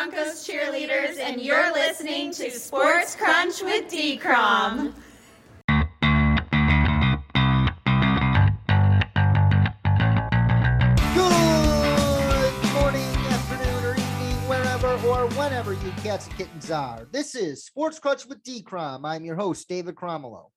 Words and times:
Broncos 0.00 0.48
cheerleaders, 0.48 1.18
and 1.18 1.42
you're 1.42 1.74
listening 1.74 2.32
to 2.32 2.50
Sports 2.50 3.14
Crunch 3.14 3.60
with 3.60 3.86
D. 3.90 4.16
Crom. 4.16 4.94
Good 5.68 5.84
morning, 12.72 13.14
afternoon, 13.28 13.84
or 13.84 13.92
evening, 13.92 14.48
wherever 14.48 14.88
or 15.06 15.26
whenever 15.36 15.74
you 15.74 15.90
cats 16.02 16.28
and 16.28 16.36
kittens 16.38 16.70
are. 16.70 17.06
This 17.12 17.34
is 17.34 17.66
Sports 17.66 17.98
Crunch 17.98 18.24
with 18.24 18.42
D. 18.42 18.62
Crom. 18.62 19.04
I'm 19.04 19.26
your 19.26 19.36
host, 19.36 19.68
David 19.68 19.96
Cromwell. 19.96 20.50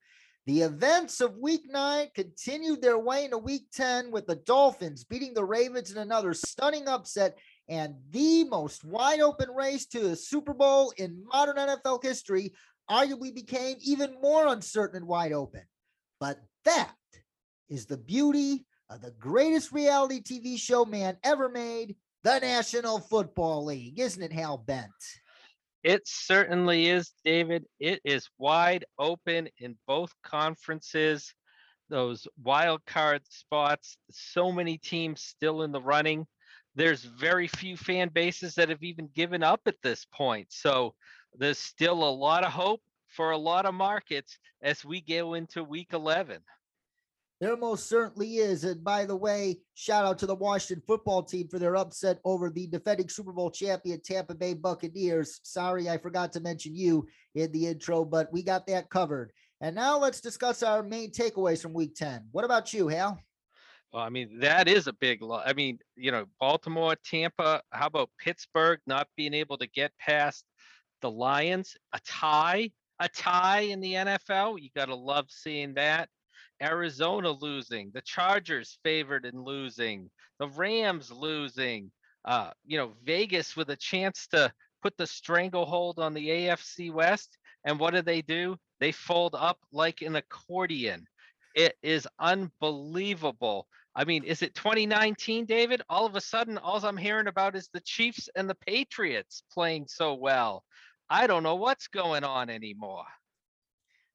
The 0.46 0.62
events 0.62 1.22
of 1.22 1.38
week 1.38 1.64
nine 1.70 2.10
continued 2.14 2.82
their 2.82 3.00
way 3.00 3.24
into 3.24 3.38
week 3.38 3.68
10 3.74 4.12
with 4.12 4.28
the 4.28 4.36
Dolphins 4.36 5.06
beating 5.06 5.34
the 5.34 5.46
Ravens 5.46 5.92
in 5.92 5.98
another 5.98 6.34
stunning 6.34 6.90
upset 6.90 7.38
and 7.70 7.96
the 8.12 8.44
most 8.46 8.84
wide 8.84 9.22
open 9.22 9.50
race 9.50 9.86
to 9.88 10.00
the 10.00 10.16
Super 10.16 10.54
Bowl 10.54 10.94
in 10.98 11.24
modern 11.32 11.56
NFL 11.56 12.04
history 12.04 12.54
arguably 12.90 13.34
became 13.34 13.78
even 13.82 14.16
more 14.22 14.48
uncertain 14.48 14.98
and 14.98 15.08
wide 15.08 15.32
open. 15.32 15.64
But 16.20 16.40
that 16.66 16.94
is 17.70 17.86
the 17.86 17.98
beauty 17.98 18.66
of 18.90 19.02
the 19.02 19.12
greatest 19.12 19.72
reality 19.72 20.22
TV 20.22 20.60
show 20.60 20.86
man 20.86 21.18
ever 21.24 21.50
made, 21.50 21.96
the 22.24 22.40
National 22.40 23.00
Football 23.00 23.66
League. 23.66 24.00
Isn't 24.00 24.22
it, 24.22 24.34
Hal 24.34 24.58
Bent? 24.58 24.92
It 25.84 26.02
certainly 26.06 26.88
is, 26.88 27.12
David. 27.26 27.66
It 27.80 28.00
is 28.06 28.30
wide 28.38 28.86
open 28.98 29.50
in 29.60 29.78
both 29.88 30.12
conferences. 30.24 31.34
Those 31.90 32.26
wild 32.42 32.86
card 32.86 33.22
spots, 33.30 33.98
so 34.10 34.52
many 34.52 34.78
teams 34.78 35.22
still 35.22 35.64
in 35.64 35.72
the 35.72 35.82
running. 35.82 36.26
There's 36.76 37.04
very 37.04 37.48
few 37.48 37.78
fan 37.78 38.10
bases 38.10 38.56
that 38.56 38.70
have 38.70 38.84
even 38.84 39.10
given 39.14 39.44
up 39.44 39.62
at 39.68 39.82
this 39.84 40.06
point. 40.12 40.48
So 40.50 40.96
there's 41.38 41.60
still 41.60 42.04
a 42.04 42.10
lot 42.10 42.44
of 42.44 42.52
hope 42.52 42.82
for 43.08 43.32
a 43.32 43.38
lot 43.38 43.66
of 43.66 43.74
markets 43.74 44.38
as 44.62 44.84
we 44.84 45.02
go 45.02 45.36
into 45.36 45.64
week 45.64 45.90
11. 45.94 46.40
There 47.40 47.58
most 47.58 47.90
certainly 47.90 48.38
is. 48.38 48.64
And 48.64 48.84
by 48.84 49.06
the 49.06 49.16
way, 49.16 49.60
shout 49.74 50.06
out 50.06 50.18
to 50.20 50.26
the 50.26 50.36
Washington 50.36 50.82
football 50.88 51.24
team 51.24 51.50
for 51.50 51.60
their 51.60 51.76
upset 51.76 52.20
over 52.24 52.50
the 52.50 52.68
defending 52.68 53.10
Super 53.10 53.34
Bowl 53.34 53.52
champion 53.52 54.00
Tampa 54.02 54.34
Bay 54.34 54.54
Buccaneers. 54.54 55.42
Sorry, 55.44 55.90
I 55.90 55.98
forgot 55.98 56.32
to 56.34 56.40
mention 56.40 56.74
you 56.74 57.06
in 57.36 57.52
the 57.52 57.68
intro, 57.68 58.06
but 58.06 58.32
we 58.32 58.44
got 58.44 58.66
that 58.68 58.90
covered. 58.90 59.32
And 59.60 59.76
now 59.76 60.00
let's 60.00 60.22
discuss 60.22 60.64
our 60.64 60.84
main 60.84 61.12
takeaways 61.12 61.62
from 61.62 61.74
week 61.74 61.96
10. 61.96 62.28
What 62.32 62.46
about 62.46 62.74
you, 62.74 62.88
Hal? 62.88 63.20
Well, 63.94 64.02
I 64.04 64.10
mean, 64.10 64.40
that 64.40 64.68
is 64.68 64.88
a 64.88 64.94
big 64.94 65.22
loss. 65.22 65.44
I 65.46 65.54
mean, 65.54 65.78
you 65.96 66.12
know, 66.12 66.26
Baltimore, 66.40 66.96
Tampa, 67.06 67.62
how 67.72 67.86
about 67.88 68.10
Pittsburgh 68.20 68.80
not 68.88 69.08
being 69.16 69.36
able 69.36 69.58
to 69.60 69.68
get 69.68 69.92
past 70.00 70.46
the 71.02 71.12
Lions? 71.12 71.78
A 71.94 72.00
tie, 72.04 72.72
a 73.00 73.08
tie 73.10 73.60
in 73.60 73.80
the 73.82 73.94
NFL. 73.94 74.60
You 74.60 74.70
got 74.76 74.86
to 74.86 74.96
love 74.96 75.28
seeing 75.30 75.76
that. 75.76 76.10
Arizona 76.62 77.30
losing, 77.30 77.92
the 77.94 78.02
Chargers 78.02 78.80
favored 78.84 79.26
in 79.26 79.44
losing, 79.44 80.10
the 80.40 80.48
Rams 80.48 81.12
losing, 81.12 81.92
uh, 82.26 82.52
you 82.66 82.78
know, 82.78 82.94
Vegas 83.04 83.56
with 83.56 83.70
a 83.70 83.76
chance 83.76 84.28
to 84.28 84.52
put 84.82 84.96
the 84.98 85.06
stranglehold 85.06 86.00
on 86.00 86.14
the 86.14 86.30
AFC 86.30 86.92
West. 86.92 87.38
And 87.66 87.80
what 87.80 87.94
do 87.94 88.02
they 88.02 88.22
do? 88.22 88.58
They 88.80 88.92
fold 88.92 89.36
up 89.38 89.60
like 89.72 90.02
an 90.02 90.16
accordion. 90.16 91.06
It 91.56 91.76
is 91.84 92.08
unbelievable. 92.20 93.68
I 93.96 94.06
mean, 94.06 94.24
is 94.24 94.42
it 94.42 94.56
2019, 94.56 95.46
David? 95.46 95.82
All 95.90 96.06
of 96.06 96.16
a 96.16 96.22
sudden, 96.22 96.58
all 96.58 96.84
I'm 96.84 96.98
hearing 96.98 97.28
about 97.28 97.56
is 97.56 97.70
the 97.74 97.82
Chiefs 97.82 98.28
and 98.36 98.50
the 98.50 98.56
Patriots 98.56 99.44
playing 99.54 99.86
so 99.88 100.16
well. 100.16 100.64
I 101.10 101.28
don't 101.28 101.44
know 101.44 101.56
what's 101.56 101.88
going 101.88 102.24
on 102.24 102.50
anymore. 102.50 103.06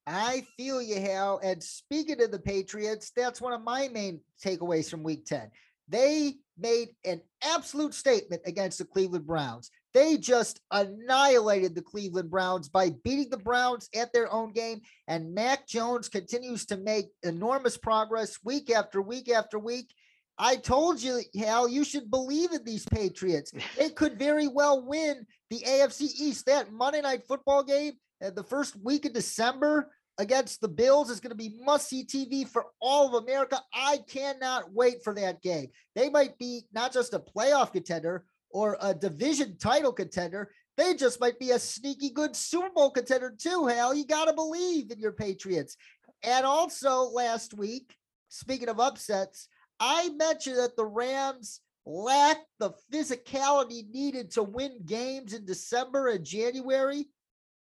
I 0.05 0.45
feel 0.57 0.81
you, 0.81 0.99
Hal. 0.99 1.39
And 1.43 1.63
speaking 1.63 2.21
of 2.21 2.31
the 2.31 2.39
Patriots, 2.39 3.11
that's 3.15 3.39
one 3.39 3.53
of 3.53 3.63
my 3.63 3.87
main 3.89 4.21
takeaways 4.43 4.89
from 4.89 5.03
week 5.03 5.25
10. 5.25 5.49
They 5.87 6.35
made 6.57 6.89
an 7.05 7.21
absolute 7.43 7.93
statement 7.93 8.41
against 8.45 8.79
the 8.79 8.85
Cleveland 8.85 9.25
Browns. 9.25 9.71
They 9.93 10.17
just 10.17 10.59
annihilated 10.71 11.73
the 11.73 11.81
Cleveland 11.81 12.29
Browns 12.29 12.69
by 12.69 12.91
beating 13.03 13.29
the 13.29 13.37
Browns 13.37 13.89
at 13.95 14.13
their 14.13 14.31
own 14.31 14.51
game. 14.51 14.81
And 15.07 15.33
Mac 15.33 15.67
Jones 15.67 16.09
continues 16.09 16.65
to 16.67 16.77
make 16.77 17.07
enormous 17.23 17.77
progress 17.77 18.37
week 18.43 18.69
after 18.69 19.01
week 19.01 19.29
after 19.29 19.57
week. 19.57 19.93
I 20.37 20.55
told 20.55 21.01
you, 21.01 21.21
Hal, 21.37 21.67
you 21.67 21.83
should 21.83 22.09
believe 22.09 22.53
in 22.53 22.63
these 22.63 22.85
Patriots. 22.85 23.51
They 23.77 23.89
could 23.89 24.17
very 24.17 24.47
well 24.47 24.85
win 24.85 25.25
the 25.49 25.63
AFC 25.67 26.01
East. 26.01 26.45
That 26.45 26.71
Monday 26.71 27.01
night 27.01 27.27
football 27.27 27.63
game, 27.63 27.93
uh, 28.23 28.29
the 28.29 28.43
first 28.43 28.75
week 28.81 29.05
of 29.05 29.13
December 29.13 29.89
against 30.17 30.61
the 30.61 30.67
Bills 30.67 31.09
is 31.09 31.19
going 31.19 31.31
to 31.31 31.35
be 31.35 31.57
must 31.63 31.89
see 31.89 32.05
TV 32.05 32.47
for 32.47 32.67
all 32.81 33.07
of 33.07 33.23
America. 33.23 33.59
I 33.73 33.99
cannot 34.07 34.71
wait 34.71 35.03
for 35.03 35.13
that 35.15 35.41
game. 35.41 35.67
They 35.95 36.09
might 36.09 36.37
be 36.37 36.63
not 36.73 36.93
just 36.93 37.13
a 37.13 37.19
playoff 37.19 37.71
contender 37.71 38.25
or 38.49 38.77
a 38.81 38.93
division 38.93 39.57
title 39.57 39.93
contender. 39.93 40.51
They 40.77 40.95
just 40.95 41.19
might 41.19 41.39
be 41.39 41.51
a 41.51 41.59
sneaky 41.59 42.09
good 42.09 42.35
Super 42.35 42.69
Bowl 42.69 42.91
contender 42.91 43.33
too, 43.37 43.67
Hal. 43.67 43.93
You 43.93 44.05
got 44.05 44.25
to 44.25 44.33
believe 44.33 44.91
in 44.91 44.99
your 44.99 45.11
Patriots. 45.11 45.75
And 46.23 46.45
also 46.45 47.03
last 47.03 47.53
week, 47.53 47.95
speaking 48.29 48.69
of 48.69 48.79
upsets, 48.79 49.47
I 49.79 50.09
mentioned 50.09 50.57
that 50.57 50.75
the 50.75 50.85
Rams 50.85 51.61
lacked 51.85 52.45
the 52.59 52.71
physicality 52.91 53.89
needed 53.89 54.31
to 54.31 54.43
win 54.43 54.79
games 54.85 55.33
in 55.33 55.45
December 55.45 56.09
and 56.09 56.25
January. 56.25 57.05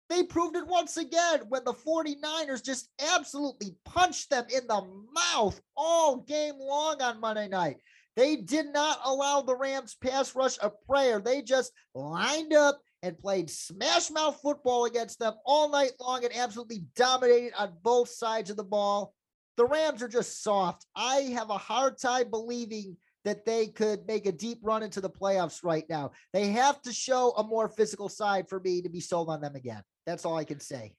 They 0.08 0.22
proved 0.22 0.56
it 0.56 0.66
once 0.66 0.96
again 0.96 1.40
when 1.48 1.64
the 1.64 1.72
49ers 1.72 2.64
just 2.64 2.88
absolutely 3.14 3.76
punched 3.84 4.30
them 4.30 4.44
in 4.54 4.66
the 4.66 4.82
mouth 5.12 5.60
all 5.76 6.18
game 6.18 6.54
long 6.58 7.00
on 7.00 7.20
Monday 7.20 7.48
night. 7.48 7.78
They 8.16 8.36
did 8.36 8.66
not 8.72 9.00
allow 9.04 9.42
the 9.42 9.56
Rams 9.56 9.96
pass 10.00 10.34
rush 10.34 10.56
a 10.62 10.70
prayer. 10.88 11.20
They 11.20 11.42
just 11.42 11.72
lined 11.94 12.52
up 12.52 12.80
and 13.02 13.18
played 13.18 13.50
smash 13.50 14.10
mouth 14.10 14.38
football 14.40 14.84
against 14.84 15.18
them 15.18 15.34
all 15.44 15.68
night 15.68 15.92
long 16.00 16.24
and 16.24 16.34
absolutely 16.34 16.84
dominated 16.96 17.52
on 17.58 17.74
both 17.82 18.08
sides 18.08 18.50
of 18.50 18.56
the 18.56 18.64
ball. 18.64 19.14
The 19.56 19.66
Rams 19.66 20.02
are 20.02 20.08
just 20.08 20.42
soft. 20.42 20.86
I 20.96 21.16
have 21.34 21.50
a 21.50 21.58
hard 21.58 21.98
time 21.98 22.30
believing 22.30 22.96
that 23.24 23.44
they 23.44 23.68
could 23.68 24.06
make 24.06 24.26
a 24.26 24.32
deep 24.32 24.58
run 24.62 24.82
into 24.82 25.00
the 25.00 25.10
playoffs 25.10 25.64
right 25.64 25.84
now. 25.88 26.12
They 26.32 26.48
have 26.48 26.80
to 26.82 26.92
show 26.92 27.32
a 27.32 27.44
more 27.44 27.68
physical 27.68 28.08
side 28.08 28.48
for 28.48 28.60
me 28.60 28.82
to 28.82 28.88
be 28.88 29.00
sold 29.00 29.28
on 29.28 29.40
them 29.40 29.54
again. 29.54 29.82
That's 30.06 30.24
all 30.24 30.36
I 30.36 30.44
can 30.44 30.60
say. 30.60 30.94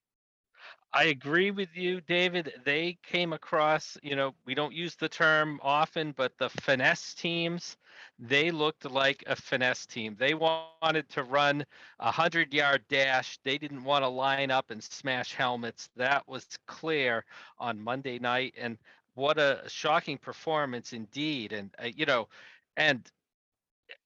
I 0.94 1.06
agree 1.06 1.52
with 1.52 1.76
you, 1.76 2.00
David. 2.02 2.54
They 2.64 2.98
came 3.04 3.34
across, 3.34 3.98
you 4.02 4.16
know, 4.16 4.34
we 4.46 4.56
don't 4.56 4.74
use 4.74 4.96
the 4.96 5.10
term 5.10 5.60
often, 5.62 6.14
but 6.14 6.38
the 6.38 6.50
finesse 6.50 7.14
teams, 7.14 7.76
they 8.18 8.50
looked 8.50 8.86
like 8.90 9.22
a 9.28 9.36
finesse 9.36 9.86
team. 9.86 10.16
They 10.18 10.34
wanted 10.34 11.10
to 11.10 11.24
run 11.24 11.66
a 12.00 12.12
hundred 12.12 12.54
yard 12.54 12.84
dash. 12.90 13.38
They 13.44 13.58
didn't 13.58 13.84
want 13.84 14.04
to 14.04 14.08
line 14.08 14.52
up 14.52 14.72
and 14.72 14.82
smash 14.82 15.34
helmets. 15.34 15.90
That 15.98 16.26
was 16.30 16.48
clear 16.66 17.26
on 17.60 17.82
Monday 17.82 18.18
night. 18.18 18.54
And 18.58 18.78
what 19.16 19.38
a 19.38 19.64
shocking 19.68 20.18
performance 20.18 20.94
indeed. 20.94 21.52
And, 21.52 21.76
uh, 21.78 21.88
you 21.94 22.06
know, 22.06 22.30
and 22.78 23.06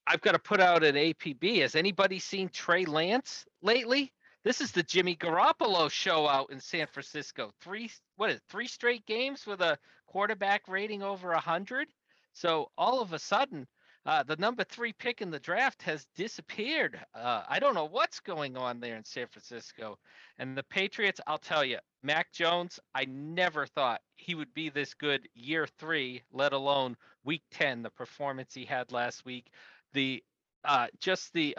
I've 0.08 0.22
got 0.22 0.32
to 0.32 0.40
put 0.40 0.60
out 0.60 0.84
an 0.84 0.96
APB. 0.96 1.62
Has 1.62 1.76
anybody 1.76 2.18
seen 2.18 2.50
Trey 2.50 2.86
Lance 2.86 3.46
lately? 3.62 4.12
This 4.44 4.62
is 4.62 4.72
the 4.72 4.84
Jimmy 4.84 5.18
Garoppolo 5.18 5.92
show 5.92 6.26
out 6.26 6.50
in 6.52 6.62
San 6.62 6.88
Francisco. 6.88 7.52
Three 7.60 7.92
what 8.16 8.30
is 8.30 8.38
it, 8.38 8.44
three 8.48 8.68
straight 8.68 9.06
games 9.06 9.46
with 9.46 9.60
a 9.60 9.78
quarterback 10.08 10.68
rating 10.70 11.04
over 11.04 11.34
hundred. 11.34 11.90
So 12.32 12.72
all 12.78 13.02
of 13.02 13.12
a 13.12 13.20
sudden, 13.20 13.68
uh, 14.06 14.24
the 14.24 14.38
number 14.38 14.64
three 14.64 14.94
pick 14.94 15.22
in 15.22 15.30
the 15.30 15.40
draft 15.40 15.82
has 15.82 16.08
disappeared. 16.16 16.98
Uh, 17.14 17.44
I 17.50 17.60
don't 17.60 17.76
know 17.76 17.86
what's 17.86 18.22
going 18.22 18.56
on 18.56 18.80
there 18.80 18.96
in 18.96 19.04
San 19.04 19.28
Francisco. 19.28 20.00
And 20.38 20.58
the 20.58 20.64
Patriots, 20.64 21.20
I'll 21.28 21.38
tell 21.38 21.66
you, 21.66 21.80
Mac 22.02 22.32
Jones, 22.32 22.80
I 22.96 23.06
never 23.06 23.66
thought 23.66 24.02
he 24.16 24.36
would 24.36 24.54
be 24.54 24.70
this 24.70 24.94
good 24.94 25.28
year 25.36 25.68
three, 25.68 26.24
let 26.32 26.54
alone 26.54 26.96
week 27.26 27.44
10, 27.52 27.84
the 27.84 27.90
performance 27.90 28.54
he 28.54 28.64
had 28.64 28.94
last 28.94 29.26
week. 29.26 29.52
The 29.94 30.24
uh, 30.64 30.88
just 31.00 31.34
the 31.34 31.58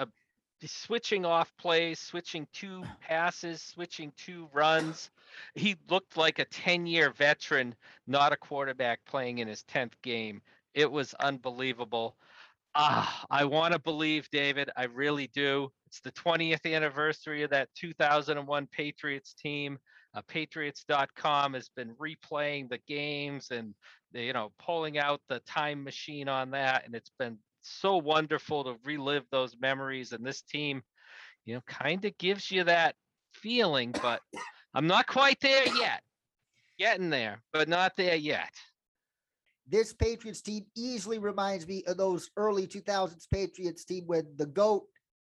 switching 0.69 1.25
off 1.25 1.53
plays, 1.57 1.99
switching 1.99 2.47
two 2.53 2.83
passes, 3.01 3.63
switching 3.63 4.13
two 4.17 4.49
runs. 4.53 5.11
He 5.55 5.77
looked 5.89 6.17
like 6.17 6.39
a 6.39 6.45
10 6.45 6.87
year 6.87 7.11
veteran, 7.11 7.75
not 8.07 8.33
a 8.33 8.37
quarterback 8.37 9.01
playing 9.07 9.39
in 9.39 9.49
his 9.49 9.65
10th 9.65 9.95
game. 10.03 10.43
It 10.75 10.91
was 10.91 11.15
unbelievable. 11.15 12.17
Ah, 12.75 13.27
I 13.31 13.45
want 13.45 13.73
to 13.73 13.81
believe, 13.81 14.29
David. 14.31 14.71
I 14.77 14.85
really 14.85 15.29
do. 15.35 15.73
It's 15.87 16.01
the 16.01 16.13
20th 16.13 16.73
anniversary 16.73 17.43
of 17.43 17.51
that 17.51 17.69
2001 17.75 18.69
Patriots 18.69 19.35
team. 19.35 19.79
Uh, 20.15 20.23
Patriots.com 20.29 21.55
has 21.55 21.69
been 21.69 21.95
replaying 21.95 22.69
the 22.69 22.79
games 22.87 23.49
and 23.51 23.75
you 24.13 24.33
know 24.33 24.53
pulling 24.59 24.99
out 24.99 25.21
the 25.29 25.41
time 25.41 25.83
machine 25.83 26.29
on 26.29 26.51
that, 26.53 26.85
and 26.87 26.95
it's 26.95 27.11
been 27.19 27.39
so 27.71 27.97
wonderful 27.97 28.65
to 28.65 28.77
relive 28.85 29.25
those 29.31 29.57
memories. 29.61 30.13
And 30.13 30.25
this 30.25 30.43
team, 30.43 30.83
you 31.45 31.55
know, 31.55 31.63
kind 31.67 32.05
of 32.05 32.17
gives 32.19 32.51
you 32.51 32.65
that 32.65 32.95
feeling, 33.33 33.93
but 34.03 34.21
I'm 34.75 34.87
not 34.87 35.07
quite 35.07 35.41
there 35.41 35.67
yet. 35.77 36.03
Getting 36.79 37.11
there, 37.11 37.43
but 37.53 37.69
not 37.69 37.97
there 37.97 38.17
yet. 38.17 38.53
This 39.67 39.93
Patriots 39.93 40.41
team 40.41 40.67
easily 40.77 41.19
reminds 41.19 41.67
me 41.67 41.85
of 41.87 41.97
those 41.97 42.31
early 42.37 42.67
2000s 42.67 43.31
Patriots 43.31 43.85
team 43.85 44.05
when 44.07 44.27
the 44.37 44.47
GOAT 44.47 44.85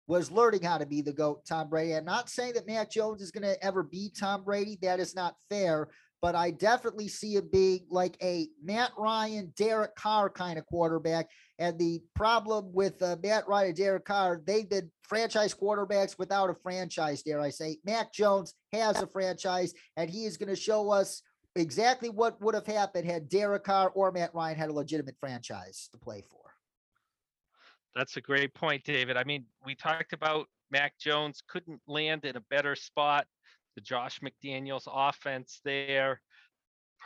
was 0.06 0.30
learning 0.30 0.62
how 0.62 0.78
to 0.78 0.86
be 0.86 1.02
the 1.02 1.12
GOAT, 1.12 1.44
Tom 1.46 1.68
Brady. 1.68 1.94
I'm 1.94 2.04
not 2.04 2.30
saying 2.30 2.54
that 2.54 2.66
Mac 2.66 2.90
Jones 2.90 3.20
is 3.20 3.30
going 3.30 3.44
to 3.44 3.62
ever 3.62 3.82
be 3.82 4.10
Tom 4.10 4.42
Brady. 4.42 4.78
That 4.82 4.98
is 4.98 5.14
not 5.14 5.36
fair 5.50 5.88
but 6.22 6.34
I 6.34 6.50
definitely 6.50 7.08
see 7.08 7.36
it 7.36 7.50
being 7.50 7.86
like 7.88 8.16
a 8.22 8.48
Matt 8.62 8.92
Ryan, 8.98 9.52
Derek 9.56 9.94
Carr 9.96 10.28
kind 10.28 10.58
of 10.58 10.66
quarterback. 10.66 11.28
And 11.58 11.78
the 11.78 12.02
problem 12.14 12.72
with 12.72 13.02
uh, 13.02 13.16
Matt 13.22 13.48
Ryan 13.48 13.74
Derek 13.74 14.04
Carr, 14.04 14.40
they've 14.44 14.68
been 14.68 14.90
franchise 15.02 15.54
quarterbacks 15.54 16.18
without 16.18 16.50
a 16.50 16.54
franchise, 16.54 17.22
dare 17.22 17.40
I 17.40 17.50
say. 17.50 17.78
Mac 17.84 18.12
Jones 18.12 18.54
has 18.72 19.00
a 19.00 19.06
franchise, 19.06 19.72
and 19.96 20.10
he 20.10 20.26
is 20.26 20.36
going 20.36 20.50
to 20.50 20.56
show 20.56 20.90
us 20.90 21.22
exactly 21.56 22.10
what 22.10 22.40
would 22.42 22.54
have 22.54 22.66
happened 22.66 23.10
had 23.10 23.28
Derek 23.28 23.64
Carr 23.64 23.90
or 23.90 24.12
Matt 24.12 24.34
Ryan 24.34 24.56
had 24.56 24.68
a 24.68 24.74
legitimate 24.74 25.16
franchise 25.18 25.88
to 25.92 25.98
play 25.98 26.22
for. 26.30 26.38
That's 27.94 28.16
a 28.16 28.20
great 28.20 28.54
point, 28.54 28.84
David. 28.84 29.16
I 29.16 29.24
mean, 29.24 29.46
we 29.64 29.74
talked 29.74 30.12
about 30.12 30.46
Mac 30.70 30.98
Jones 30.98 31.42
couldn't 31.48 31.80
land 31.88 32.24
in 32.24 32.36
a 32.36 32.40
better 32.42 32.76
spot 32.76 33.26
the 33.74 33.80
Josh 33.80 34.20
McDaniels 34.20 34.86
offense 34.86 35.60
there, 35.64 36.20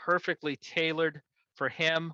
perfectly 0.05 0.56
tailored 0.56 1.20
for 1.55 1.69
him. 1.69 2.12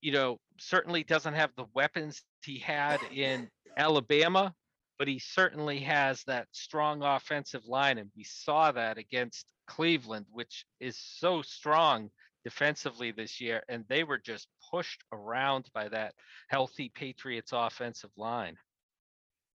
You 0.00 0.12
know, 0.12 0.38
certainly 0.58 1.04
doesn't 1.04 1.34
have 1.34 1.50
the 1.56 1.66
weapons 1.74 2.22
he 2.44 2.58
had 2.58 3.00
in 3.12 3.48
Alabama, 3.76 4.54
but 4.98 5.08
he 5.08 5.18
certainly 5.18 5.78
has 5.80 6.22
that 6.24 6.48
strong 6.52 7.02
offensive 7.02 7.66
line. 7.66 7.98
And 7.98 8.10
we 8.16 8.24
saw 8.24 8.72
that 8.72 8.98
against 8.98 9.46
Cleveland, 9.66 10.26
which 10.30 10.64
is 10.80 10.98
so 10.98 11.42
strong 11.42 12.10
defensively 12.44 13.10
this 13.10 13.40
year. 13.40 13.62
And 13.68 13.84
they 13.88 14.04
were 14.04 14.18
just 14.18 14.48
pushed 14.70 15.02
around 15.12 15.68
by 15.74 15.88
that 15.88 16.14
healthy 16.48 16.90
Patriots 16.94 17.52
offensive 17.54 18.10
line. 18.16 18.56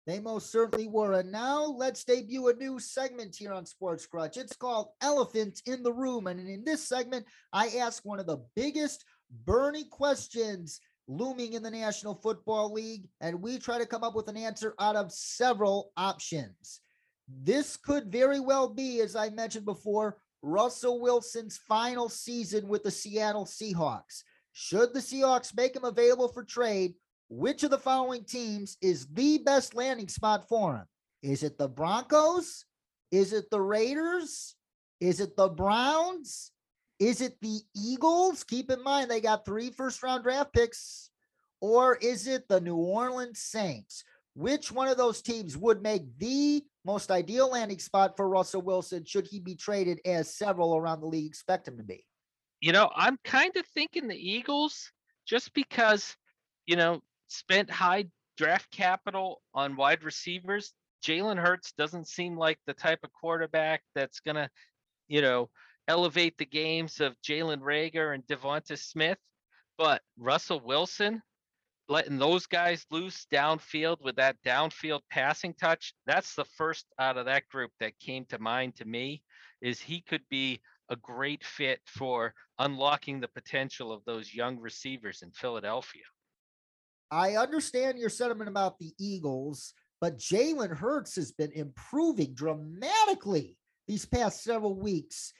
They 0.05 0.19
most 0.19 0.51
certainly 0.51 0.87
were. 0.87 1.13
And 1.13 1.31
now 1.31 1.63
let's 1.63 2.03
debut 2.03 2.47
a 2.47 2.53
new 2.53 2.79
segment 2.79 3.35
here 3.35 3.53
on 3.53 3.65
Sports 3.65 4.05
Crunch. 4.05 4.37
It's 4.37 4.55
called 4.55 4.89
Elephant 5.01 5.61
in 5.65 5.81
the 5.81 5.93
Room. 5.93 6.27
And 6.27 6.39
in 6.39 6.63
this 6.63 6.87
segment, 6.87 7.25
I 7.51 7.69
ask 7.79 8.05
one 8.05 8.19
of 8.19 8.27
the 8.27 8.45
biggest 8.55 9.03
Bernie 9.45 9.85
questions 9.85 10.79
looming 11.07 11.53
in 11.53 11.63
the 11.63 11.71
National 11.71 12.15
Football 12.15 12.73
League, 12.73 13.07
and 13.21 13.41
we 13.41 13.59
try 13.59 13.77
to 13.77 13.85
come 13.85 14.03
up 14.03 14.15
with 14.15 14.27
an 14.27 14.37
answer 14.37 14.73
out 14.79 14.95
of 14.95 15.11
several 15.11 15.91
options. 15.97 16.81
This 17.27 17.77
could 17.77 18.11
very 18.11 18.39
well 18.39 18.67
be, 18.67 19.01
as 19.01 19.15
I 19.15 19.29
mentioned 19.29 19.65
before, 19.65 20.17
Russell 20.41 21.01
Wilson's 21.01 21.57
final 21.57 22.09
season 22.09 22.67
with 22.67 22.83
the 22.83 22.91
Seattle 22.91 23.45
Seahawks. 23.45 24.23
Should 24.53 24.93
the 24.93 24.99
Seahawks 24.99 25.55
make 25.55 25.75
him 25.75 25.83
available 25.83 26.27
for 26.27 26.43
trade, 26.43 26.93
which 27.29 27.63
of 27.63 27.71
the 27.71 27.77
following 27.77 28.23
teams 28.23 28.77
is 28.81 29.07
the 29.07 29.39
best 29.39 29.73
landing 29.73 30.07
spot 30.07 30.47
for 30.47 30.75
him? 30.75 30.85
Is 31.23 31.43
it 31.43 31.57
the 31.57 31.67
Broncos? 31.67 32.65
Is 33.11 33.33
it 33.33 33.49
the 33.49 33.61
Raiders? 33.61 34.55
Is 34.99 35.19
it 35.19 35.35
the 35.35 35.49
Browns? 35.49 36.51
Is 36.99 37.21
it 37.21 37.39
the 37.41 37.59
Eagles? 37.75 38.43
Keep 38.43 38.71
in 38.71 38.83
mind 38.83 39.09
they 39.09 39.21
got 39.21 39.45
three 39.45 39.69
first 39.69 40.01
round 40.03 40.23
draft 40.23 40.53
picks. 40.53 41.09
Or 41.61 41.95
is 41.95 42.27
it 42.27 42.47
the 42.47 42.61
New 42.61 42.75
Orleans 42.75 43.39
Saints? 43.39 44.03
Which 44.35 44.71
one 44.71 44.87
of 44.87 44.97
those 44.97 45.21
teams 45.21 45.57
would 45.57 45.81
make 45.81 46.03
the 46.19 46.63
most 46.85 47.09
ideal 47.09 47.49
landing 47.49 47.79
spot 47.79 48.15
for 48.15 48.29
Russell 48.29 48.61
Wilson 48.61 49.03
should 49.05 49.27
he 49.27 49.39
be 49.39 49.55
traded 49.55 49.99
as 50.05 50.35
several 50.35 50.75
around 50.75 51.01
the 51.01 51.07
league 51.07 51.25
expect 51.25 51.67
him 51.67 51.77
to 51.77 51.83
be? 51.83 52.05
You 52.61 52.71
know, 52.71 52.89
I'm 52.95 53.17
kind 53.23 53.55
of 53.55 53.65
thinking 53.67 54.07
the 54.07 54.15
Eagles 54.15 54.91
just 55.25 55.53
because, 55.53 56.15
you 56.65 56.75
know, 56.75 57.01
spent 57.27 57.69
high 57.69 58.05
draft 58.37 58.69
capital 58.71 59.41
on 59.53 59.75
wide 59.75 60.03
receivers. 60.03 60.73
Jalen 61.03 61.37
Hurts 61.37 61.73
doesn't 61.77 62.07
seem 62.07 62.37
like 62.37 62.59
the 62.65 62.73
type 62.73 62.99
of 63.03 63.13
quarterback 63.13 63.83
that's 63.93 64.19
going 64.19 64.35
to, 64.35 64.49
you 65.07 65.21
know, 65.21 65.49
elevate 65.87 66.37
the 66.37 66.45
games 66.45 66.99
of 66.99 67.15
Jalen 67.21 67.61
Reagor 67.61 68.13
and 68.13 68.25
Devonta 68.25 68.77
Smith. 68.77 69.19
But 69.77 70.01
Russell 70.17 70.61
Wilson, 70.61 71.21
letting 71.87 72.17
those 72.17 72.47
guys 72.47 72.85
loose 72.89 73.27
downfield 73.31 73.97
with 74.01 74.15
that 74.15 74.37
downfield 74.43 75.01
passing 75.11 75.53
touch, 75.53 75.93
that's 76.05 76.33
the 76.35 76.45
first 76.45 76.85
out 76.97 77.17
of 77.17 77.25
that 77.25 77.47
group 77.49 77.71
that 77.79 77.99
came 77.99 78.25
to 78.25 78.39
mind 78.39 78.75
to 78.77 78.85
me 78.85 79.21
is 79.61 79.79
he 79.79 80.01
could 80.01 80.23
be 80.29 80.61
a 80.89 80.95
great 80.95 81.43
fit 81.43 81.79
for 81.85 82.33
unlocking 82.59 83.19
the 83.19 83.27
potential 83.27 83.91
of 83.91 84.03
those 84.05 84.33
young 84.33 84.59
receivers 84.59 85.21
in 85.21 85.31
Philadelphia. 85.31 86.03
I 87.15 87.37
understand 87.37 87.97
your 87.97 88.09
sentiment 88.09 88.49
about 88.49 88.77
the 88.77 88.91
Eagles, 88.99 89.73
but 90.01 90.17
Jalen 90.17 90.75
Hurts 90.75 91.15
has 91.15 91.31
been 91.31 91.53
improving 91.53 92.33
dramatically 92.33 93.57
these 93.87 94.05
past 94.05 94.43
several 94.43 94.75
weeks. 94.75 95.31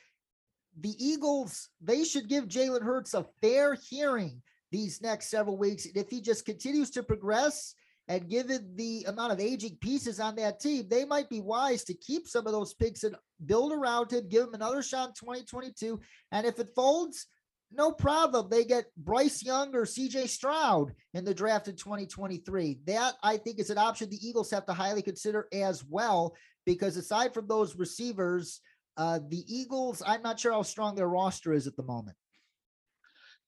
The 0.79 0.95
Eagles, 0.97 1.67
they 1.81 2.05
should 2.05 2.29
give 2.29 2.47
Jalen 2.47 2.81
Hurts 2.81 3.13
a 3.13 3.25
fair 3.41 3.73
hearing 3.73 4.41
these 4.71 5.01
next 5.01 5.29
several 5.29 5.57
weeks. 5.57 5.85
And 5.85 5.97
if 5.97 6.09
he 6.09 6.21
just 6.21 6.45
continues 6.45 6.91
to 6.91 7.03
progress 7.03 7.75
and 8.07 8.29
given 8.29 8.71
the 8.75 9.03
amount 9.09 9.33
of 9.33 9.41
aging 9.41 9.77
pieces 9.81 10.21
on 10.21 10.37
that 10.37 10.61
team, 10.61 10.87
they 10.87 11.03
might 11.03 11.29
be 11.29 11.41
wise 11.41 11.83
to 11.85 11.93
keep 11.93 12.25
some 12.25 12.47
of 12.47 12.53
those 12.53 12.73
picks 12.73 13.03
and 13.03 13.17
build 13.45 13.73
around 13.73 14.13
him, 14.13 14.29
give 14.29 14.43
him 14.43 14.53
another 14.53 14.81
shot 14.81 15.09
in 15.09 15.13
2022. 15.15 15.99
And 16.31 16.47
if 16.47 16.57
it 16.57 16.69
folds, 16.73 17.27
no 17.71 17.91
problem. 17.91 18.49
They 18.49 18.63
get 18.63 18.85
Bryce 18.97 19.43
Young 19.43 19.75
or 19.75 19.85
CJ 19.85 20.29
Stroud 20.29 20.93
in 21.13 21.25
the 21.25 21.33
draft 21.33 21.67
in 21.67 21.75
2023. 21.75 22.79
That 22.85 23.15
I 23.23 23.37
think 23.37 23.59
is 23.59 23.69
an 23.69 23.77
option 23.77 24.09
the 24.09 24.27
Eagles 24.27 24.51
have 24.51 24.65
to 24.67 24.73
highly 24.73 25.01
consider 25.01 25.47
as 25.51 25.83
well, 25.83 26.35
because 26.65 26.97
aside 26.97 27.33
from 27.33 27.47
those 27.47 27.75
receivers, 27.75 28.61
uh, 28.97 29.19
the 29.29 29.43
Eagles, 29.47 30.01
I'm 30.05 30.21
not 30.21 30.39
sure 30.39 30.53
how 30.53 30.61
strong 30.61 30.95
their 30.95 31.09
roster 31.09 31.53
is 31.53 31.67
at 31.67 31.75
the 31.75 31.83
moment. 31.83 32.15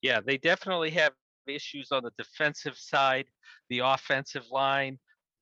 Yeah, 0.02 0.20
they 0.26 0.38
definitely 0.38 0.92
have 0.92 1.14
issues 1.48 1.92
on 1.92 2.04
the 2.04 2.12
defensive 2.18 2.78
side, 2.78 3.26
the 3.70 3.80
offensive 3.80 4.46
line, 4.52 5.00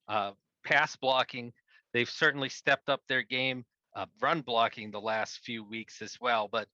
uh, 0.07 0.31
pass 0.63 0.95
blocking. 0.95 1.51
They've 1.93 2.09
certainly 2.09 2.49
stepped 2.49 2.89
up 2.89 3.01
their 3.07 3.23
game, 3.23 3.65
uh, 3.95 4.05
run 4.21 4.41
blocking 4.41 4.91
the 4.91 5.01
last 5.01 5.39
few 5.43 5.63
weeks 5.63 6.01
as 6.01 6.17
well. 6.21 6.47
But 6.51 6.67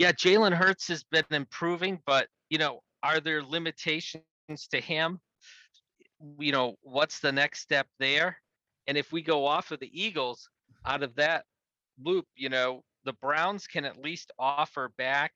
yeah, 0.00 0.12
Jalen 0.12 0.54
Hurts 0.54 0.88
has 0.88 1.04
been 1.04 1.26
improving, 1.30 2.00
but 2.06 2.26
you 2.48 2.56
know, 2.56 2.80
are 3.02 3.20
there 3.20 3.42
limitations 3.42 4.22
to 4.70 4.80
him? 4.80 5.20
You 6.38 6.52
know, 6.52 6.76
what's 6.80 7.20
the 7.20 7.30
next 7.30 7.60
step 7.60 7.86
there? 7.98 8.38
And 8.86 8.96
if 8.96 9.12
we 9.12 9.20
go 9.20 9.44
off 9.44 9.72
of 9.72 9.78
the 9.78 9.90
Eagles 9.92 10.48
out 10.86 11.02
of 11.02 11.14
that 11.16 11.44
loop, 12.02 12.24
you 12.34 12.48
know, 12.48 12.82
the 13.04 13.12
Browns 13.12 13.66
can 13.66 13.84
at 13.84 14.02
least 14.02 14.32
offer 14.38 14.90
back 14.96 15.32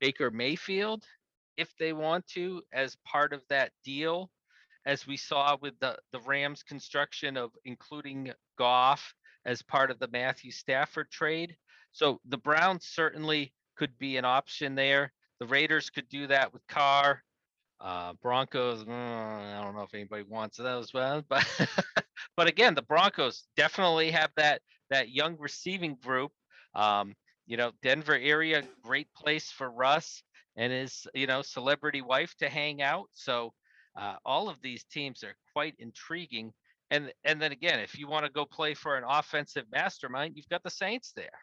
Baker 0.00 0.30
Mayfield 0.30 1.04
if 1.58 1.74
they 1.78 1.92
want 1.92 2.26
to 2.28 2.62
as 2.72 2.96
part 3.04 3.34
of 3.34 3.42
that 3.50 3.70
deal, 3.84 4.30
as 4.86 5.06
we 5.06 5.18
saw 5.18 5.58
with 5.60 5.74
the, 5.80 5.94
the 6.12 6.20
Rams 6.20 6.62
construction 6.62 7.36
of 7.36 7.50
including 7.66 8.32
Goff 8.56 9.14
as 9.44 9.60
part 9.60 9.90
of 9.90 9.98
the 9.98 10.08
Matthew 10.08 10.52
Stafford 10.52 11.10
trade. 11.10 11.54
So 11.92 12.18
the 12.26 12.38
Browns 12.38 12.86
certainly 12.86 13.52
could 13.76 13.96
be 13.98 14.16
an 14.16 14.24
option 14.24 14.74
there. 14.74 15.12
The 15.40 15.46
Raiders 15.46 15.90
could 15.90 16.08
do 16.08 16.26
that 16.28 16.52
with 16.52 16.66
Carr. 16.66 17.22
Uh, 17.78 18.14
Broncos, 18.22 18.84
mm, 18.84 18.90
I 18.90 19.62
don't 19.62 19.76
know 19.76 19.82
if 19.82 19.92
anybody 19.92 20.22
wants 20.22 20.56
those, 20.56 20.94
well, 20.94 21.22
but 21.28 21.46
but 22.36 22.46
again, 22.46 22.74
the 22.74 22.82
Broncos 22.82 23.44
definitely 23.56 24.10
have 24.12 24.30
that 24.36 24.62
that 24.90 25.10
young 25.10 25.36
receiving 25.38 25.96
group. 25.96 26.32
Um, 26.74 27.14
you 27.46 27.56
know, 27.56 27.72
Denver 27.82 28.16
area, 28.16 28.62
great 28.82 29.08
place 29.14 29.50
for 29.50 29.70
Russ 29.70 30.22
and 30.56 30.72
his 30.72 31.06
you 31.14 31.26
know 31.26 31.42
celebrity 31.42 32.02
wife 32.02 32.34
to 32.38 32.48
hang 32.48 32.82
out. 32.82 33.08
So 33.12 33.52
uh, 33.96 34.16
all 34.24 34.48
of 34.48 34.60
these 34.62 34.84
teams 34.84 35.22
are 35.22 35.34
quite 35.52 35.74
intriguing. 35.78 36.52
And 36.90 37.12
and 37.24 37.40
then 37.40 37.52
again, 37.52 37.80
if 37.80 37.98
you 37.98 38.08
want 38.08 38.24
to 38.26 38.32
go 38.32 38.44
play 38.44 38.74
for 38.74 38.96
an 38.96 39.04
offensive 39.06 39.64
mastermind, 39.70 40.34
you've 40.36 40.48
got 40.48 40.62
the 40.62 40.70
Saints 40.70 41.12
there. 41.14 41.38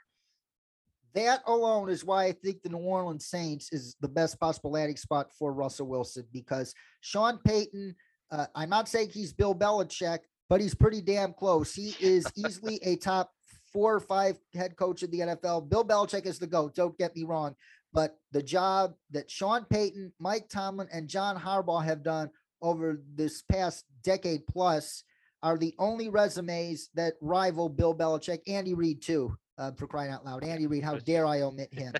That 1.15 1.41
alone 1.45 1.89
is 1.89 2.03
why 2.03 2.25
I 2.25 2.31
think 2.31 2.63
the 2.63 2.69
New 2.69 2.77
Orleans 2.77 3.25
Saints 3.27 3.71
is 3.71 3.95
the 4.01 4.07
best 4.07 4.39
possible 4.39 4.71
landing 4.71 4.97
spot 4.97 5.31
for 5.37 5.53
Russell 5.53 5.87
Wilson 5.87 6.25
because 6.33 6.73
Sean 7.01 7.39
Payton, 7.45 7.95
uh, 8.31 8.47
I'm 8.55 8.69
not 8.69 8.89
saying 8.89 9.09
he's 9.11 9.31
Bill 9.31 9.53
Belichick, 9.53 10.19
but 10.49 10.59
he's 10.59 10.73
pretty 10.73 11.01
damn 11.01 11.33
close. 11.33 11.73
He 11.73 11.95
is 11.99 12.25
easily 12.35 12.79
a 12.83 12.95
top 12.95 13.31
four 13.71 13.93
or 13.93 13.99
five 13.99 14.37
head 14.53 14.75
coach 14.75 15.03
in 15.03 15.11
the 15.11 15.19
NFL. 15.19 15.69
Bill 15.69 15.85
Belichick 15.85 16.25
is 16.25 16.39
the 16.39 16.47
GOAT, 16.47 16.75
don't 16.75 16.97
get 16.97 17.15
me 17.15 17.23
wrong. 17.23 17.55
But 17.91 18.17
the 18.31 18.41
job 18.41 18.95
that 19.11 19.29
Sean 19.29 19.65
Payton, 19.65 20.13
Mike 20.19 20.49
Tomlin, 20.49 20.87
and 20.91 21.07
John 21.07 21.37
Harbaugh 21.37 21.83
have 21.83 22.03
done 22.03 22.31
over 22.61 23.01
this 23.13 23.43
past 23.43 23.85
decade 24.03 24.47
plus 24.47 25.03
are 25.43 25.57
the 25.57 25.75
only 25.77 26.09
resumes 26.09 26.89
that 26.95 27.15
rival 27.21 27.69
Bill 27.69 27.93
Belichick, 27.93 28.39
Andy 28.47 28.73
Reid 28.73 29.01
too. 29.01 29.37
Uh, 29.57 29.71
for 29.73 29.85
crying 29.85 30.11
out 30.11 30.25
loud, 30.25 30.43
Andy 30.43 30.65
Reid, 30.65 30.83
how 30.83 30.97
dare 30.97 31.25
I 31.27 31.41
omit 31.43 31.73
him? 31.73 31.93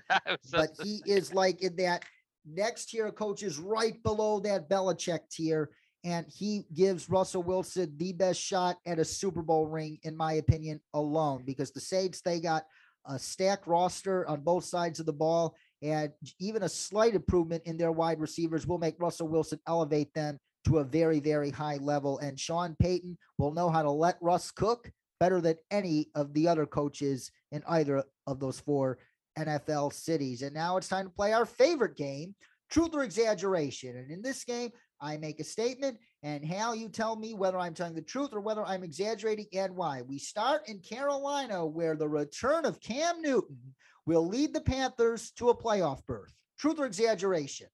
but 0.50 0.70
he 0.82 1.02
is 1.06 1.32
like 1.32 1.62
in 1.62 1.76
that 1.76 2.04
next 2.44 2.86
tier 2.86 3.06
of 3.06 3.14
coaches 3.14 3.58
right 3.58 4.02
below 4.02 4.40
that 4.40 4.68
Belichick 4.68 5.20
tier. 5.30 5.70
And 6.02 6.26
he 6.28 6.66
gives 6.74 7.08
Russell 7.08 7.42
Wilson 7.42 7.94
the 7.96 8.12
best 8.12 8.38
shot 8.38 8.76
at 8.84 8.98
a 8.98 9.04
Super 9.04 9.40
Bowl 9.40 9.66
ring, 9.66 9.98
in 10.02 10.14
my 10.14 10.34
opinion, 10.34 10.80
alone, 10.92 11.44
because 11.46 11.70
the 11.70 11.80
Saints, 11.80 12.20
they 12.20 12.40
got 12.40 12.64
a 13.06 13.18
stacked 13.18 13.66
roster 13.66 14.26
on 14.28 14.40
both 14.40 14.64
sides 14.64 15.00
of 15.00 15.06
the 15.06 15.12
ball. 15.12 15.56
And 15.80 16.12
even 16.38 16.62
a 16.62 16.68
slight 16.68 17.14
improvement 17.14 17.62
in 17.64 17.76
their 17.76 17.92
wide 17.92 18.20
receivers 18.20 18.66
will 18.66 18.78
make 18.78 18.96
Russell 18.98 19.28
Wilson 19.28 19.60
elevate 19.66 20.12
them 20.14 20.38
to 20.66 20.78
a 20.78 20.84
very, 20.84 21.20
very 21.20 21.50
high 21.50 21.76
level. 21.76 22.18
And 22.18 22.38
Sean 22.38 22.76
Payton 22.78 23.16
will 23.38 23.52
know 23.52 23.70
how 23.70 23.82
to 23.82 23.90
let 23.90 24.16
Russ 24.20 24.50
cook 24.50 24.90
better 25.24 25.40
than 25.40 25.56
any 25.70 26.10
of 26.14 26.34
the 26.34 26.46
other 26.46 26.66
coaches 26.66 27.30
in 27.50 27.62
either 27.66 28.04
of 28.26 28.38
those 28.40 28.60
four 28.60 28.98
NFL 29.38 29.94
cities. 29.94 30.42
And 30.42 30.52
now 30.52 30.76
it's 30.76 30.86
time 30.86 31.06
to 31.06 31.10
play 31.10 31.32
our 31.32 31.46
favorite 31.46 31.96
game, 31.96 32.34
truth 32.70 32.90
or 32.92 33.04
exaggeration. 33.04 33.96
And 33.96 34.10
in 34.10 34.20
this 34.20 34.44
game, 34.44 34.70
I 35.00 35.16
make 35.16 35.40
a 35.40 35.44
statement, 35.44 35.96
and 36.22 36.44
Hal, 36.44 36.74
you 36.74 36.90
tell 36.90 37.16
me 37.16 37.32
whether 37.32 37.58
I'm 37.58 37.72
telling 37.72 37.94
the 37.94 38.02
truth 38.02 38.34
or 38.34 38.40
whether 38.40 38.66
I'm 38.66 38.84
exaggerating 38.84 39.46
and 39.54 39.74
why. 39.74 40.02
We 40.02 40.18
start 40.18 40.68
in 40.68 40.80
Carolina, 40.80 41.64
where 41.64 41.96
the 41.96 42.08
return 42.08 42.66
of 42.66 42.80
Cam 42.80 43.22
Newton 43.22 43.56
will 44.04 44.28
lead 44.28 44.52
the 44.52 44.60
Panthers 44.60 45.30
to 45.38 45.48
a 45.48 45.56
playoff 45.56 46.04
berth. 46.04 46.34
Truth 46.58 46.80
or 46.80 46.84
exaggeration? 46.84 47.68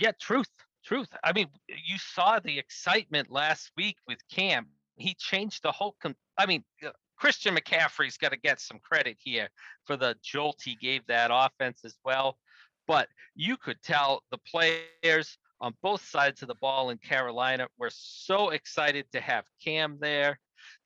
Yeah, 0.00 0.10
truth. 0.20 0.50
Truth. 0.84 1.10
I 1.22 1.32
mean, 1.32 1.46
you 1.68 1.96
saw 1.98 2.40
the 2.40 2.58
excitement 2.58 3.30
last 3.30 3.70
week 3.76 3.98
with 4.08 4.18
Cam. 4.32 4.66
He 4.96 5.14
changed 5.14 5.62
the 5.62 5.72
whole. 5.72 5.96
Com- 6.02 6.16
I 6.38 6.46
mean, 6.46 6.64
uh, 6.84 6.90
Christian 7.16 7.56
McCaffrey's 7.56 8.18
got 8.18 8.32
to 8.32 8.38
get 8.38 8.60
some 8.60 8.78
credit 8.78 9.16
here 9.18 9.48
for 9.84 9.96
the 9.96 10.16
jolt 10.22 10.60
he 10.62 10.76
gave 10.76 11.06
that 11.06 11.30
offense 11.32 11.80
as 11.84 11.96
well. 12.04 12.38
But 12.86 13.08
you 13.34 13.56
could 13.56 13.82
tell 13.82 14.22
the 14.30 14.38
players 14.38 15.38
on 15.60 15.74
both 15.82 16.06
sides 16.06 16.42
of 16.42 16.48
the 16.48 16.54
ball 16.56 16.90
in 16.90 16.98
Carolina 16.98 17.66
were 17.78 17.90
so 17.92 18.50
excited 18.50 19.06
to 19.12 19.20
have 19.20 19.44
Cam 19.62 19.98
there. 20.00 20.38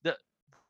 The 0.04 0.16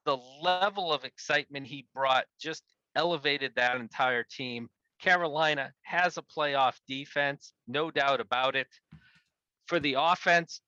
the 0.07 0.19
level 0.43 0.93
of 0.93 1.05
excitement 1.05 1.67
he 1.67 1.87
brought 1.95 2.25
just 2.41 2.63
elevated 2.97 3.53
that 3.57 3.77
entire 3.77 4.25
team. 4.25 4.69
Carolina 5.01 5.73
has 5.83 6.19
a 6.19 6.23
playoff 6.23 6.75
defense, 6.89 7.53
no 7.67 7.91
doubt 7.91 8.21
about 8.21 8.57
it. 8.57 8.69
For 9.67 9.79
the 9.79 9.97
offense, 9.99 10.61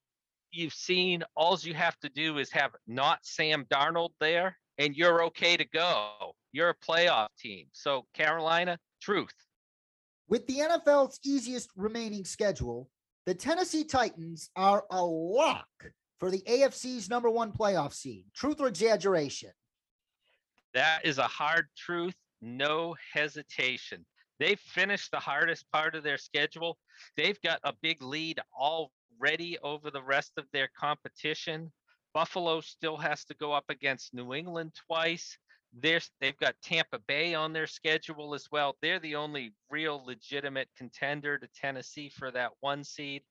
you've 0.52 0.74
seen 0.74 1.24
all 1.34 1.58
you 1.60 1.74
have 1.74 1.98
to 2.00 2.08
do 2.08 2.38
is 2.38 2.50
have 2.50 2.72
not 2.86 3.20
Sam 3.22 3.64
Darnold 3.72 4.10
there, 4.20 4.56
and 4.78 4.96
you're 4.96 5.24
okay 5.24 5.56
to 5.56 5.64
go. 5.64 6.34
You're 6.52 6.70
a 6.70 6.74
playoff 6.74 7.28
team. 7.38 7.66
So, 7.72 8.06
Carolina, 8.14 8.78
truth. 9.00 9.34
With 10.28 10.46
the 10.46 10.58
NFL's 10.58 11.18
easiest 11.24 11.70
remaining 11.76 12.24
schedule, 12.24 12.88
the 13.26 13.34
Tennessee 13.34 13.84
Titans 13.84 14.50
are 14.56 14.84
a 14.90 15.02
lock 15.04 15.68
for 16.18 16.30
the 16.30 16.42
AFC's 16.42 17.08
number 17.08 17.30
one 17.30 17.52
playoff 17.52 17.92
seed. 17.92 18.24
Truth 18.34 18.60
or 18.60 18.68
exaggeration? 18.68 19.50
That 20.74 21.04
is 21.04 21.18
a 21.18 21.24
hard 21.24 21.66
truth, 21.76 22.14
no 22.40 22.94
hesitation. 23.12 24.06
They've 24.38 24.58
finished 24.58 25.10
the 25.10 25.20
hardest 25.20 25.70
part 25.70 25.94
of 25.94 26.02
their 26.02 26.18
schedule. 26.18 26.78
They've 27.16 27.40
got 27.42 27.60
a 27.64 27.74
big 27.82 28.02
lead 28.02 28.40
already 29.22 29.58
over 29.62 29.90
the 29.90 30.02
rest 30.02 30.32
of 30.36 30.44
their 30.52 30.68
competition. 30.78 31.70
Buffalo 32.14 32.60
still 32.60 32.96
has 32.96 33.24
to 33.24 33.34
go 33.34 33.52
up 33.52 33.64
against 33.68 34.14
New 34.14 34.34
England 34.34 34.72
twice. 34.86 35.36
There's, 35.72 36.10
they've 36.20 36.36
got 36.36 36.54
Tampa 36.62 36.98
Bay 37.06 37.34
on 37.34 37.52
their 37.52 37.66
schedule 37.66 38.34
as 38.34 38.48
well. 38.52 38.76
They're 38.82 38.98
the 38.98 39.14
only 39.14 39.54
real 39.70 40.04
legitimate 40.04 40.68
contender 40.76 41.38
to 41.38 41.48
Tennessee 41.58 42.10
for 42.10 42.30
that 42.32 42.50
one 42.60 42.84
seed. 42.84 43.22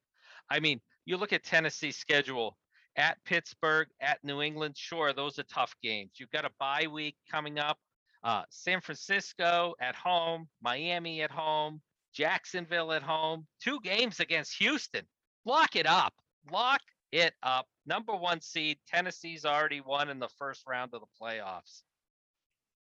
I 0.49 0.59
mean, 0.59 0.81
you 1.05 1.17
look 1.17 1.33
at 1.33 1.43
Tennessee's 1.43 1.97
schedule 1.97 2.57
at 2.95 3.23
Pittsburgh, 3.25 3.87
at 4.01 4.17
New 4.23 4.41
England. 4.41 4.75
Sure, 4.77 5.13
those 5.13 5.37
are 5.37 5.43
tough 5.43 5.75
games. 5.83 6.11
You've 6.17 6.31
got 6.31 6.45
a 6.45 6.51
bye 6.59 6.87
week 6.91 7.15
coming 7.29 7.59
up. 7.59 7.77
Uh, 8.23 8.43
San 8.49 8.81
Francisco 8.81 9.75
at 9.79 9.95
home, 9.95 10.47
Miami 10.61 11.21
at 11.21 11.31
home, 11.31 11.81
Jacksonville 12.13 12.91
at 12.91 13.03
home. 13.03 13.45
Two 13.61 13.79
games 13.81 14.19
against 14.19 14.57
Houston. 14.57 15.05
Lock 15.45 15.75
it 15.75 15.87
up. 15.87 16.13
Lock 16.51 16.81
it 17.11 17.33
up. 17.43 17.67
Number 17.85 18.15
one 18.15 18.41
seed. 18.41 18.77
Tennessee's 18.87 19.45
already 19.45 19.81
won 19.81 20.09
in 20.09 20.19
the 20.19 20.29
first 20.29 20.63
round 20.67 20.93
of 20.93 21.01
the 21.01 21.07
playoffs. 21.21 21.81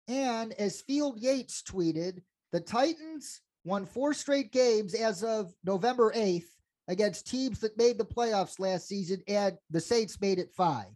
And 0.08 0.54
as 0.54 0.82
Field 0.82 1.20
Yates 1.20 1.62
tweeted, 1.62 2.22
the 2.52 2.60
Titans 2.62 3.42
won 3.66 3.86
four 3.86 4.14
straight 4.14 4.52
games 4.52 4.94
as 4.94 5.24
of 5.24 5.54
November 5.64 6.14
8th 6.14 6.48
against 6.88 7.28
teams 7.28 7.60
that 7.60 7.78
made 7.78 7.98
the 7.98 8.06
playoffs 8.06 8.60
last 8.60 8.88
season, 8.88 9.22
and 9.28 9.58
the 9.70 9.82
Saints 9.82 10.20
made 10.22 10.40
it 10.40 10.54
five. 10.56 10.88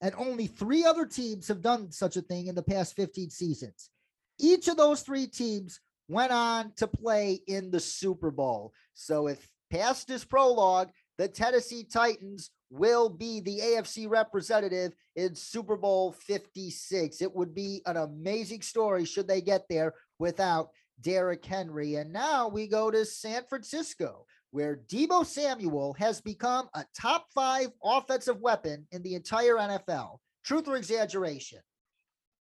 And 0.00 0.14
only 0.16 0.46
three 0.46 0.84
other 0.84 1.04
teams 1.04 1.48
have 1.48 1.60
done 1.60 1.90
such 1.90 2.16
a 2.16 2.22
thing 2.22 2.46
in 2.46 2.54
the 2.54 2.62
past 2.62 2.94
15 2.94 3.30
seasons. 3.30 3.90
Each 4.38 4.68
of 4.68 4.76
those 4.76 5.02
three 5.02 5.26
teams 5.26 5.80
went 6.08 6.32
on 6.32 6.72
to 6.76 6.86
play 6.86 7.40
in 7.46 7.70
the 7.70 7.80
Super 7.80 8.30
Bowl. 8.30 8.72
So 8.94 9.26
if 9.26 9.46
past 9.70 10.08
this 10.08 10.24
prologue, 10.24 10.90
the 11.20 11.28
Tennessee 11.28 11.84
Titans 11.84 12.50
will 12.70 13.10
be 13.10 13.40
the 13.40 13.58
AFC 13.58 14.08
representative 14.08 14.94
in 15.16 15.34
Super 15.34 15.76
Bowl 15.76 16.12
56. 16.12 17.20
It 17.20 17.36
would 17.36 17.54
be 17.54 17.82
an 17.84 17.98
amazing 17.98 18.62
story 18.62 19.04
should 19.04 19.28
they 19.28 19.42
get 19.42 19.66
there 19.68 19.92
without 20.18 20.70
Derrick 21.02 21.44
Henry. 21.44 21.96
And 21.96 22.10
now 22.10 22.48
we 22.48 22.66
go 22.66 22.90
to 22.90 23.04
San 23.04 23.42
Francisco, 23.50 24.24
where 24.50 24.80
Deebo 24.90 25.26
Samuel 25.26 25.92
has 25.98 26.22
become 26.22 26.70
a 26.72 26.86
top 26.98 27.26
five 27.34 27.68
offensive 27.84 28.40
weapon 28.40 28.86
in 28.90 29.02
the 29.02 29.14
entire 29.14 29.56
NFL. 29.56 30.20
Truth 30.42 30.68
or 30.68 30.76
exaggeration? 30.76 31.58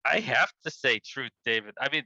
I 0.04 0.18
have 0.18 0.50
to 0.64 0.70
say 0.72 0.98
truth, 0.98 1.30
David. 1.44 1.74
I 1.80 1.90
mean, 1.92 2.02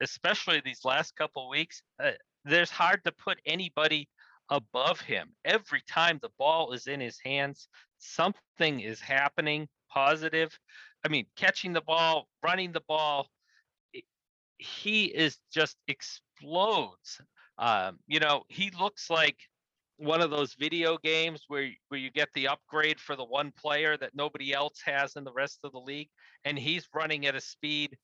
especially 0.00 0.62
these 0.64 0.84
last 0.84 1.16
couple 1.16 1.48
weeks, 1.48 1.82
uh, 2.00 2.12
there's 2.44 2.70
hard 2.70 3.02
to 3.06 3.10
put 3.10 3.38
anybody 3.44 4.08
above 4.52 5.00
him. 5.00 5.34
Every 5.46 5.80
time 5.88 6.18
the 6.20 6.28
ball 6.38 6.72
is 6.72 6.86
in 6.86 7.00
his 7.00 7.18
hands, 7.24 7.68
something 7.98 8.80
is 8.80 9.00
happening 9.00 9.66
positive. 9.88 10.56
I 11.04 11.08
mean, 11.08 11.26
catching 11.36 11.72
the 11.72 11.80
ball, 11.80 12.28
running 12.42 12.72
the 12.72 12.82
ball, 12.86 13.28
he 14.58 15.06
is 15.06 15.38
just 15.50 15.78
explodes. 15.88 17.20
Um, 17.56 17.98
you 18.06 18.20
know, 18.20 18.44
he 18.48 18.70
looks 18.78 19.08
like 19.08 19.38
one 19.96 20.20
of 20.20 20.30
those 20.30 20.54
video 20.54 20.98
games 20.98 21.44
where 21.48 21.70
where 21.88 22.00
you 22.00 22.10
get 22.10 22.28
the 22.34 22.48
upgrade 22.48 23.00
for 23.00 23.16
the 23.16 23.24
one 23.24 23.52
player 23.52 23.96
that 23.96 24.14
nobody 24.14 24.52
else 24.52 24.80
has 24.84 25.16
in 25.16 25.24
the 25.24 25.32
rest 25.32 25.60
of 25.64 25.72
the 25.72 25.80
league, 25.80 26.10
and 26.44 26.58
he's 26.58 26.88
running 26.94 27.24
at 27.26 27.34
a 27.34 27.40
speed 27.40 27.96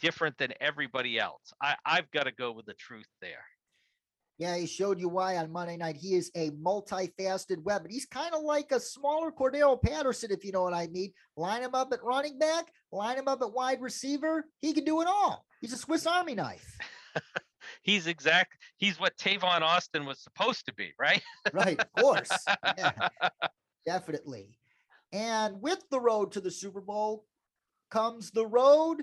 different 0.00 0.36
than 0.36 0.52
everybody 0.60 1.18
else. 1.18 1.52
I, 1.62 1.76
I've 1.84 2.10
got 2.10 2.24
to 2.24 2.32
go 2.32 2.52
with 2.52 2.66
the 2.66 2.74
truth 2.74 3.08
there. 3.22 3.44
Yeah, 4.38 4.56
he 4.56 4.66
showed 4.66 4.98
you 4.98 5.08
why 5.08 5.36
on 5.36 5.52
Monday 5.52 5.76
night. 5.76 5.96
He 5.96 6.14
is 6.14 6.30
a 6.34 6.50
multifaceted 6.50 7.62
weapon. 7.62 7.90
He's 7.90 8.06
kind 8.06 8.34
of 8.34 8.42
like 8.42 8.72
a 8.72 8.80
smaller 8.80 9.30
Cordarrelle 9.30 9.80
Patterson, 9.80 10.30
if 10.30 10.44
you 10.44 10.52
know 10.52 10.62
what 10.62 10.74
I 10.74 10.88
mean. 10.88 11.12
Line 11.36 11.62
him 11.62 11.74
up 11.74 11.92
at 11.92 12.02
running 12.02 12.38
back, 12.38 12.66
line 12.90 13.18
him 13.18 13.28
up 13.28 13.42
at 13.42 13.52
wide 13.52 13.80
receiver. 13.80 14.46
He 14.60 14.72
can 14.72 14.84
do 14.84 15.00
it 15.00 15.06
all. 15.06 15.44
He's 15.60 15.72
a 15.72 15.76
Swiss 15.76 16.06
Army 16.06 16.34
knife. 16.34 16.78
he's 17.82 18.06
exact. 18.06 18.56
He's 18.76 18.98
what 18.98 19.16
Tavon 19.16 19.60
Austin 19.60 20.06
was 20.06 20.20
supposed 20.20 20.66
to 20.66 20.74
be, 20.74 20.92
right? 20.98 21.22
right, 21.52 21.78
of 21.78 21.92
course. 22.02 22.30
Yeah, 22.78 23.08
definitely. 23.86 24.58
And 25.12 25.60
with 25.60 25.84
the 25.90 26.00
road 26.00 26.32
to 26.32 26.40
the 26.40 26.50
Super 26.50 26.80
Bowl 26.80 27.26
comes 27.90 28.30
the 28.30 28.46
road 28.46 29.02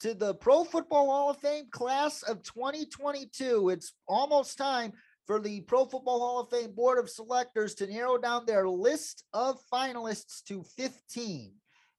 to 0.00 0.14
the 0.14 0.34
Pro 0.34 0.64
Football 0.64 1.06
Hall 1.06 1.30
of 1.30 1.38
Fame 1.38 1.68
class 1.70 2.22
of 2.22 2.42
2022. 2.42 3.70
It's 3.70 3.94
almost 4.06 4.58
time 4.58 4.92
for 5.26 5.40
the 5.40 5.62
Pro 5.62 5.84
Football 5.84 6.20
Hall 6.20 6.40
of 6.40 6.50
Fame 6.50 6.72
Board 6.72 6.98
of 6.98 7.08
Selectors 7.08 7.74
to 7.76 7.86
narrow 7.86 8.18
down 8.18 8.44
their 8.46 8.68
list 8.68 9.24
of 9.32 9.58
finalists 9.72 10.42
to 10.44 10.62
15. 10.76 11.52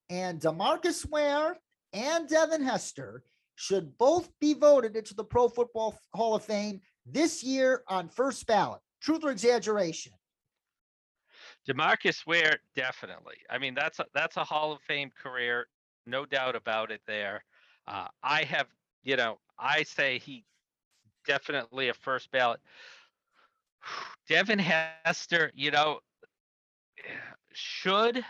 And 0.09 0.39
Demarcus 0.39 1.09
Ware 1.09 1.57
and 1.93 2.27
Devin 2.29 2.63
Hester 2.63 3.23
should 3.55 3.97
both 3.97 4.29
be 4.39 4.53
voted 4.53 4.95
into 4.95 5.15
the 5.15 5.23
Pro 5.23 5.49
Football 5.49 5.99
Hall 6.13 6.35
of 6.35 6.45
Fame 6.45 6.79
this 7.05 7.43
year 7.43 7.83
on 7.87 8.07
first 8.07 8.45
ballot. 8.45 8.81
Truth 9.01 9.25
or 9.25 9.31
exaggeration? 9.31 10.13
Demarcus 11.67 12.25
Ware, 12.25 12.57
definitely. 12.75 13.35
I 13.49 13.57
mean, 13.57 13.73
that's 13.73 13.99
a, 13.99 14.05
that's 14.13 14.37
a 14.37 14.43
Hall 14.43 14.71
of 14.71 14.81
Fame 14.81 15.11
career, 15.21 15.67
no 16.05 16.25
doubt 16.25 16.55
about 16.55 16.91
it. 16.91 17.01
There, 17.07 17.43
uh, 17.87 18.07
I 18.23 18.43
have, 18.43 18.67
you 19.03 19.15
know, 19.15 19.39
I 19.57 19.83
say 19.83 20.19
he 20.19 20.43
definitely 21.25 21.89
a 21.89 21.93
first 21.93 22.31
ballot. 22.31 22.59
Devin 24.29 24.59
Hester, 24.59 25.51
you 25.55 25.71
know, 25.71 25.99
should, 27.53 28.23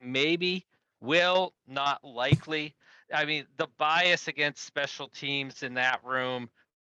maybe, 0.00 0.66
will, 1.00 1.54
not 1.66 2.02
likely. 2.04 2.74
I 3.12 3.24
mean, 3.24 3.46
the 3.56 3.68
bias 3.78 4.28
against 4.28 4.64
special 4.64 5.08
teams 5.08 5.62
in 5.62 5.74
that 5.74 6.00
room 6.04 6.48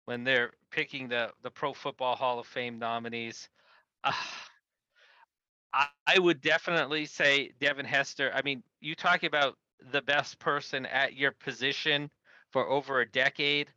when 0.05 0.25
they're 0.25 0.53
picking 0.71 1.09
the 1.09 1.31
the 1.43 1.51
Pro 1.51 1.73
Football 1.73 2.17
Hall 2.17 2.39
of 2.39 2.47
Fame 2.47 2.79
nominees. 2.79 3.49
Uh, 4.05 4.13
I, 5.75 5.87
I 6.07 6.19
would 6.19 6.43
definitely 6.43 7.07
say 7.07 7.53
Devin 7.59 7.87
Hester. 7.87 8.31
I 8.35 8.43
mean, 8.43 8.63
you 8.81 8.95
talk 8.95 9.23
about 9.23 9.57
the 9.91 10.03
best 10.03 10.39
person 10.39 10.87
at 10.87 11.15
your 11.15 11.33
position 11.33 12.11
for 12.51 12.69
over 12.69 13.01
a 13.01 13.11
decade. 13.11 13.69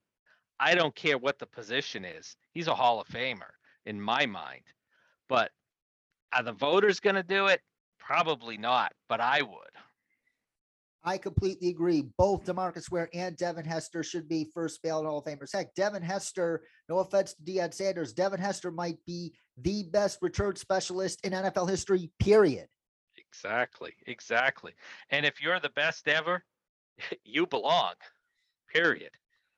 I 0.60 0.76
don't 0.76 0.96
care 0.96 1.18
what 1.18 1.40
the 1.40 1.46
position 1.46 2.06
is. 2.06 2.36
He's 2.54 2.68
a 2.68 2.76
Hall 2.76 3.02
of 3.02 3.08
Famer 3.08 3.52
in 3.86 4.00
my 4.00 4.26
mind. 4.26 4.64
But 5.28 5.52
are 6.34 6.44
the 6.44 6.52
voters 6.52 7.00
going 7.00 7.16
to 7.16 7.24
do 7.24 7.48
it? 7.48 7.62
Probably 8.00 8.58
not, 8.58 8.94
but 9.10 9.20
I 9.20 9.42
would. 9.42 9.76
I 11.04 11.20
completely 11.20 11.70
agree. 11.70 12.04
Both 12.18 12.46
Demarcus 12.46 12.90
Ware 12.90 13.10
and 13.14 13.38
Devin 13.38 13.66
Hester 13.66 14.02
should 14.02 14.28
be 14.28 14.50
first 14.54 14.82
ballot 14.82 15.06
Hall 15.06 15.20
of 15.20 15.26
Famers. 15.26 15.54
Heck, 15.54 15.74
Devin 15.76 16.02
Hester, 16.02 16.64
no 16.90 16.98
offense 16.98 17.36
to 17.36 17.44
Deion 17.44 17.74
Sanders, 17.74 18.12
Devin 18.12 18.40
Hester 18.40 18.72
might 18.72 18.98
be 19.06 19.34
the 19.58 19.84
best 19.84 20.18
return 20.22 20.56
specialist 20.56 21.24
in 21.24 21.32
NFL 21.32 21.70
history, 21.70 22.12
period. 22.20 22.66
Exactly. 23.36 23.94
Exactly. 24.08 24.74
And 25.10 25.26
if 25.26 25.42
you're 25.42 25.60
the 25.60 25.70
best 25.70 26.08
ever, 26.08 26.44
you 27.24 27.46
belong, 27.46 27.94
period. 28.72 29.12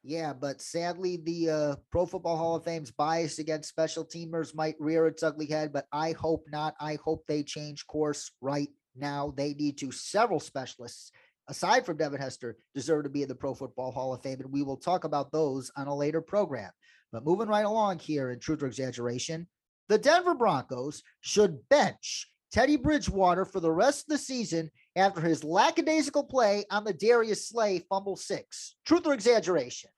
Yeah, 0.04 0.34
but 0.34 0.62
sadly, 0.62 1.18
the 1.18 1.50
uh, 1.50 1.76
Pro 1.92 2.06
Football 2.06 2.38
Hall 2.38 2.56
of 2.56 2.64
Fame's 2.64 2.92
bias 2.92 3.40
against 3.40 3.70
special 3.70 4.06
teamers 4.06 4.56
might 4.56 4.76
rear 4.80 5.06
its 5.08 5.22
ugly 5.22 5.48
head, 5.48 5.74
but 5.74 5.86
I 5.92 6.14
hope 6.14 6.46
not. 6.50 6.76
I 6.80 6.98
hope 7.04 7.26
they 7.28 7.44
change 7.44 7.86
course 7.88 8.32
right 8.40 8.70
now. 8.96 9.34
They 9.36 9.54
need 9.54 9.78
to. 9.80 9.92
Several 9.92 10.40
specialists, 10.40 11.12
aside 11.50 11.86
from 11.86 11.98
Devin 11.98 12.22
Hester, 12.22 12.58
deserve 12.74 13.04
to 13.04 13.10
be 13.10 13.24
in 13.24 13.28
the 13.28 13.36
Pro 13.36 13.54
Football 13.54 13.92
Hall 13.92 14.14
of 14.14 14.22
Fame, 14.22 14.40
and 14.40 14.52
we 14.52 14.64
will 14.64 14.78
talk 14.78 15.04
about 15.04 15.32
those 15.32 15.72
on 15.76 15.88
a 15.88 15.96
later 15.96 16.22
program. 16.22 16.72
But 17.12 17.26
moving 17.26 17.48
right 17.48 17.66
along 17.66 18.00
here 18.00 18.32
in 18.32 18.40
Truth 18.40 18.64
or 18.64 18.68
Exaggeration, 18.68 19.48
the 19.90 19.98
Denver 19.98 20.36
Broncos 20.36 21.04
should 21.22 21.68
bench 21.70 22.30
Teddy 22.52 22.78
Bridgewater 22.78 23.46
for 23.46 23.60
the 23.60 23.72
rest 23.72 24.06
of 24.06 24.10
the 24.10 24.18
season 24.18 24.72
after 24.96 25.22
his 25.22 25.44
lackadaisical 25.44 26.24
play 26.24 26.66
on 26.72 26.84
the 26.84 26.94
Darius 26.94 27.48
Slay 27.48 27.80
fumble 27.90 28.16
six. 28.16 28.76
Truth 28.86 29.08
or 29.08 29.14
exaggeration? 29.14 29.90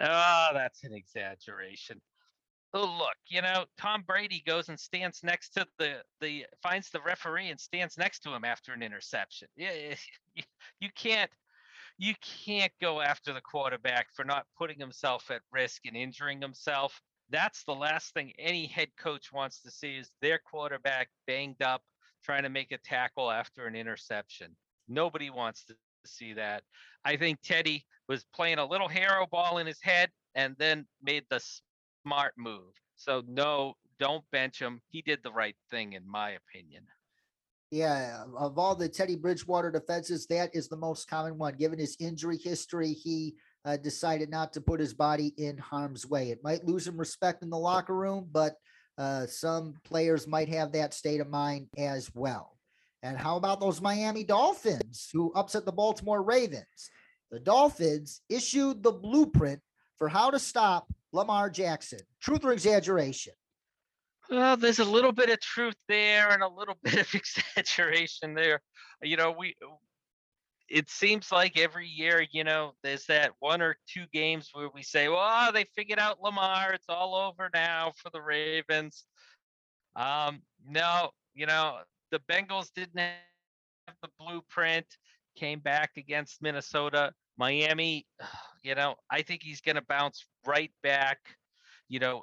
Oh, 0.00 0.48
that's 0.54 0.84
an 0.84 0.94
exaggeration. 0.94 2.00
Oh, 2.74 2.96
look, 2.98 3.16
you 3.26 3.42
know, 3.42 3.66
Tom 3.76 4.02
Brady 4.06 4.42
goes 4.46 4.70
and 4.70 4.80
stands 4.80 5.20
next 5.22 5.50
to 5.50 5.66
the 5.78 5.96
the 6.22 6.46
finds 6.62 6.88
the 6.88 7.02
referee 7.02 7.50
and 7.50 7.60
stands 7.60 7.98
next 7.98 8.20
to 8.20 8.30
him 8.30 8.44
after 8.44 8.72
an 8.72 8.82
interception. 8.82 9.48
Yeah, 9.56 9.94
you, 10.80 10.88
can't 10.96 11.30
you 11.98 12.14
can't 12.46 12.72
go 12.80 13.02
after 13.02 13.34
the 13.34 13.42
quarterback 13.42 14.06
for 14.14 14.24
not 14.24 14.46
putting 14.56 14.78
himself 14.78 15.30
at 15.30 15.42
risk 15.52 15.82
and 15.84 15.96
injuring 15.96 16.40
himself. 16.40 16.98
That's 17.32 17.64
the 17.64 17.74
last 17.74 18.12
thing 18.12 18.32
any 18.38 18.66
head 18.66 18.88
coach 18.98 19.32
wants 19.32 19.62
to 19.62 19.70
see 19.70 19.96
is 19.96 20.10
their 20.20 20.38
quarterback 20.38 21.08
banged 21.26 21.62
up 21.62 21.82
trying 22.22 22.42
to 22.42 22.50
make 22.50 22.72
a 22.72 22.78
tackle 22.78 23.30
after 23.30 23.66
an 23.66 23.74
interception. 23.74 24.54
Nobody 24.86 25.30
wants 25.30 25.64
to 25.64 25.74
see 26.04 26.34
that. 26.34 26.62
I 27.06 27.16
think 27.16 27.38
Teddy 27.42 27.86
was 28.06 28.26
playing 28.34 28.58
a 28.58 28.66
little 28.66 28.86
hero 28.86 29.26
ball 29.30 29.58
in 29.58 29.66
his 29.66 29.80
head 29.80 30.10
and 30.34 30.54
then 30.58 30.86
made 31.02 31.24
the 31.30 31.40
smart 32.04 32.34
move. 32.36 32.74
So 32.96 33.22
no, 33.26 33.74
don't 33.98 34.24
bench 34.30 34.60
him. 34.60 34.80
He 34.90 35.00
did 35.00 35.20
the 35.24 35.32
right 35.32 35.56
thing 35.70 35.94
in 35.94 36.06
my 36.06 36.32
opinion. 36.32 36.84
Yeah, 37.70 38.24
of 38.36 38.58
all 38.58 38.74
the 38.74 38.90
Teddy 38.90 39.16
Bridgewater 39.16 39.70
defenses, 39.70 40.26
that 40.26 40.54
is 40.54 40.68
the 40.68 40.76
most 40.76 41.08
common 41.08 41.38
one. 41.38 41.54
Given 41.54 41.78
his 41.78 41.96
injury 41.98 42.36
history, 42.36 42.92
he 42.92 43.34
uh, 43.64 43.76
decided 43.76 44.30
not 44.30 44.52
to 44.52 44.60
put 44.60 44.80
his 44.80 44.94
body 44.94 45.32
in 45.36 45.56
harm's 45.58 46.06
way. 46.06 46.30
It 46.30 46.42
might 46.42 46.64
lose 46.64 46.86
him 46.86 46.98
respect 46.98 47.42
in 47.42 47.50
the 47.50 47.58
locker 47.58 47.94
room, 47.94 48.28
but 48.30 48.54
uh, 48.98 49.26
some 49.26 49.74
players 49.84 50.26
might 50.26 50.48
have 50.48 50.72
that 50.72 50.94
state 50.94 51.20
of 51.20 51.28
mind 51.28 51.68
as 51.78 52.10
well. 52.14 52.56
And 53.02 53.16
how 53.16 53.36
about 53.36 53.60
those 53.60 53.80
Miami 53.80 54.24
Dolphins 54.24 55.08
who 55.12 55.32
upset 55.34 55.64
the 55.64 55.72
Baltimore 55.72 56.22
Ravens? 56.22 56.90
The 57.30 57.40
Dolphins 57.40 58.20
issued 58.28 58.82
the 58.82 58.92
blueprint 58.92 59.60
for 59.96 60.08
how 60.08 60.30
to 60.30 60.38
stop 60.38 60.86
Lamar 61.12 61.50
Jackson. 61.50 62.00
Truth 62.20 62.44
or 62.44 62.52
exaggeration? 62.52 63.32
Well, 64.30 64.56
there's 64.56 64.78
a 64.78 64.84
little 64.84 65.12
bit 65.12 65.30
of 65.30 65.40
truth 65.40 65.74
there 65.88 66.30
and 66.30 66.42
a 66.42 66.48
little 66.48 66.76
bit 66.82 66.94
of 66.94 67.14
exaggeration 67.14 68.34
there. 68.34 68.60
You 69.02 69.16
know, 69.16 69.32
we 69.32 69.54
it 70.72 70.88
seems 70.88 71.30
like 71.30 71.58
every 71.58 71.86
year, 71.86 72.24
you 72.32 72.44
know, 72.44 72.72
there's 72.82 73.04
that 73.04 73.32
one 73.40 73.60
or 73.60 73.76
two 73.86 74.04
games 74.10 74.48
where 74.54 74.70
we 74.74 74.82
say, 74.82 75.06
well, 75.08 75.52
they 75.52 75.66
figured 75.76 75.98
out 75.98 76.22
Lamar. 76.22 76.72
It's 76.72 76.88
all 76.88 77.14
over 77.14 77.50
now 77.52 77.92
for 77.94 78.08
the 78.08 78.22
Ravens. 78.22 79.04
Um, 79.94 80.40
no, 80.66 81.10
you 81.34 81.44
know, 81.44 81.76
the 82.10 82.20
Bengals 82.20 82.70
didn't 82.74 82.98
have 82.98 83.96
the 84.02 84.08
blueprint, 84.18 84.86
came 85.36 85.60
back 85.60 85.90
against 85.98 86.40
Minnesota. 86.40 87.12
Miami, 87.36 88.06
you 88.62 88.74
know, 88.74 88.94
I 89.10 89.20
think 89.20 89.42
he's 89.42 89.60
going 89.60 89.76
to 89.76 89.84
bounce 89.86 90.24
right 90.46 90.72
back. 90.82 91.18
You 91.90 91.98
know, 91.98 92.22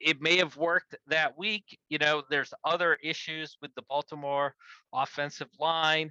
it 0.00 0.22
may 0.22 0.38
have 0.38 0.56
worked 0.56 0.96
that 1.08 1.36
week. 1.36 1.78
You 1.90 1.98
know, 1.98 2.22
there's 2.30 2.54
other 2.64 2.96
issues 3.02 3.58
with 3.60 3.74
the 3.74 3.82
Baltimore 3.82 4.54
offensive 4.94 5.50
line 5.60 6.10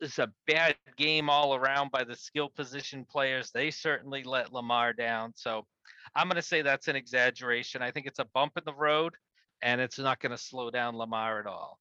it's 0.00 0.18
a 0.18 0.32
bad 0.46 0.76
game 0.96 1.30
all 1.30 1.54
around 1.54 1.90
by 1.90 2.04
the 2.04 2.16
skill 2.16 2.48
position 2.48 3.04
players. 3.08 3.50
They 3.52 3.70
certainly 3.70 4.22
let 4.22 4.52
Lamar 4.52 4.92
down. 4.92 5.32
So 5.36 5.64
I'm 6.14 6.28
going 6.28 6.36
to 6.36 6.42
say 6.42 6.62
that's 6.62 6.88
an 6.88 6.96
exaggeration. 6.96 7.82
I 7.82 7.90
think 7.90 8.06
it's 8.06 8.18
a 8.18 8.26
bump 8.34 8.52
in 8.56 8.62
the 8.66 8.74
road 8.74 9.14
and 9.62 9.80
it's 9.80 9.98
not 9.98 10.20
going 10.20 10.32
to 10.32 10.38
slow 10.38 10.70
down 10.70 10.96
Lamar 10.96 11.40
at 11.40 11.46
all. 11.46 11.78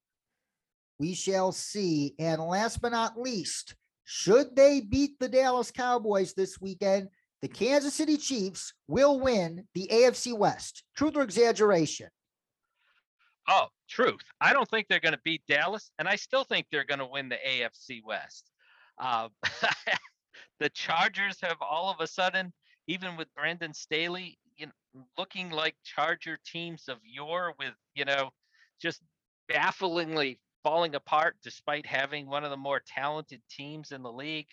We 1.00 1.14
shall 1.14 1.52
see. 1.52 2.14
And 2.20 2.42
last 2.42 2.82
but 2.82 2.92
not 2.92 3.20
least, 3.20 3.76
should 4.06 4.56
they 4.56 4.82
beat 4.82 5.20
the 5.20 5.30
Dallas 5.30 5.72
Cowboys 5.72 6.34
this 6.34 6.62
weekend, 6.62 7.10
the 7.42 7.48
Kansas 7.48 7.94
City 7.94 8.18
Chiefs 8.18 8.74
will 8.88 9.20
win 9.20 9.66
the 9.74 9.90
AFC 9.92 10.38
West. 10.38 10.84
Truth 10.96 11.18
or 11.18 11.24
exaggeration? 11.24 12.08
Oh, 13.48 13.68
truth. 13.90 14.22
I 14.40 14.54
don't 14.54 14.70
think 14.70 14.88
they're 14.88 15.00
going 15.00 15.14
to 15.14 15.22
beat 15.24 15.42
Dallas, 15.48 15.92
and 16.00 16.08
I 16.08 16.16
still 16.16 16.44
think 16.44 16.68
they're 16.72 16.86
going 16.86 17.00
to 17.00 17.06
win 17.06 17.30
the 17.30 17.38
AFC 17.48 18.02
West. 18.04 18.50
Uh, 18.98 19.30
the 20.60 20.70
Chargers 20.70 21.40
have 21.42 21.58
all 21.62 21.92
of 21.92 22.00
a 22.00 22.08
sudden, 22.08 22.54
even 22.88 23.18
with 23.18 23.34
Brandon 23.36 23.74
Staley, 23.74 24.38
you 24.56 24.68
know, 24.68 25.04
looking 25.18 25.50
like 25.50 25.76
Charger 25.84 26.38
teams 26.46 26.88
of 26.88 26.98
yore, 27.04 27.54
with 27.60 27.74
you 27.96 28.06
know, 28.06 28.30
just 28.82 29.02
bafflingly 29.50 30.40
falling 30.64 30.96
apart 30.96 31.36
despite 31.44 31.86
having 31.86 32.28
one 32.28 32.44
of 32.46 32.50
the 32.50 32.58
more 32.58 32.82
talented 32.86 33.42
teams 33.50 33.92
in 33.92 34.02
the 34.02 34.12
league. 34.12 34.48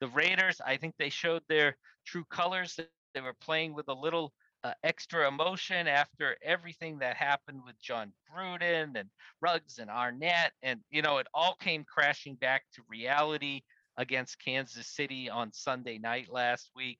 The 0.00 0.08
Raiders, 0.08 0.60
I 0.64 0.76
think 0.76 0.94
they 0.98 1.08
showed 1.08 1.42
their 1.48 1.76
true 2.06 2.24
colors. 2.30 2.78
They 3.14 3.20
were 3.20 3.34
playing 3.40 3.74
with 3.74 3.88
a 3.88 3.94
little 3.94 4.32
uh, 4.64 4.72
extra 4.82 5.28
emotion 5.28 5.86
after 5.86 6.36
everything 6.42 6.98
that 6.98 7.16
happened 7.16 7.60
with 7.64 7.80
Jon 7.80 8.12
Gruden 8.30 8.98
and 8.98 9.08
Ruggs 9.40 9.78
and 9.78 9.90
Arnett. 9.90 10.52
And, 10.62 10.80
you 10.90 11.02
know, 11.02 11.18
it 11.18 11.26
all 11.32 11.56
came 11.60 11.84
crashing 11.84 12.34
back 12.36 12.64
to 12.74 12.82
reality 12.88 13.62
against 13.96 14.42
Kansas 14.42 14.86
City 14.86 15.30
on 15.30 15.52
Sunday 15.52 15.98
night 15.98 16.28
last 16.30 16.70
week. 16.74 16.98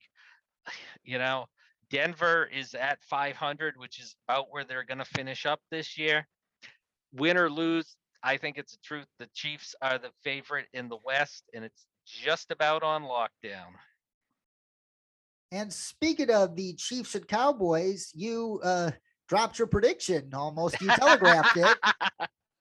You 1.03 1.17
know, 1.17 1.45
Denver 1.89 2.47
is 2.53 2.75
at 2.75 2.99
500, 3.09 3.75
which 3.77 3.99
is 3.99 4.15
about 4.27 4.51
where 4.51 4.63
they're 4.63 4.83
going 4.83 4.99
to 4.99 5.05
finish 5.05 5.47
up 5.47 5.59
this 5.71 5.97
year. 5.97 6.27
Win 7.13 7.37
or 7.37 7.49
lose, 7.49 7.95
I 8.23 8.37
think 8.37 8.57
it's 8.57 8.73
a 8.73 8.79
truth. 8.81 9.07
The 9.17 9.29
Chiefs 9.33 9.75
are 9.81 9.97
the 9.97 10.11
favorite 10.23 10.67
in 10.73 10.89
the 10.89 10.99
West, 11.03 11.45
and 11.53 11.63
it's 11.63 11.85
just 12.05 12.51
about 12.51 12.83
on 12.83 13.03
lockdown. 13.03 13.73
And 15.51 15.73
speaking 15.73 16.29
of 16.29 16.55
the 16.55 16.73
Chiefs 16.73 17.15
and 17.15 17.27
Cowboys, 17.27 18.11
you 18.13 18.59
uh, 18.63 18.91
dropped 19.27 19.57
your 19.57 19.67
prediction 19.67 20.29
almost. 20.33 20.79
You 20.81 20.89
telegraphed 20.89 21.57
it. 21.57 21.77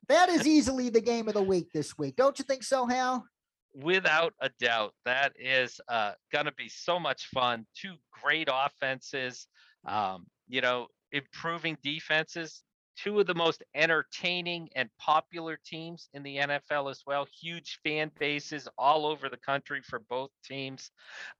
That 0.08 0.30
is 0.30 0.46
easily 0.46 0.88
the 0.88 1.02
game 1.02 1.28
of 1.28 1.34
the 1.34 1.42
week 1.42 1.70
this 1.74 1.98
week. 1.98 2.16
Don't 2.16 2.38
you 2.38 2.44
think 2.44 2.62
so, 2.62 2.86
Hal? 2.86 3.26
Without 3.74 4.32
a 4.40 4.48
doubt. 4.58 4.94
That 5.04 5.34
is 5.38 5.80
uh, 5.88 6.12
going 6.32 6.46
to 6.46 6.52
be 6.52 6.70
so 6.70 6.98
much 6.98 7.26
fun. 7.26 7.66
Two 7.76 7.94
great 8.22 8.48
offenses, 8.50 9.46
um, 9.86 10.26
you 10.48 10.62
know, 10.62 10.86
improving 11.12 11.76
defenses 11.82 12.62
two 13.02 13.20
of 13.20 13.26
the 13.26 13.34
most 13.34 13.62
entertaining 13.74 14.68
and 14.74 14.88
popular 14.98 15.58
teams 15.64 16.08
in 16.14 16.22
the 16.22 16.36
NFL 16.38 16.90
as 16.90 17.02
well. 17.06 17.26
Huge 17.40 17.78
fan 17.84 18.10
bases 18.18 18.68
all 18.76 19.06
over 19.06 19.28
the 19.28 19.36
country 19.36 19.80
for 19.82 20.00
both 20.10 20.30
teams. 20.44 20.90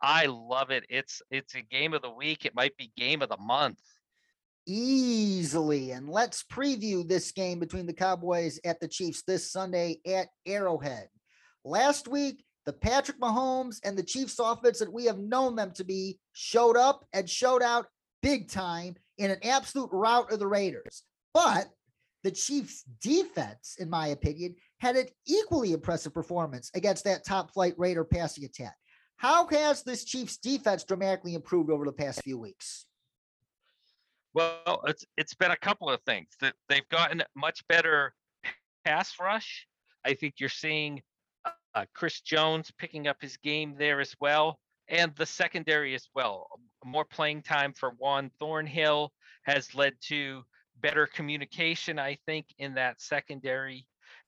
I 0.01 0.27
love 0.27 0.71
it. 0.71 0.85
It's 0.89 1.21
it's 1.31 1.55
a 1.55 1.63
game 1.63 1.95
of 1.95 2.03
the 2.03 2.11
week. 2.11 2.45
It 2.45 2.55
might 2.55 2.77
be 2.77 2.93
game 2.97 3.23
of 3.23 3.29
the 3.29 3.39
month. 3.39 3.81
easily. 4.67 5.93
And 5.93 6.09
let's 6.09 6.45
preview 6.45 7.07
this 7.07 7.33
game 7.33 7.59
between 7.59 7.87
the 7.87 7.93
Cowboys 7.95 8.61
at 8.65 8.81
the 8.81 8.89
Chiefs 8.89 9.23
this 9.27 9.51
Sunday 9.51 10.01
at 10.07 10.29
Arrowhead. 10.47 11.09
Last 11.65 12.07
week, 12.09 12.45
the 12.67 12.73
Patrick 12.75 13.19
Mahomes 13.19 13.79
and 13.83 13.97
the 13.97 14.03
Chiefs 14.03 14.39
offense 14.39 14.79
that 14.81 14.93
we 14.93 15.07
have 15.07 15.19
known 15.19 15.57
them 15.57 15.73
to 15.73 15.85
be 15.85 16.19
showed 16.35 16.77
up 16.77 17.07
and 17.15 17.29
showed 17.29 17.63
out 17.63 17.87
big 18.23 18.51
time 18.51 18.97
in 19.17 19.31
an 19.31 19.39
absolute 19.43 19.89
rout 19.93 20.31
of 20.33 20.39
the 20.39 20.47
Raiders. 20.47 21.03
But 21.39 21.69
the 22.25 22.33
Chiefs 22.33 22.83
defense, 23.01 23.77
in 23.79 23.89
my 23.89 24.09
opinion, 24.09 24.57
had 24.81 24.97
an 24.97 25.07
equally 25.25 25.73
impressive 25.73 26.13
performance 26.13 26.69
against 26.75 27.05
that 27.05 27.25
top 27.25 27.53
flight 27.53 27.75
Raider 27.79 28.03
passing 28.03 28.43
attack. 28.45 28.75
How 29.19 29.47
has 29.47 29.85
this 29.85 30.05
Chiefs 30.05 30.39
defense 30.39 30.83
dramatically 30.83 31.35
improved 31.35 31.71
over 31.71 31.85
the 31.85 31.93
past 31.93 32.25
few 32.25 32.39
weeks? 32.39 32.87
Well, 34.35 34.83
it's 34.89 35.05
it's 35.17 35.35
been 35.35 35.53
a 35.53 35.57
couple 35.57 35.89
of 35.89 36.01
things 36.03 36.27
that 36.41 36.55
they've 36.69 36.89
gotten 36.89 37.23
much 37.37 37.63
better 37.69 38.15
pass 38.85 39.15
rush. 39.21 39.69
I 40.05 40.15
think 40.15 40.35
you're 40.39 40.49
seeing 40.49 41.01
uh, 41.45 41.85
Chris 41.95 42.21
Jones 42.21 42.73
picking 42.79 43.07
up 43.07 43.19
his 43.21 43.37
game 43.37 43.77
there 43.79 44.01
as 44.01 44.17
well, 44.21 44.59
and 44.89 45.15
the 45.15 45.27
secondary 45.27 45.95
as 45.95 46.09
well. 46.17 46.49
More 46.85 47.05
playing 47.05 47.43
time 47.43 47.75
for 47.75 47.91
Juan 47.91 48.33
Thornhill 48.41 49.13
has 49.45 49.73
led 49.77 49.93
to 50.09 50.43
better 50.81 51.07
communication, 51.07 51.99
I 51.99 52.19
think, 52.27 52.47
in 52.59 52.75
that 52.75 53.01
secondary. 53.01 53.87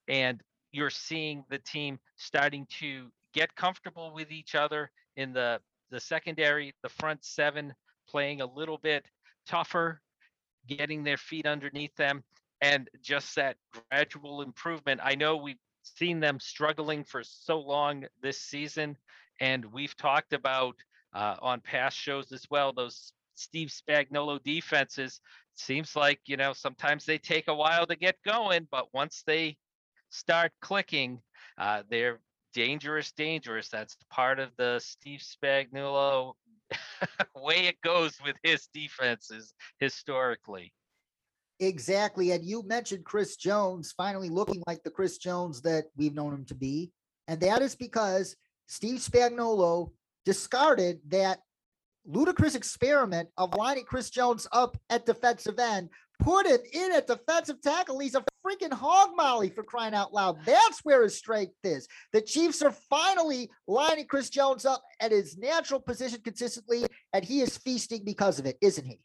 And 0.08 0.42
you're 0.72 0.90
seeing 0.90 1.44
the 1.50 1.58
team 1.58 1.98
starting 2.16 2.66
to 2.80 3.08
get 3.32 3.54
comfortable 3.56 4.12
with 4.12 4.30
each 4.30 4.54
other 4.54 4.90
in 5.16 5.32
the 5.32 5.60
the 5.90 6.00
secondary, 6.00 6.72
the 6.82 6.88
front 6.88 7.24
seven 7.24 7.74
playing 8.08 8.40
a 8.40 8.46
little 8.46 8.78
bit 8.78 9.04
tougher, 9.46 10.00
getting 10.68 11.02
their 11.02 11.16
feet 11.16 11.46
underneath 11.46 11.94
them, 11.96 12.22
and 12.60 12.88
just 13.02 13.34
that 13.34 13.56
gradual 13.90 14.42
improvement. 14.42 15.00
I 15.02 15.14
know 15.16 15.36
we've 15.36 15.58
seen 15.82 16.20
them 16.20 16.38
struggling 16.38 17.04
for 17.04 17.22
so 17.24 17.58
long 17.58 18.04
this 18.22 18.40
season, 18.40 18.96
and 19.40 19.64
we've 19.72 19.96
talked 19.96 20.32
about 20.32 20.76
uh, 21.12 21.36
on 21.42 21.60
past 21.60 21.96
shows 21.96 22.30
as 22.32 22.46
well 22.50 22.72
those 22.72 23.12
Steve 23.34 23.68
Spagnuolo 23.68 24.42
defenses. 24.42 25.20
Seems 25.60 25.94
like 25.94 26.20
you 26.26 26.36
know 26.36 26.52
sometimes 26.52 27.04
they 27.04 27.18
take 27.18 27.48
a 27.48 27.54
while 27.54 27.86
to 27.86 27.96
get 27.96 28.16
going, 28.24 28.66
but 28.70 28.92
once 28.94 29.22
they 29.26 29.56
start 30.08 30.52
clicking, 30.60 31.20
uh, 31.58 31.82
they're 31.90 32.18
dangerous, 32.54 33.12
dangerous. 33.12 33.68
That's 33.68 33.96
part 34.10 34.38
of 34.38 34.50
the 34.56 34.80
Steve 34.80 35.20
Spagnuolo 35.20 36.32
way 37.36 37.66
it 37.66 37.80
goes 37.82 38.18
with 38.24 38.36
his 38.42 38.68
defenses 38.72 39.54
historically. 39.78 40.72
Exactly. 41.60 42.30
And 42.30 42.42
you 42.44 42.62
mentioned 42.62 43.04
Chris 43.04 43.36
Jones 43.36 43.92
finally 43.92 44.30
looking 44.30 44.62
like 44.66 44.82
the 44.82 44.90
Chris 44.90 45.18
Jones 45.18 45.60
that 45.62 45.84
we've 45.96 46.14
known 46.14 46.32
him 46.32 46.44
to 46.46 46.54
be. 46.54 46.90
And 47.28 47.38
that 47.40 47.60
is 47.60 47.74
because 47.74 48.34
Steve 48.66 49.00
Spagnuolo 49.00 49.90
discarded 50.24 51.00
that 51.08 51.40
ludicrous 52.04 52.54
experiment 52.54 53.28
of 53.36 53.54
lining 53.54 53.84
Chris 53.84 54.10
Jones 54.10 54.46
up 54.52 54.76
at 54.88 55.06
defensive 55.06 55.58
end, 55.58 55.90
put 56.18 56.46
him 56.46 56.60
in 56.72 56.92
at 56.92 57.06
defensive 57.06 57.60
tackle. 57.62 57.98
He's 57.98 58.14
a 58.14 58.24
freaking 58.44 58.72
hog 58.72 59.10
molly 59.16 59.50
for 59.50 59.62
crying 59.62 59.94
out 59.94 60.12
loud. 60.12 60.38
That's 60.44 60.80
where 60.84 61.02
his 61.02 61.16
strength 61.16 61.54
is. 61.64 61.88
The 62.12 62.22
Chiefs 62.22 62.62
are 62.62 62.72
finally 62.72 63.50
lining 63.66 64.06
Chris 64.06 64.30
Jones 64.30 64.64
up 64.64 64.82
at 65.00 65.12
his 65.12 65.36
natural 65.36 65.80
position 65.80 66.20
consistently, 66.22 66.84
and 67.12 67.24
he 67.24 67.40
is 67.40 67.56
feasting 67.58 68.04
because 68.04 68.38
of 68.38 68.46
it, 68.46 68.56
isn't 68.60 68.84
he? 68.84 69.00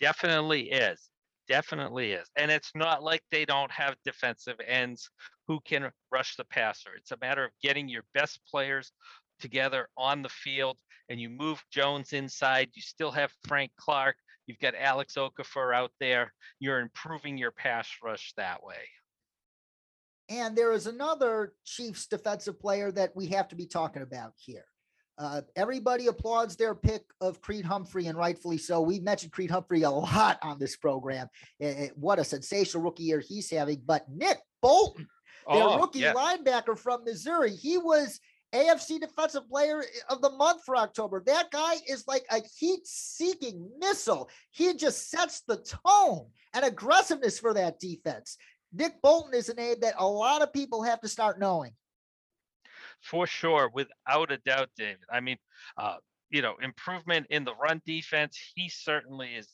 Definitely 0.00 0.70
is. 0.70 1.00
Definitely 1.48 2.12
is. 2.12 2.28
And 2.36 2.50
it's 2.50 2.70
not 2.74 3.02
like 3.02 3.22
they 3.30 3.44
don't 3.44 3.70
have 3.70 3.96
defensive 4.04 4.56
ends 4.66 5.10
who 5.48 5.60
can 5.64 5.90
rush 6.10 6.36
the 6.36 6.44
passer. 6.44 6.90
It's 6.96 7.10
a 7.12 7.18
matter 7.20 7.44
of 7.44 7.50
getting 7.62 7.88
your 7.88 8.04
best 8.14 8.40
players 8.50 8.92
together 9.40 9.88
on 9.96 10.22
the 10.22 10.28
field 10.28 10.78
and 11.12 11.20
you 11.20 11.28
move 11.28 11.62
Jones 11.70 12.14
inside. 12.14 12.70
You 12.72 12.80
still 12.80 13.10
have 13.10 13.30
Frank 13.46 13.70
Clark. 13.76 14.16
You've 14.46 14.58
got 14.58 14.74
Alex 14.74 15.14
Okafor 15.18 15.74
out 15.74 15.92
there. 16.00 16.32
You're 16.58 16.80
improving 16.80 17.36
your 17.36 17.50
pass 17.50 17.86
rush 18.02 18.32
that 18.38 18.64
way. 18.64 18.88
And 20.30 20.56
there 20.56 20.72
is 20.72 20.86
another 20.86 21.52
Chiefs 21.66 22.06
defensive 22.06 22.58
player 22.58 22.90
that 22.92 23.14
we 23.14 23.26
have 23.26 23.46
to 23.48 23.54
be 23.54 23.66
talking 23.66 24.00
about 24.00 24.32
here. 24.36 24.64
Uh, 25.18 25.42
everybody 25.54 26.06
applauds 26.06 26.56
their 26.56 26.74
pick 26.74 27.02
of 27.20 27.42
Creed 27.42 27.66
Humphrey, 27.66 28.06
and 28.06 28.16
rightfully 28.16 28.56
so. 28.56 28.80
We've 28.80 29.02
mentioned 29.02 29.32
Creed 29.32 29.50
Humphrey 29.50 29.82
a 29.82 29.90
lot 29.90 30.38
on 30.40 30.58
this 30.58 30.76
program. 30.76 31.28
It, 31.60 31.66
it, 31.66 31.98
what 31.98 32.20
a 32.20 32.24
sensational 32.24 32.82
rookie 32.82 33.02
year 33.02 33.20
he's 33.20 33.50
having. 33.50 33.82
But 33.84 34.06
Nick 34.08 34.38
Bolton, 34.62 35.06
their 35.46 35.62
oh, 35.62 35.78
rookie 35.78 35.98
yeah. 35.98 36.14
linebacker 36.14 36.78
from 36.78 37.04
Missouri, 37.04 37.54
he 37.54 37.76
was 37.76 38.18
AFC 38.54 39.00
Defensive 39.00 39.48
Player 39.48 39.84
of 40.08 40.20
the 40.20 40.30
Month 40.30 40.64
for 40.64 40.76
October. 40.76 41.22
That 41.26 41.50
guy 41.50 41.74
is 41.88 42.04
like 42.06 42.24
a 42.30 42.40
heat 42.58 42.86
seeking 42.86 43.70
missile. 43.78 44.28
He 44.50 44.74
just 44.74 45.10
sets 45.10 45.42
the 45.46 45.64
tone 45.86 46.26
and 46.54 46.64
aggressiveness 46.64 47.38
for 47.38 47.54
that 47.54 47.80
defense. 47.80 48.36
Nick 48.74 49.00
Bolton 49.02 49.34
is 49.34 49.48
a 49.48 49.54
name 49.54 49.76
that 49.80 49.94
a 49.98 50.06
lot 50.06 50.42
of 50.42 50.52
people 50.52 50.82
have 50.82 51.00
to 51.00 51.08
start 51.08 51.38
knowing 51.38 51.72
for 53.02 53.26
sure, 53.26 53.70
without 53.74 54.32
a 54.32 54.38
doubt, 54.38 54.70
David. 54.76 55.04
I 55.12 55.20
mean, 55.20 55.36
uh, 55.76 55.96
you 56.30 56.40
know, 56.40 56.54
improvement 56.62 57.26
in 57.30 57.44
the 57.44 57.54
run 57.54 57.82
defense. 57.84 58.38
He 58.54 58.68
certainly 58.68 59.34
is 59.34 59.48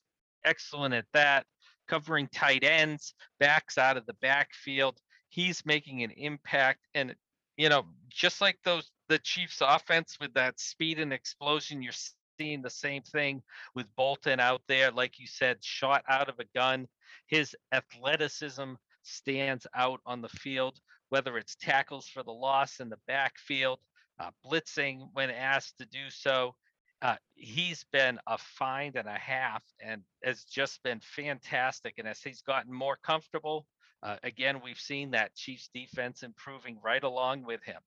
excellent 0.44 0.94
at 0.94 1.06
that. 1.14 1.46
Covering 1.88 2.28
tight 2.32 2.64
ends, 2.64 3.14
backs 3.40 3.78
out 3.78 3.96
of 3.96 4.06
the 4.06 4.14
backfield. 4.20 4.98
He's 5.30 5.64
making 5.64 6.02
an 6.02 6.11
impact. 6.11 6.80
And, 6.94 7.14
you 7.58 7.68
know, 7.68 7.84
just 8.08 8.40
like 8.40 8.58
those, 8.64 8.90
the 9.10 9.18
Chiefs 9.18 9.58
offense 9.60 10.16
with 10.18 10.32
that 10.34 10.58
speed 10.58 10.98
and 10.98 11.12
explosion, 11.12 11.82
you're 11.82 11.92
seeing 12.40 12.62
the 12.62 12.70
same 12.70 13.02
thing 13.02 13.42
with 13.74 13.86
Bolton 13.96 14.40
out 14.40 14.62
there. 14.68 14.90
Like 14.90 15.18
you 15.18 15.26
said, 15.26 15.58
shot 15.60 16.02
out 16.08 16.30
of 16.30 16.38
a 16.38 16.46
gun. 16.54 16.88
His 17.26 17.54
athleticism 17.72 18.72
stands 19.02 19.66
out 19.74 20.00
on 20.06 20.22
the 20.22 20.28
field 20.30 20.80
whether 21.10 21.38
it's 21.38 21.56
tackles 21.56 22.06
for 22.06 22.22
the 22.22 22.32
loss 22.32 22.80
in 22.80 22.88
the 22.88 22.98
backfield, 23.06 23.78
uh, 24.20 24.30
blitzing 24.44 25.08
when 25.12 25.30
asked 25.30 25.78
to 25.78 25.86
do 25.86 26.10
so. 26.10 26.54
Uh, 27.00 27.16
he's 27.34 27.84
been 27.92 28.18
a 28.26 28.36
find 28.36 28.96
and 28.96 29.08
a 29.08 29.18
half 29.18 29.62
and 29.80 30.02
has 30.24 30.44
just 30.44 30.82
been 30.82 31.00
fantastic. 31.00 31.94
And 31.98 32.08
as 32.08 32.20
he's 32.20 32.42
gotten 32.42 32.72
more 32.72 32.98
comfortable, 33.04 33.66
uh, 34.02 34.16
again, 34.22 34.61
we've 34.62 34.80
seen 34.80 35.11
that 35.11 35.34
Chiefs 35.34 35.68
defense 35.74 36.22
improving 36.22 36.78
right 36.82 37.02
along 37.02 37.44
with 37.44 37.62
him. 37.64 37.80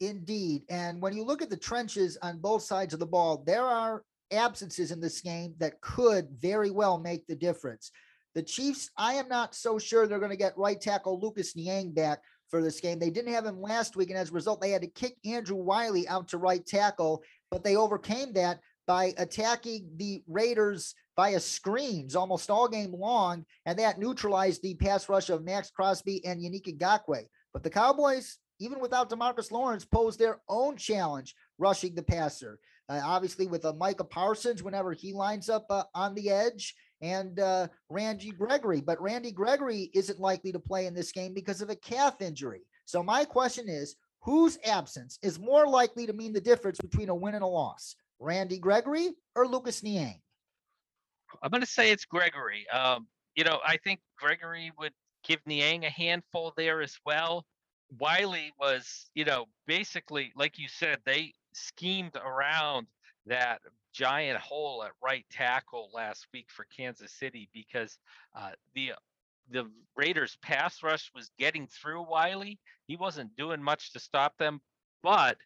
Indeed. 0.00 0.62
And 0.70 1.02
when 1.02 1.14
you 1.14 1.24
look 1.24 1.42
at 1.42 1.50
the 1.50 1.56
trenches 1.56 2.16
on 2.22 2.38
both 2.38 2.62
sides 2.62 2.94
of 2.94 3.00
the 3.00 3.06
ball, 3.06 3.42
there 3.46 3.64
are 3.64 4.04
absences 4.30 4.90
in 4.90 5.00
this 5.00 5.20
game 5.20 5.54
that 5.58 5.80
could 5.80 6.28
very 6.38 6.70
well 6.70 6.98
make 6.98 7.26
the 7.26 7.34
difference. 7.34 7.90
The 8.34 8.42
Chiefs, 8.42 8.90
I 8.96 9.14
am 9.14 9.28
not 9.28 9.54
so 9.54 9.78
sure 9.78 10.06
they're 10.06 10.18
going 10.18 10.30
to 10.30 10.36
get 10.36 10.56
right 10.56 10.80
tackle 10.80 11.18
Lucas 11.20 11.56
Niang 11.56 11.90
back 11.90 12.20
for 12.48 12.62
this 12.62 12.80
game. 12.80 12.98
They 12.98 13.10
didn't 13.10 13.32
have 13.34 13.44
him 13.44 13.60
last 13.60 13.96
week, 13.96 14.10
and 14.10 14.18
as 14.18 14.30
a 14.30 14.34
result, 14.34 14.60
they 14.60 14.70
had 14.70 14.82
to 14.82 14.88
kick 14.88 15.16
Andrew 15.24 15.56
Wylie 15.56 16.08
out 16.08 16.28
to 16.28 16.38
right 16.38 16.64
tackle, 16.64 17.22
but 17.50 17.64
they 17.64 17.76
overcame 17.76 18.32
that 18.34 18.60
by 18.86 19.12
attacking 19.18 19.88
the 19.96 20.22
Raiders 20.26 20.94
via 21.18 21.40
screens 21.40 22.14
almost 22.14 22.48
all 22.48 22.68
game 22.68 22.92
long, 22.92 23.44
and 23.66 23.76
that 23.76 23.98
neutralized 23.98 24.62
the 24.62 24.76
pass 24.76 25.08
rush 25.08 25.30
of 25.30 25.42
Maxx 25.42 25.68
Crosby 25.68 26.24
and 26.24 26.40
Yannick 26.40 26.78
Ngakoue. 26.78 27.26
But 27.52 27.64
the 27.64 27.70
Cowboys, 27.70 28.38
even 28.60 28.78
without 28.78 29.10
Demarcus 29.10 29.50
Lawrence, 29.50 29.84
posed 29.84 30.20
their 30.20 30.38
own 30.48 30.76
challenge 30.76 31.34
rushing 31.58 31.96
the 31.96 32.04
passer. 32.04 32.60
Uh, 32.88 33.00
obviously, 33.02 33.48
with 33.48 33.64
a 33.64 33.72
Micah 33.72 34.04
Parsons, 34.04 34.62
whenever 34.62 34.92
he 34.92 35.12
lines 35.12 35.48
up 35.48 35.66
uh, 35.70 35.82
on 35.92 36.14
the 36.14 36.30
edge, 36.30 36.76
and 37.00 37.40
uh, 37.40 37.66
Randy 37.90 38.30
Gregory. 38.30 38.80
But 38.80 39.02
Randy 39.02 39.32
Gregory 39.32 39.90
isn't 39.94 40.20
likely 40.20 40.52
to 40.52 40.60
play 40.60 40.86
in 40.86 40.94
this 40.94 41.10
game 41.10 41.34
because 41.34 41.60
of 41.60 41.68
a 41.68 41.76
calf 41.76 42.20
injury. 42.20 42.62
So 42.84 43.02
my 43.02 43.24
question 43.24 43.68
is, 43.68 43.96
whose 44.20 44.56
absence 44.64 45.18
is 45.22 45.40
more 45.40 45.66
likely 45.66 46.06
to 46.06 46.12
mean 46.12 46.32
the 46.32 46.40
difference 46.40 46.78
between 46.78 47.08
a 47.08 47.14
win 47.14 47.34
and 47.34 47.42
a 47.42 47.46
loss? 47.46 47.96
Randy 48.20 48.58
Gregory 48.58 49.10
or 49.34 49.48
Lucas 49.48 49.82
Niang? 49.82 50.20
I'm 51.42 51.50
going 51.50 51.62
to 51.62 51.66
say 51.66 51.90
it's 51.90 52.04
Gregory. 52.04 52.68
Um, 52.70 53.06
you 53.34 53.44
know, 53.44 53.60
I 53.64 53.76
think 53.76 54.00
Gregory 54.16 54.72
would 54.78 54.92
give 55.24 55.40
Niang 55.46 55.84
a 55.84 55.90
handful 55.90 56.52
there 56.56 56.82
as 56.82 56.96
well. 57.04 57.44
Wylie 57.98 58.52
was, 58.58 59.10
you 59.14 59.24
know, 59.24 59.46
basically, 59.66 60.32
like 60.36 60.58
you 60.58 60.68
said, 60.68 60.98
they 61.04 61.32
schemed 61.52 62.16
around 62.16 62.86
that 63.26 63.60
giant 63.92 64.38
hole 64.38 64.84
at 64.84 64.92
right 65.02 65.24
tackle 65.30 65.90
last 65.94 66.26
week 66.32 66.46
for 66.48 66.66
Kansas 66.76 67.12
City 67.12 67.48
because 67.52 67.98
uh, 68.36 68.50
the 68.74 68.92
the 69.50 69.70
Raiders 69.96 70.36
pass 70.42 70.82
rush 70.82 71.10
was 71.14 71.30
getting 71.38 71.66
through 71.66 72.02
Wylie. 72.02 72.58
He 72.86 72.96
wasn't 72.96 73.34
doing 73.36 73.62
much 73.62 73.92
to 73.92 73.98
stop 73.98 74.36
them, 74.36 74.60
but 75.02 75.38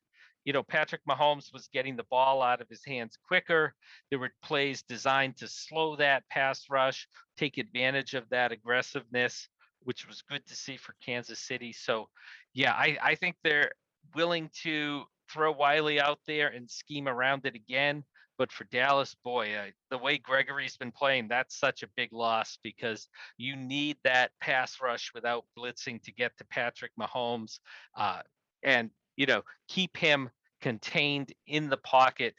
you 0.45 0.53
know, 0.53 0.63
Patrick 0.63 1.03
Mahomes 1.09 1.53
was 1.53 1.69
getting 1.73 1.97
the 1.97 2.05
ball 2.05 2.43
out 2.43 2.61
of 2.61 2.69
his 2.69 2.85
hands 2.85 3.19
quicker. 3.27 3.75
There 4.11 4.19
were 4.19 4.33
plays 4.43 4.83
designed 4.83 5.37
to 5.39 5.49
slow 5.49 5.97
that 5.97 6.29
pass 6.29 6.65
rush, 6.71 7.07
take 7.37 7.59
advantage 7.59 8.15
of 8.15 8.29
that 8.31 8.53
aggressiveness, 8.53 9.49
which 9.81 10.07
was 10.07 10.23
good 10.23 10.47
to 10.47 10.57
see 10.57 10.77
for 10.77 10.95
Kansas 11.05 11.41
City. 11.41 11.73
So, 11.73 12.09
yeah, 12.55 12.73
I, 12.73 12.99
I 13.03 13.15
think 13.15 13.37
they're 13.43 13.73
willing 14.15 14.51
to 14.63 15.05
throw 15.31 15.53
Wylie 15.53 16.01
out 16.01 16.19
there 16.27 16.49
and 16.49 16.71
scheme 16.71 17.09
around 17.09 17.47
it 17.47 17.55
again. 17.55 18.05
But 18.39 18.51
for 18.51 18.65
Dallas, 18.65 19.15
boy, 19.23 19.55
uh, 19.55 19.71
the 19.91 19.99
way 19.99 20.19
Gregory's 20.19 20.77
been 20.77 20.91
playing, 20.91 21.29
that's 21.29 21.59
such 21.61 21.83
a 21.83 21.89
big 21.97 22.13
loss 22.13 22.59
because 22.63 23.07
you 23.37 23.55
need 23.55 23.99
that 24.05 24.33
pass 24.41 24.81
rush 24.83 25.13
without 25.15 25.45
blitzing 25.57 26.03
to 26.03 26.13
get 26.13 26.37
to 26.39 26.45
Patrick 26.47 26.93
Mahomes. 26.99 27.61
Uh, 27.97 28.23
and 28.63 28.91
you 29.17 29.27
know, 29.27 29.43
keep 29.69 29.97
him 29.97 30.31
contained 30.61 31.33
in 31.47 31.69
the 31.69 31.77
pocket 31.79 32.35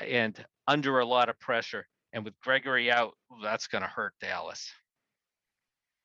and 0.00 0.44
under 0.66 1.00
a 1.00 1.06
lot 1.06 1.28
of 1.28 1.38
pressure. 1.40 1.86
And 2.12 2.24
with 2.24 2.38
Gregory 2.40 2.90
out, 2.90 3.14
that's 3.42 3.66
going 3.66 3.82
to 3.82 3.88
hurt 3.88 4.14
Dallas. 4.20 4.70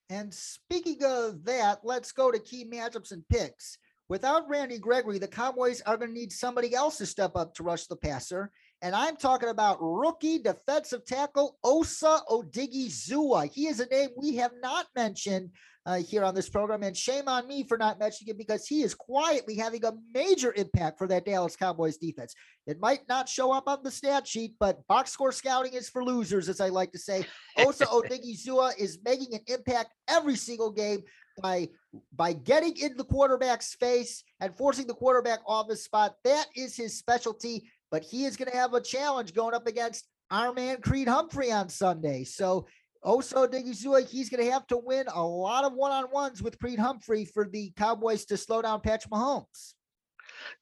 And 0.10 0.34
speaking 0.34 1.04
of 1.04 1.46
that, 1.46 1.82
let's 1.84 2.12
go 2.12 2.32
to 2.32 2.40
key 2.40 2.66
matchups 2.66 3.12
and 3.12 3.28
picks. 3.30 3.78
Without 4.08 4.50
Randy 4.50 4.80
Gregory, 4.80 5.20
the 5.20 5.28
Cowboys 5.28 5.82
are 5.82 5.96
going 5.96 6.10
to 6.10 6.20
need 6.20 6.32
somebody 6.32 6.74
else 6.74 6.98
to 6.98 7.06
step 7.06 7.34
up 7.36 7.54
to 7.54 7.64
rush 7.64 7.86
the 7.86 7.96
passer. 7.96 8.52
And 8.82 8.96
I'm 8.96 9.18
talking 9.18 9.50
about 9.50 9.78
rookie 9.82 10.40
defensive 10.40 11.06
tackle 11.06 11.58
Osa 11.64 12.20
Odighizuwa. 12.30 13.52
He 13.54 13.68
is 13.68 13.80
a 13.82 13.88
name 13.88 14.10
we 14.16 14.38
have 14.38 14.54
not 14.62 14.88
mentioned 14.96 15.52
uh, 15.86 15.98
here 15.98 16.24
on 16.24 16.34
this 16.34 16.48
program. 16.48 16.84
And 16.84 16.96
shame 16.96 17.28
on 17.28 17.46
me 17.46 17.64
for 17.64 17.78
not 17.78 18.00
mentioning 18.00 18.32
it 18.32 18.38
because 18.38 18.68
he 18.68 18.82
is 18.82 18.96
quietly 18.96 19.56
having 19.56 19.84
a 19.84 19.94
major 20.14 20.54
impact 20.56 20.98
for 20.98 21.08
that 21.08 21.26
Dallas 21.26 21.58
Cowboys 21.58 21.98
defense. 21.98 22.36
It 22.68 22.80
might 22.80 23.02
not 23.10 23.28
show 23.28 23.52
up 23.52 23.68
on 23.68 23.80
the 23.84 23.92
stat 23.92 24.26
sheet, 24.26 24.54
but 24.60 24.86
box 24.88 25.12
score 25.12 25.32
scouting 25.34 25.74
is 25.74 25.90
for 25.90 26.04
losers, 26.04 26.48
as 26.48 26.62
I 26.62 26.70
like 26.70 26.92
to 26.94 27.00
say. 27.00 27.26
Osa 27.58 27.86
Odighizuwa 27.88 28.78
is 28.78 29.00
making 29.04 29.34
an 29.34 29.42
impact 29.48 29.94
every 30.08 30.36
single 30.36 30.72
game 30.72 31.04
by 31.42 31.70
by 32.16 32.34
getting 32.34 32.78
in 32.78 32.96
the 32.98 33.04
quarterback's 33.04 33.74
face 33.76 34.24
and 34.40 34.56
forcing 34.56 34.86
the 34.86 34.94
quarterback 34.94 35.40
off 35.48 35.70
his 35.70 35.84
spot. 35.84 36.16
That 36.24 36.46
is 36.56 36.76
his 36.76 36.98
specialty 36.98 37.70
but 37.92 38.04
he 38.04 38.26
is 38.26 38.38
going 38.38 38.52
to 38.52 38.58
have 38.58 38.74
a 38.74 38.82
challenge 38.82 39.34
going 39.34 39.54
up 39.54 39.68
against 39.68 40.08
our 40.32 40.54
man 40.54 40.82
Creed 40.82 41.08
Humphrey 41.08 41.52
on 41.52 41.70
Sunday. 41.70 42.24
So 42.24 42.68
Osa 43.04 43.36
Odighizuwa, 43.36 44.08
he's 44.08 44.30
going 44.30 44.44
to 44.46 44.52
have 44.52 44.68
to 44.68 44.78
win 44.78 45.06
a 45.14 45.24
lot 45.24 45.64
of 45.64 45.74
one-on-ones 45.74 46.42
with 46.44 46.60
Creed 46.60 46.80
Humphrey 46.80 47.26
for 47.26 47.48
the 47.48 47.72
Cowboys 47.78 48.26
to 48.26 48.38
slow 48.38 48.62
down 48.62 48.82
Patrick 48.82 49.12
Mahomes. 49.12 49.74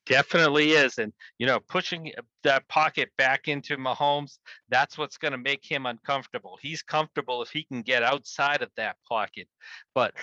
Definitely 0.06 0.72
is. 0.72 0.98
And, 0.98 1.14
you 1.38 1.46
know, 1.46 1.60
pushing 1.68 2.12
uh, 2.18 2.22
that 2.44 2.68
pocket 2.68 3.10
back 3.18 3.48
into 3.48 3.78
Mahomes, 3.78 4.38
that's 4.70 4.98
what's 4.98 5.18
going 5.18 5.34
to 5.34 5.38
make 5.38 5.64
him 5.64 5.86
uncomfortable. 5.86 6.58
He's 6.62 6.82
comfortable 6.82 7.42
if 7.42 7.50
he 7.50 7.64
can 7.64 7.82
get 7.82 8.04
outside 8.04 8.62
of 8.62 8.70
that 8.78 8.96
pocket. 9.08 9.48
But 9.94 10.14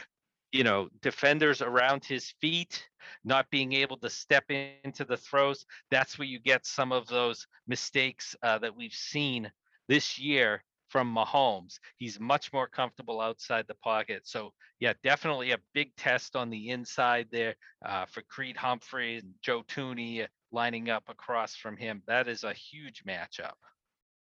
you 0.55 0.63
know, 0.63 0.89
defenders 1.03 1.61
around 1.61 2.05
his 2.05 2.33
feet, 2.41 2.89
not 3.25 3.51
being 3.51 3.73
able 3.73 3.97
to 3.97 4.09
step 4.09 4.45
into 4.49 5.05
the 5.05 5.17
throws. 5.17 5.67
That's 5.91 6.17
where 6.17 6.29
you 6.29 6.39
get 6.39 6.65
some 6.65 6.93
of 6.93 7.09
those 7.09 7.45
mistakes 7.67 8.37
uh, 8.41 8.59
that 8.61 8.75
we've 8.75 8.95
seen 8.95 9.51
this 9.89 10.17
year 10.17 10.63
from 10.89 11.13
Mahomes. 11.13 11.81
He's 11.97 12.21
much 12.21 12.53
more 12.53 12.69
comfortable 12.69 13.21
outside 13.21 13.65
the 13.67 13.75
pocket. 13.83 14.29
So, 14.29 14.53
yeah, 14.79 14.93
definitely 15.03 15.51
a 15.51 15.59
big 15.73 15.91
test 15.97 16.37
on 16.37 16.51
the 16.51 16.71
inside 16.71 17.27
there 17.33 17.57
uh, 17.85 18.07
for 18.07 18.23
Creed 18.23 18.57
Humphrey 18.57 19.17
and 19.17 19.35
Joe 19.43 19.65
Thuney 19.65 20.25
lining 20.53 20.89
up 20.89 21.03
across 21.09 21.57
from 21.57 21.77
him. 21.77 22.01
That 22.07 22.29
is 22.29 22.45
a 22.45 22.55
huge 22.55 23.03
matchup. 23.05 23.55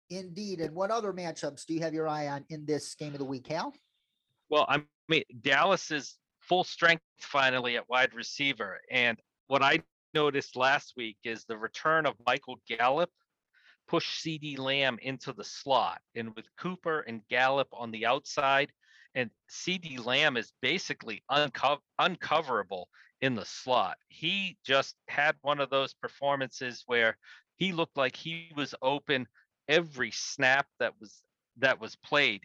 Indeed. 0.08 0.60
And 0.60 0.74
what 0.74 0.90
other 0.90 1.12
matchups 1.12 1.66
do 1.66 1.74
you 1.74 1.80
have 1.80 1.92
your 1.92 2.08
eye 2.08 2.28
on 2.28 2.46
in 2.48 2.64
this 2.64 2.94
game 2.94 3.12
of 3.12 3.18
the 3.18 3.26
week, 3.26 3.48
Hal? 3.48 3.74
Well, 4.48 4.64
I'm 4.66 4.80
I 4.80 4.95
mean, 5.08 5.24
Dallas 5.40 5.90
is 5.90 6.16
full 6.40 6.64
strength 6.64 7.02
finally 7.20 7.76
at 7.76 7.88
wide 7.88 8.14
receiver. 8.14 8.80
And 8.90 9.18
what 9.48 9.62
I 9.62 9.80
noticed 10.14 10.56
last 10.56 10.94
week 10.96 11.18
is 11.24 11.44
the 11.44 11.58
return 11.58 12.06
of 12.06 12.14
Michael 12.26 12.58
Gallup 12.68 13.10
pushed 13.88 14.24
CeeDee 14.24 14.58
Lamb 14.58 14.98
into 15.02 15.32
the 15.32 15.44
slot. 15.44 16.00
And 16.14 16.34
with 16.34 16.46
Cooper 16.56 17.00
and 17.00 17.26
Gallup 17.28 17.68
on 17.72 17.90
the 17.90 18.06
outside, 18.06 18.72
and 19.14 19.30
CeeDee 19.50 20.04
Lamb 20.04 20.36
is 20.36 20.52
basically 20.60 21.22
unco- 21.28 21.82
uncoverable 22.00 22.88
in 23.20 23.34
the 23.34 23.44
slot. 23.44 23.96
He 24.08 24.58
just 24.64 24.94
had 25.08 25.36
one 25.42 25.60
of 25.60 25.70
those 25.70 25.94
performances 25.94 26.82
where 26.86 27.16
he 27.56 27.72
looked 27.72 27.96
like 27.96 28.14
he 28.14 28.52
was 28.54 28.74
open 28.82 29.26
every 29.68 30.10
snap 30.10 30.66
that 30.78 30.92
was 31.00 31.22
that 31.58 31.80
was 31.80 31.96
played 31.96 32.42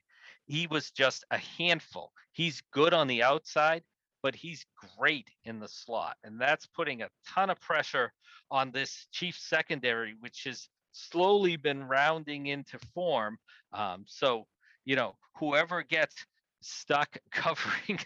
he 0.48 0.68
was 0.68 0.92
just 0.92 1.24
a 1.32 1.38
handful. 1.38 2.12
He's 2.34 2.62
good 2.72 2.94
on 2.94 3.08
the 3.08 3.24
outside, 3.24 3.84
but 4.22 4.36
he's 4.36 4.66
great 4.98 5.30
in 5.46 5.60
the 5.60 5.68
slot. 5.68 6.18
And 6.24 6.40
that's 6.40 6.66
putting 6.68 7.02
a 7.02 7.10
ton 7.28 7.50
of 7.50 7.60
pressure 7.60 8.12
on 8.50 8.72
this 8.72 9.08
chief 9.12 9.38
secondary, 9.38 10.16
which 10.20 10.44
has 10.46 10.68
slowly 10.92 11.56
been 11.56 11.84
rounding 11.84 12.48
into 12.48 12.78
form. 12.94 13.38
Um, 13.74 14.04
so, 14.08 14.46
you 14.86 14.96
know, 14.96 15.16
whoever 15.38 15.84
gets 15.84 16.26
stuck 16.62 17.18
covering 17.32 18.00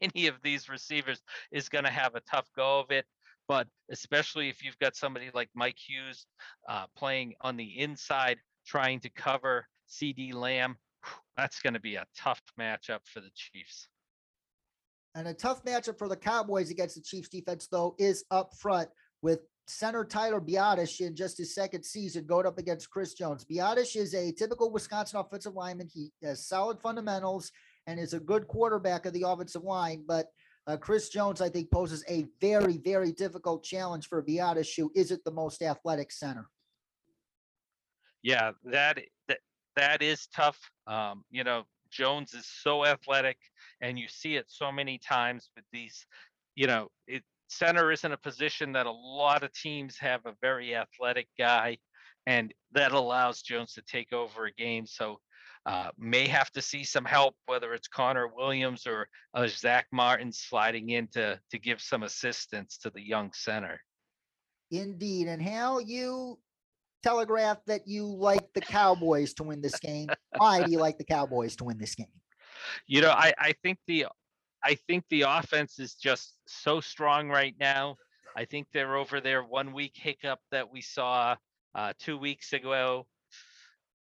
any 0.00 0.26
of 0.26 0.36
these 0.42 0.68
receivers 0.68 1.22
is 1.50 1.68
going 1.68 1.84
to 1.84 1.90
have 1.90 2.14
a 2.14 2.20
tough 2.20 2.48
go 2.56 2.80
of 2.80 2.90
it. 2.90 3.06
But 3.48 3.68
especially 3.90 4.48
if 4.48 4.64
you've 4.64 4.78
got 4.78 4.96
somebody 4.96 5.30
like 5.32 5.50
Mike 5.54 5.78
Hughes 5.78 6.26
uh, 6.68 6.86
playing 6.96 7.34
on 7.40 7.56
the 7.56 7.78
inside, 7.78 8.38
trying 8.66 8.98
to 9.00 9.10
cover 9.10 9.66
CeeDee 9.88 10.34
Lamb, 10.34 10.76
that's 11.36 11.60
going 11.60 11.74
to 11.74 11.80
be 11.80 11.96
a 11.96 12.06
tough 12.16 12.42
matchup 12.58 13.00
for 13.04 13.20
the 13.20 13.30
Chiefs. 13.34 13.88
And 15.14 15.28
a 15.28 15.34
tough 15.34 15.64
matchup 15.64 15.98
for 15.98 16.08
the 16.08 16.16
Cowboys 16.16 16.70
against 16.70 16.94
the 16.94 17.00
Chiefs 17.00 17.28
defense, 17.28 17.68
though, 17.70 17.94
is 17.98 18.24
up 18.30 18.54
front 18.58 18.88
with 19.22 19.40
center 19.66 20.04
Tyler 20.04 20.40
Biadasz 20.40 21.00
in 21.00 21.16
just 21.16 21.38
his 21.38 21.54
second 21.54 21.84
season 21.84 22.26
going 22.26 22.46
up 22.46 22.58
against 22.58 22.90
Chris 22.90 23.14
Jones. 23.14 23.44
Biadasz 23.44 23.96
is 23.96 24.14
a 24.14 24.32
typical 24.32 24.70
Wisconsin 24.70 25.18
offensive 25.18 25.54
lineman. 25.54 25.88
He 25.92 26.12
has 26.22 26.46
solid 26.46 26.80
fundamentals 26.80 27.50
and 27.86 27.98
is 27.98 28.14
a 28.14 28.20
good 28.20 28.46
quarterback 28.46 29.06
of 29.06 29.12
the 29.12 29.24
offensive 29.26 29.64
line, 29.64 30.04
but 30.06 30.26
uh, 30.66 30.76
Chris 30.76 31.08
Jones, 31.08 31.40
I 31.40 31.48
think, 31.48 31.70
poses 31.70 32.04
a 32.08 32.26
very, 32.40 32.78
very 32.78 33.12
difficult 33.12 33.62
challenge 33.62 34.08
for 34.08 34.22
Biadasz, 34.22 34.76
who 34.76 34.90
isn't 34.94 35.22
the 35.24 35.30
most 35.30 35.62
athletic 35.62 36.10
center. 36.10 36.48
Yeah, 38.22 38.52
that 38.64 38.98
that 39.28 39.38
that 39.76 40.02
is 40.02 40.26
tough. 40.34 40.58
Um, 40.86 41.24
you 41.30 41.44
know, 41.44 41.64
Jones 41.90 42.34
is 42.34 42.46
so 42.46 42.84
athletic, 42.84 43.38
and 43.80 43.98
you 43.98 44.08
see 44.08 44.36
it 44.36 44.46
so 44.48 44.72
many 44.72 44.98
times 44.98 45.50
with 45.54 45.64
these. 45.72 46.06
You 46.54 46.66
know, 46.66 46.88
it, 47.06 47.22
center 47.48 47.92
isn't 47.92 48.12
a 48.12 48.16
position 48.16 48.72
that 48.72 48.86
a 48.86 48.90
lot 48.90 49.42
of 49.42 49.52
teams 49.52 49.96
have 49.98 50.20
a 50.26 50.34
very 50.40 50.74
athletic 50.74 51.28
guy, 51.38 51.78
and 52.26 52.52
that 52.72 52.92
allows 52.92 53.42
Jones 53.42 53.74
to 53.74 53.82
take 53.82 54.12
over 54.12 54.46
a 54.46 54.52
game. 54.52 54.86
So 54.86 55.20
uh, 55.66 55.90
may 55.98 56.28
have 56.28 56.50
to 56.52 56.62
see 56.62 56.84
some 56.84 57.04
help, 57.04 57.34
whether 57.46 57.74
it's 57.74 57.88
Connor 57.88 58.28
Williams 58.28 58.86
or 58.86 59.08
uh, 59.34 59.48
Zack 59.48 59.86
Martin 59.92 60.32
sliding 60.32 60.90
in 60.90 61.08
to, 61.08 61.40
to 61.50 61.58
give 61.58 61.80
some 61.80 62.04
assistance 62.04 62.78
to 62.78 62.90
the 62.90 63.04
young 63.04 63.32
center. 63.32 63.80
Indeed. 64.70 65.28
And 65.28 65.42
Hal, 65.42 65.80
you 65.80 66.38
telegraphed 67.06 67.66
that 67.66 67.86
you 67.86 68.04
like 68.04 68.52
the 68.54 68.60
Cowboys 68.60 69.32
to 69.34 69.44
win 69.44 69.60
this 69.60 69.78
game. 69.78 70.08
Why 70.38 70.62
do 70.62 70.70
you 70.70 70.78
like 70.78 70.98
the 70.98 71.04
Cowboys 71.04 71.54
to 71.56 71.64
win 71.64 71.78
this 71.78 71.94
game? 71.94 72.06
You 72.86 73.00
know, 73.00 73.10
I, 73.10 73.32
I 73.38 73.54
think 73.62 73.78
the 73.86 74.06
I 74.64 74.74
think 74.88 75.04
the 75.10 75.22
offense 75.22 75.78
is 75.78 75.94
just 75.94 76.34
so 76.48 76.80
strong 76.80 77.28
right 77.28 77.54
now. 77.60 77.96
I 78.36 78.44
think 78.44 78.66
they're 78.72 78.96
over 78.96 79.20
their 79.20 79.44
one 79.44 79.72
week 79.72 79.92
hiccup 79.94 80.40
that 80.50 80.70
we 80.72 80.80
saw 80.80 81.36
uh, 81.74 81.92
two 81.98 82.18
weeks 82.18 82.52
ago. 82.52 83.06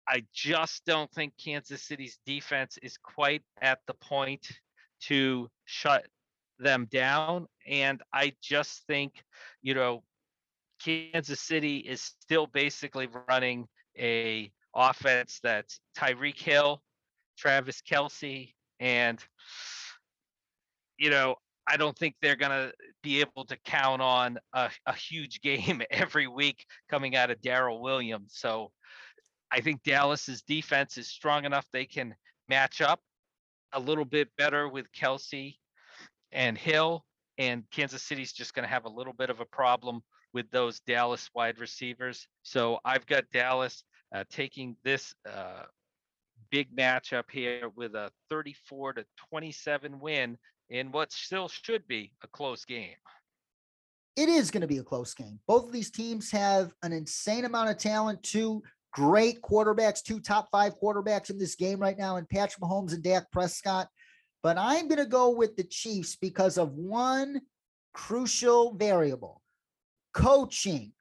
I 0.07 0.25
just 0.33 0.83
don't 0.85 1.09
think 1.11 1.33
Kansas 1.41 1.83
City's 1.83 2.19
defense 2.25 2.77
is 2.81 2.97
quite 2.97 3.43
at 3.61 3.79
the 3.87 3.93
point 3.93 4.45
to 5.03 5.47
shut 5.65 6.05
them 6.57 6.87
down. 6.91 7.47
And 7.67 8.01
I 8.11 8.33
just 8.41 8.85
think, 8.87 9.13
you 9.61 9.75
know, 9.75 10.03
Kansas 10.83 11.39
City 11.39 11.77
is 11.77 12.01
still 12.01 12.47
basically 12.47 13.07
running 13.27 13.67
a 13.97 14.51
offense 14.75 15.39
that's 15.43 15.79
Tyreek 15.97 16.39
Hill, 16.39 16.81
Travis 17.37 17.81
Kelce, 17.81 18.53
and 18.79 19.23
you 20.97 21.09
know, 21.09 21.35
I 21.67 21.77
don't 21.77 21.97
think 21.97 22.15
they're 22.21 22.35
gonna 22.35 22.71
be 23.03 23.21
able 23.21 23.45
to 23.45 23.57
count 23.65 24.01
on 24.01 24.37
a, 24.53 24.69
a 24.85 24.93
huge 24.93 25.41
game 25.43 25.81
every 25.91 26.27
week 26.27 26.65
coming 26.89 27.15
out 27.15 27.31
of 27.31 27.41
Darrel 27.41 27.81
Williams. 27.81 28.33
So 28.35 28.71
I 29.51 29.61
think 29.61 29.83
Dallas's 29.83 30.41
defense 30.41 30.97
is 30.97 31.07
strong 31.07 31.45
enough 31.45 31.65
they 31.71 31.85
can 31.85 32.15
match 32.47 32.81
up 32.81 32.99
a 33.73 33.79
little 33.79 34.05
bit 34.05 34.29
better 34.37 34.67
with 34.67 34.91
Kelce 34.91 35.55
and 36.31 36.57
Hill, 36.57 37.05
and 37.37 37.63
Kansas 37.71 38.03
City's 38.03 38.33
just 38.33 38.53
going 38.53 38.67
to 38.67 38.73
have 38.73 38.85
a 38.85 38.89
little 38.89 39.13
bit 39.13 39.29
of 39.29 39.39
a 39.39 39.45
problem 39.45 40.01
with 40.33 40.49
those 40.51 40.79
Dallas 40.81 41.29
wide 41.33 41.59
receivers. 41.59 42.27
So 42.43 42.79
I've 42.85 43.05
got 43.05 43.25
Dallas 43.31 43.83
uh, 44.13 44.23
taking 44.29 44.75
this 44.83 45.13
uh, 45.27 45.63
big 46.51 46.75
matchup 46.75 47.25
here 47.31 47.69
with 47.75 47.95
a 47.95 48.11
34 48.29 48.93
to 48.93 49.05
27 49.29 49.99
win 49.99 50.37
in 50.69 50.91
what 50.91 51.11
still 51.11 51.47
should 51.47 51.87
be 51.87 52.11
a 52.23 52.27
close 52.27 52.65
game. 52.65 52.95
It 54.15 54.29
is 54.29 54.51
going 54.51 54.61
to 54.61 54.67
be 54.67 54.79
a 54.79 54.83
close 54.83 55.13
game. 55.13 55.39
Both 55.47 55.65
of 55.67 55.71
these 55.71 55.91
teams 55.91 56.31
have 56.31 56.71
an 56.83 56.91
insane 56.91 57.45
amount 57.45 57.69
of 57.69 57.77
talent, 57.77 58.21
two 58.23 58.61
great 58.91 59.41
quarterbacks, 59.41 60.03
two 60.03 60.19
top 60.19 60.49
five 60.51 60.73
quarterbacks 60.81 61.29
in 61.29 61.37
this 61.37 61.55
game 61.55 61.79
right 61.79 61.97
now, 61.97 62.17
and 62.17 62.27
Patrick 62.27 62.61
Mahomes 62.61 62.93
and 62.93 63.03
Dak 63.03 63.31
Prescott. 63.31 63.87
But 64.41 64.57
I'm 64.57 64.87
going 64.87 64.99
to 64.99 65.05
go 65.05 65.29
with 65.29 65.55
the 65.55 65.63
Chiefs 65.63 66.15
because 66.15 66.57
of 66.57 66.73
one 66.73 67.41
crucial 67.93 68.73
variable 68.73 69.38
coaching. 70.19 70.91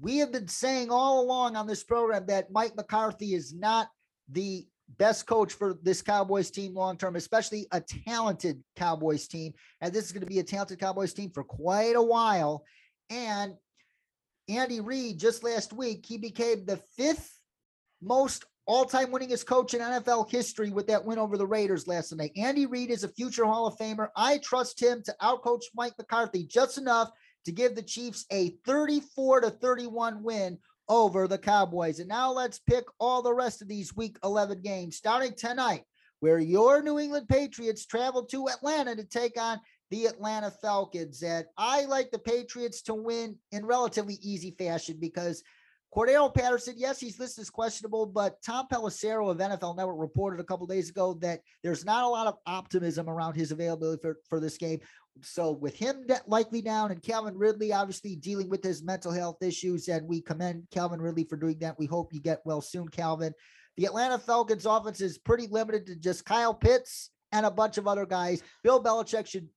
We 0.00 0.18
have 0.18 0.32
been 0.32 0.48
saying 0.48 0.90
all 0.90 1.22
along 1.22 1.56
on 1.56 1.66
this 1.66 1.84
program 1.84 2.26
that 2.26 2.50
Mike 2.50 2.76
McCarthy 2.76 3.34
is 3.34 3.54
not 3.54 3.88
the 4.30 4.66
best 4.96 5.26
coach 5.26 5.52
for 5.52 5.78
this 5.82 6.00
Cowboys 6.00 6.50
team 6.50 6.74
long 6.74 6.96
term, 6.96 7.16
especially 7.16 7.66
a 7.72 7.80
talented 8.06 8.62
Cowboys 8.74 9.28
team. 9.28 9.52
And 9.82 9.92
this 9.92 10.06
is 10.06 10.12
going 10.12 10.22
to 10.22 10.26
be 10.26 10.38
a 10.38 10.44
talented 10.44 10.80
Cowboys 10.80 11.12
team 11.12 11.30
for 11.30 11.44
quite 11.44 11.94
a 11.94 12.02
while. 12.02 12.64
And 13.10 13.54
Andy 14.48 14.80
Reid 14.80 15.18
just 15.18 15.44
last 15.44 15.74
week, 15.74 16.06
he 16.06 16.16
became 16.16 16.64
the 16.64 16.80
fifth 16.96 17.38
most 18.00 18.46
all-time 18.66 19.08
winningest 19.08 19.46
coach 19.46 19.74
in 19.74 19.80
NFL 19.80 20.30
history 20.30 20.70
with 20.70 20.86
that 20.86 21.04
win 21.04 21.18
over 21.18 21.36
the 21.36 21.46
Raiders 21.46 21.86
last 21.86 22.14
night. 22.14 22.32
Andy 22.36 22.66
Reid 22.66 22.90
is 22.90 23.04
a 23.04 23.08
future 23.08 23.44
Hall 23.44 23.66
of 23.66 23.76
Famer. 23.76 24.08
I 24.16 24.38
trust 24.38 24.80
him 24.80 25.02
to 25.04 25.14
outcoach 25.22 25.64
Mike 25.74 25.94
McCarthy 25.98 26.44
just 26.44 26.76
enough 26.78 27.10
to 27.44 27.52
give 27.52 27.74
the 27.74 27.82
Chiefs 27.82 28.26
a 28.30 28.50
34 28.66 29.42
to 29.42 29.50
31 29.50 30.22
win 30.22 30.58
over 30.88 31.28
the 31.28 31.38
Cowboys. 31.38 31.98
And 31.98 32.08
now 32.08 32.32
let's 32.32 32.58
pick 32.58 32.84
all 32.98 33.22
the 33.22 33.34
rest 33.34 33.62
of 33.62 33.68
these 33.68 33.94
week 33.94 34.18
11 34.24 34.62
games 34.62 34.96
starting 34.96 35.34
tonight, 35.36 35.84
where 36.20 36.38
your 36.38 36.82
New 36.82 36.98
England 36.98 37.28
Patriots 37.28 37.86
travel 37.86 38.24
to 38.26 38.48
Atlanta 38.48 38.96
to 38.96 39.04
take 39.04 39.40
on 39.40 39.60
the 39.90 40.06
Atlanta 40.06 40.50
Falcons. 40.50 41.22
And 41.22 41.46
I 41.56 41.84
like 41.84 42.10
the 42.10 42.18
Patriots 42.18 42.82
to 42.82 42.94
win 42.94 43.36
in 43.52 43.66
relatively 43.66 44.18
easy 44.22 44.50
fashion 44.52 44.96
because 45.00 45.42
Cordarrelle 45.94 46.34
Patterson, 46.34 46.74
yes, 46.76 47.00
he's 47.00 47.18
listed 47.18 47.42
as 47.42 47.50
questionable, 47.50 48.04
but 48.04 48.42
Tom 48.42 48.66
Pelissero 48.70 49.30
of 49.30 49.38
NFL 49.38 49.76
Network 49.76 49.98
reported 49.98 50.38
a 50.38 50.44
couple 50.44 50.66
days 50.66 50.90
ago 50.90 51.14
that 51.20 51.40
there's 51.62 51.84
not 51.84 52.04
a 52.04 52.08
lot 52.08 52.26
of 52.26 52.36
optimism 52.46 53.08
around 53.08 53.34
his 53.34 53.52
availability 53.52 54.00
for, 54.02 54.18
for 54.28 54.38
this 54.38 54.58
game. 54.58 54.80
So 55.22 55.50
with 55.50 55.74
him 55.74 56.06
likely 56.26 56.62
down 56.62 56.92
and 56.92 57.02
Calvin 57.02 57.36
Ridley 57.36 57.72
obviously 57.72 58.16
dealing 58.16 58.48
with 58.48 58.62
his 58.62 58.82
mental 58.82 59.12
health 59.12 59.42
issues, 59.42 59.88
and 59.88 60.06
we 60.06 60.20
commend 60.20 60.68
Calvin 60.70 61.00
Ridley 61.00 61.24
for 61.24 61.36
doing 61.36 61.58
that. 61.60 61.78
We 61.78 61.86
hope 61.86 62.12
you 62.12 62.20
get 62.20 62.42
well 62.44 62.60
soon, 62.60 62.88
Calvin. 62.88 63.32
The 63.76 63.86
Atlanta 63.86 64.18
Falcons 64.18 64.66
offense 64.66 65.00
is 65.00 65.18
pretty 65.18 65.46
limited 65.50 65.86
to 65.86 65.96
just 65.96 66.24
Kyle 66.24 66.54
Pitts 66.54 67.10
and 67.32 67.46
a 67.46 67.50
bunch 67.50 67.78
of 67.78 67.86
other 67.86 68.06
guys. 68.06 68.42
Bill 68.62 68.82
Belichick 68.82 69.26
should 69.26 69.48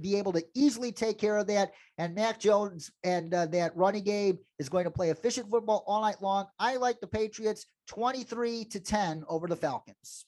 be 0.00 0.16
able 0.16 0.32
to 0.32 0.44
easily 0.54 0.92
take 0.92 1.18
care 1.18 1.36
of 1.36 1.46
that. 1.48 1.72
And 1.98 2.14
Mac 2.14 2.38
Jones 2.38 2.90
and 3.04 3.32
uh, 3.32 3.46
that 3.46 3.76
running 3.76 4.04
game 4.04 4.38
is 4.58 4.68
going 4.68 4.84
to 4.84 4.90
play 4.90 5.10
efficient 5.10 5.50
football 5.50 5.84
all 5.86 6.02
night 6.02 6.20
long. 6.20 6.46
I 6.58 6.76
like 6.76 7.00
the 7.00 7.06
Patriots 7.06 7.66
23 7.88 8.64
to 8.66 8.80
10 8.80 9.24
over 9.28 9.46
the 9.46 9.56
Falcons. 9.56 10.26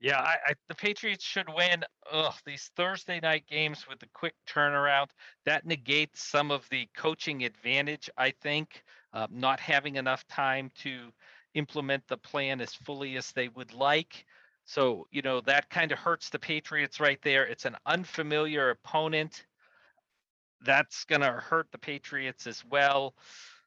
Yeah, 0.00 0.20
I, 0.20 0.36
I, 0.48 0.54
the 0.68 0.74
Patriots 0.74 1.24
should 1.24 1.48
win. 1.48 1.82
Ugh, 2.12 2.34
these 2.44 2.70
Thursday 2.76 3.20
night 3.20 3.44
games 3.48 3.86
with 3.88 4.00
the 4.00 4.08
quick 4.12 4.34
turnaround 4.46 5.06
that 5.46 5.64
negates 5.64 6.22
some 6.22 6.50
of 6.50 6.68
the 6.68 6.86
coaching 6.94 7.44
advantage. 7.44 8.10
I 8.18 8.30
think 8.42 8.82
uh, 9.14 9.28
not 9.30 9.60
having 9.60 9.96
enough 9.96 10.26
time 10.26 10.70
to 10.82 11.10
implement 11.54 12.06
the 12.08 12.18
plan 12.18 12.60
as 12.60 12.74
fully 12.74 13.16
as 13.16 13.32
they 13.32 13.48
would 13.48 13.72
like. 13.72 14.26
So, 14.64 15.06
you 15.10 15.22
know, 15.22 15.40
that 15.42 15.68
kind 15.68 15.92
of 15.92 15.98
hurts 15.98 16.30
the 16.30 16.38
Patriots 16.38 17.00
right 17.00 17.20
there. 17.22 17.44
It's 17.46 17.66
an 17.66 17.76
unfamiliar 17.86 18.70
opponent. 18.70 19.44
That's 20.62 21.04
going 21.04 21.20
to 21.20 21.32
hurt 21.32 21.68
the 21.70 21.78
Patriots 21.78 22.46
as 22.46 22.64
well. 22.70 23.14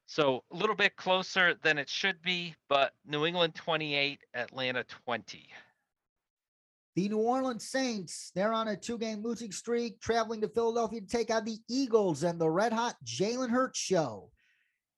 So, 0.08 0.44
a 0.52 0.56
little 0.56 0.76
bit 0.76 0.96
closer 0.96 1.54
than 1.62 1.78
it 1.78 1.90
should 1.90 2.22
be, 2.22 2.56
but 2.70 2.94
New 3.06 3.26
England 3.26 3.56
28, 3.56 4.20
Atlanta 4.34 4.84
20. 5.06 5.48
The 6.96 7.10
New 7.10 7.20
Orleans 7.20 7.70
Saints, 7.70 8.32
they're 8.34 8.54
on 8.54 8.70
a 8.70 8.76
two 8.76 8.98
game 8.98 9.22
losing 9.22 9.52
streak, 9.52 10.00
traveling 10.02 10.42
to 10.42 10.48
Philadelphia 10.48 11.02
to 11.02 11.06
take 11.06 11.30
on 11.30 11.46
the 11.46 11.60
Eagles 11.70 12.24
and 12.24 12.42
the 12.42 12.50
red 12.50 12.74
hot 12.74 12.96
Jalen 13.06 13.52
Hurts 13.52 13.78
show. 13.78 14.32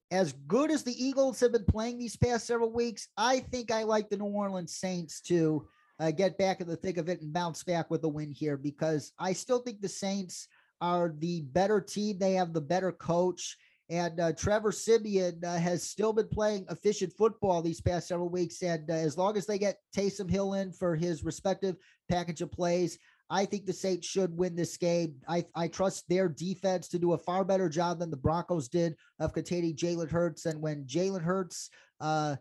As 0.09 0.31
good 0.47 0.71
as 0.71 0.83
the 0.83 0.95
Eagles 1.05 1.41
have 1.41 1.51
been 1.51 1.65
playing 1.65 1.99
these 1.99 2.15
past 2.15 2.47
several 2.47 2.71
weeks, 2.71 3.09
I 3.17 3.39
think 3.39 3.69
I 3.69 3.83
like 3.83 4.09
the 4.09 4.15
New 4.15 4.25
Orleans 4.25 4.77
Saints 4.77 5.19
to 5.23 5.67
uh, 5.99 6.11
get 6.11 6.37
back 6.37 6.61
in 6.61 6.67
the 6.67 6.75
thick 6.75 6.97
of 6.97 7.09
it 7.09 7.21
and 7.21 7.33
bounce 7.33 7.63
back 7.63 7.89
with 7.89 8.03
a 8.03 8.07
win 8.07 8.31
here 8.31 8.57
because 8.57 9.11
I 9.19 9.33
still 9.33 9.59
think 9.59 9.81
the 9.81 9.89
Saints 9.89 10.47
are 10.81 11.13
the 11.19 11.41
better 11.41 11.81
team. 11.81 12.17
They 12.17 12.33
have 12.33 12.53
the 12.53 12.61
better 12.61 12.91
coach. 12.91 13.57
And 13.89 14.19
uh, 14.19 14.33
Trevor 14.33 14.71
Siemian 14.71 15.43
uh, 15.43 15.57
has 15.57 15.83
still 15.83 16.13
been 16.13 16.27
playing 16.27 16.65
efficient 16.69 17.11
football 17.17 17.61
these 17.61 17.81
past 17.81 18.07
several 18.07 18.29
weeks. 18.29 18.61
And 18.61 18.89
uh, 18.89 18.93
as 18.93 19.17
long 19.17 19.35
as 19.35 19.45
they 19.45 19.57
get 19.57 19.79
Taysom 19.95 20.29
Hill 20.29 20.53
in 20.53 20.71
for 20.71 20.95
his 20.95 21.23
respective 21.23 21.75
package 22.07 22.41
of 22.41 22.51
plays, 22.51 22.99
I 23.31 23.45
think 23.45 23.65
the 23.65 23.73
Saints 23.73 24.07
should 24.07 24.35
win 24.37 24.55
this 24.55 24.77
game. 24.77 25.15
I, 25.27 25.45
I 25.55 25.67
trust 25.67 26.07
their 26.07 26.29
defense 26.29 26.87
to 26.89 26.99
do 26.99 27.13
a 27.13 27.17
far 27.17 27.43
better 27.43 27.67
job 27.67 27.99
than 27.99 28.09
the 28.09 28.17
Broncos 28.17 28.69
did 28.69 28.95
of 29.19 29.33
containing 29.33 29.75
Jalen 29.75 30.09
Hurts. 30.09 30.45
And 30.45 30.61
when 30.61 30.85
Jalen 30.85 31.21
Hurts 31.21 31.69
uh, 31.99 32.37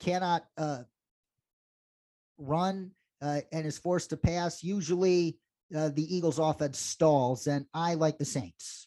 cannot 0.00 0.44
uh, 0.56 0.80
run 2.38 2.92
uh, 3.20 3.40
and 3.52 3.66
is 3.66 3.78
forced 3.78 4.10
to 4.10 4.16
pass, 4.16 4.62
usually 4.62 5.38
uh, 5.76 5.90
the 5.90 6.14
Eagles' 6.14 6.38
offense 6.38 6.78
stalls. 6.78 7.46
And 7.46 7.66
I 7.74 7.94
like 7.94 8.18
the 8.18 8.24
Saints. 8.24 8.86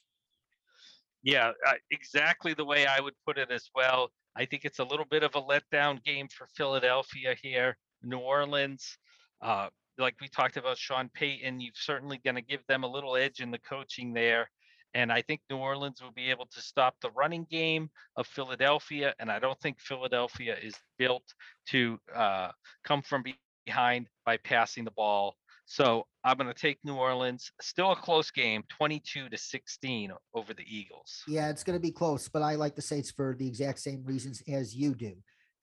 Yeah, 1.24 1.52
exactly 1.92 2.54
the 2.54 2.66
way 2.66 2.88
I 2.88 3.00
would 3.00 3.14
put 3.28 3.38
it 3.38 3.52
as 3.52 3.70
well. 3.76 4.10
I 4.36 4.46
think 4.46 4.66
it's 4.66 4.80
a 4.80 4.84
little 4.84 5.06
bit 5.06 5.24
of 5.24 5.36
a 5.36 5.42
letdown 5.42 6.04
game 6.04 6.28
for 6.30 6.48
Philadelphia 6.56 7.36
here. 7.40 7.78
New 8.02 8.18
Orleans, 8.18 8.98
uh, 9.42 9.68
like 10.00 10.16
we 10.20 10.28
talked 10.28 10.58
about 10.58 10.78
Sean 10.78 11.10
Payton, 11.14 11.60
you're 11.60 11.74
certainly 11.76 12.20
going 12.24 12.36
to 12.36 12.42
give 12.42 12.66
them 12.68 12.84
a 12.84 12.88
little 12.88 13.16
edge 13.16 13.40
in 13.40 13.52
the 13.52 13.60
coaching 13.60 14.14
there. 14.14 14.50
And 14.94 15.12
I 15.12 15.22
think 15.22 15.42
New 15.50 15.58
Orleans 15.58 16.02
will 16.02 16.12
be 16.12 16.30
able 16.30 16.48
to 16.48 16.62
stop 16.62 16.96
the 17.02 17.12
running 17.12 17.46
game 17.50 17.90
of 18.18 18.28
Philadelphia. 18.28 19.14
And 19.20 19.32
I 19.32 19.40
don't 19.40 19.60
think 19.60 19.80
Philadelphia 19.80 20.56
is 20.62 20.74
built 20.98 21.24
to 21.70 21.98
uh, 22.16 22.50
come 22.84 23.02
from 23.02 23.24
behind 23.66 24.08
by 24.26 24.38
passing 24.38 24.84
the 24.84 24.92
ball 24.92 25.36
so 25.72 26.06
I'm 26.26 26.36
going 26.36 26.54
to 26.54 26.60
take 26.60 26.80
New 26.84 26.96
Orleans. 26.96 27.50
Still 27.62 27.94
a 27.94 27.96
close 27.96 28.30
game, 28.30 28.64
22 28.68 29.30
to 29.30 29.38
16 29.38 30.12
over 30.34 30.54
the 30.54 30.66
Eagles. 30.68 31.24
Yeah, 31.30 31.50
it's 31.50 31.64
going 31.64 31.78
to 31.78 31.82
be 31.82 31.94
close, 31.94 32.28
but 32.28 32.42
I 32.42 32.56
like 32.56 32.76
the 32.76 32.82
Saints 32.82 33.10
for 33.10 33.38
the 33.40 33.48
exact 33.48 33.80
same 33.80 34.04
reasons 34.04 34.44
as 34.50 34.76
you 34.76 34.94
do. 34.94 35.14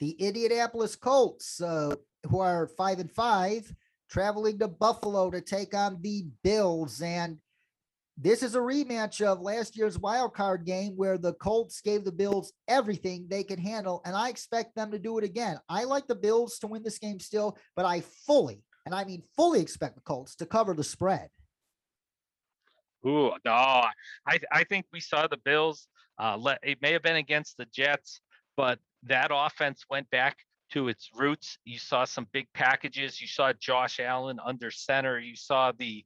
The 0.01 0.12
Indianapolis 0.12 0.97
Colts, 0.97 1.61
uh, 1.61 1.95
who 2.31 2.41
are 2.41 2.69
five 2.69 3.01
and 3.01 3.11
five, 3.12 3.71
traveling 4.09 4.59
to 4.61 4.69
Buffalo 4.69 5.31
to 5.31 5.43
take 5.43 5.75
on 5.75 5.99
the 6.01 6.25
Bills. 6.43 7.03
And 7.03 7.37
this 8.20 8.42
is 8.42 8.57
a 8.57 8.61
rematch 8.61 9.24
of 9.24 9.40
last 9.40 9.76
year's 9.76 9.96
wild 9.96 10.35
card 10.35 10.66
game 10.66 10.94
where 10.96 11.18
the 11.18 11.35
Colts 11.35 11.81
gave 11.81 12.04
the 12.04 12.11
Bills 12.11 12.52
everything 12.66 13.26
they 13.28 13.44
could 13.44 13.61
handle. 13.61 14.02
And 14.04 14.16
I 14.16 14.28
expect 14.28 14.74
them 14.74 14.90
to 14.90 14.98
do 14.98 15.18
it 15.18 15.24
again. 15.24 15.59
I 15.68 15.85
like 15.85 16.09
the 16.09 16.16
Bills 16.16 16.59
to 16.59 16.66
win 16.66 16.83
this 16.83 16.98
game 16.98 17.20
still, 17.20 17.57
but 17.76 17.85
I 17.85 18.02
fully 18.26 18.64
and 18.87 18.94
I 18.94 19.04
mean 19.04 19.22
fully 19.37 19.61
expect 19.61 19.94
the 19.94 20.00
Colts 20.00 20.35
to 20.37 20.46
cover 20.46 20.74
the 20.74 20.83
spread. 20.83 21.28
Ooh, 23.07 23.31
no, 23.44 23.52
I 23.52 24.40
I 24.50 24.64
think 24.64 24.87
we 24.92 24.98
saw 24.98 25.28
the 25.28 25.38
Bills. 25.44 25.87
Uh, 26.18 26.37
let, 26.37 26.59
it 26.64 26.83
may 26.83 26.92
have 26.92 27.02
been 27.02 27.16
against 27.16 27.57
the 27.57 27.66
Jets, 27.66 28.20
but 28.57 28.81
that 29.04 29.31
offense 29.33 29.85
went 29.88 30.11
back 30.11 30.38
to 30.72 30.88
its 30.88 31.09
roots. 31.14 31.59
You 31.64 31.78
saw 31.78 32.05
some 32.05 32.26
big 32.32 32.49
packages. 32.53 33.20
You 33.20 33.28
saw 33.28 33.53
Josh 33.53 34.01
Allen 34.01 34.40
under 34.45 34.72
center. 34.72 35.20
You 35.20 35.36
saw 35.36 35.70
the 35.78 36.05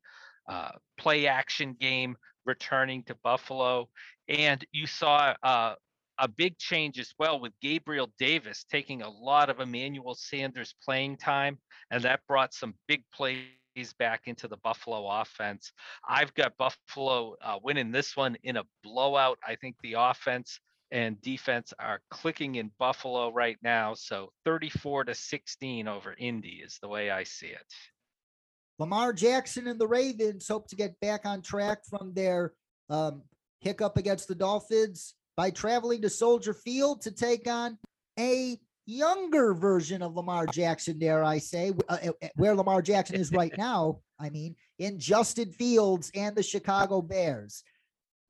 uh, 0.49 0.73
play 0.99 1.27
action 1.27 1.77
game 1.79 2.17
returning 2.45 3.03
to 3.05 3.15
Buffalo, 3.23 3.89
and 4.29 4.65
you 4.73 4.87
saw 4.87 5.35
uh, 5.43 5.75
a 6.19 6.29
big 6.29 6.59
change 6.59 6.99
as 6.99 7.13
well 7.19 7.41
with 7.41 7.53
Gabriel 7.61 8.11
Davis 8.19 8.65
taking 8.71 9.03
a 9.03 9.11
lot 9.11 9.51
of 9.51 9.61
Emmanuel 9.61 10.15
Sanders 10.15 10.75
playing 10.85 11.17
time, 11.17 11.59
and 11.91 12.03
that 12.03 12.21
brought 12.29 12.55
some 12.55 12.75
big 12.87 13.03
plays 13.13 13.47
back 13.99 14.23
into 14.27 14.49
the 14.49 14.57
Buffalo 14.59 15.09
offense. 15.09 15.73
I've 16.09 16.35
got 16.35 16.57
Buffalo 16.57 17.37
uh, 17.43 17.59
winning 17.63 17.91
this 17.91 18.17
one 18.17 18.37
in 18.43 18.57
a 18.57 18.65
blowout. 18.83 19.39
I 19.47 19.57
think 19.57 19.77
the 19.83 19.95
offense 19.99 20.61
and 20.91 21.21
defense 21.23 21.73
are 21.79 22.01
clicking 22.11 22.57
in 22.57 22.71
Buffalo 22.79 23.33
right 23.33 23.57
now. 23.63 23.95
So 23.95 24.31
34 24.45 25.05
to 25.05 25.15
16 25.15 25.89
over 25.89 26.15
Indy 26.19 26.61
is 26.63 26.79
the 26.83 26.89
way 26.89 27.11
I 27.11 27.25
see 27.25 27.47
it. 27.47 27.67
Lamar 28.83 29.13
Jackson 29.13 29.69
and 29.69 29.79
the 29.79 29.87
Ravens 29.87 30.49
hope 30.49 30.67
to 30.67 30.75
get 30.75 30.99
back 30.99 31.25
on 31.25 31.41
track 31.41 31.85
from 31.89 32.13
their 32.15 32.53
um, 32.91 33.23
hiccup 33.61 33.97
against 33.97 34.27
the 34.27 34.35
Dolphins 34.35 35.15
by 35.37 35.51
traveling 35.51 36.03
to 36.03 36.11
Soldier 36.11 36.53
Field 36.53 37.01
to 37.03 37.13
take 37.13 37.47
on 37.47 37.79
a 38.19 38.59
younger 38.87 39.55
version 39.55 40.03
of 40.03 40.17
Lamar 40.17 40.47
Jackson, 40.47 40.99
dare 40.99 41.23
I 41.23 41.39
say, 41.39 41.73
uh, 41.89 41.99
uh, 42.09 42.29
where 42.35 42.57
Lamar 42.57 42.83
Jackson 42.83 43.15
is 43.15 43.31
right 43.31 43.53
now. 43.57 44.01
I 44.19 44.31
mean, 44.31 44.57
in 44.81 44.99
Justin 44.99 45.53
Fields 45.53 46.11
and 46.17 46.35
the 46.35 46.43
Chicago 46.43 47.01
Bears. 47.01 47.63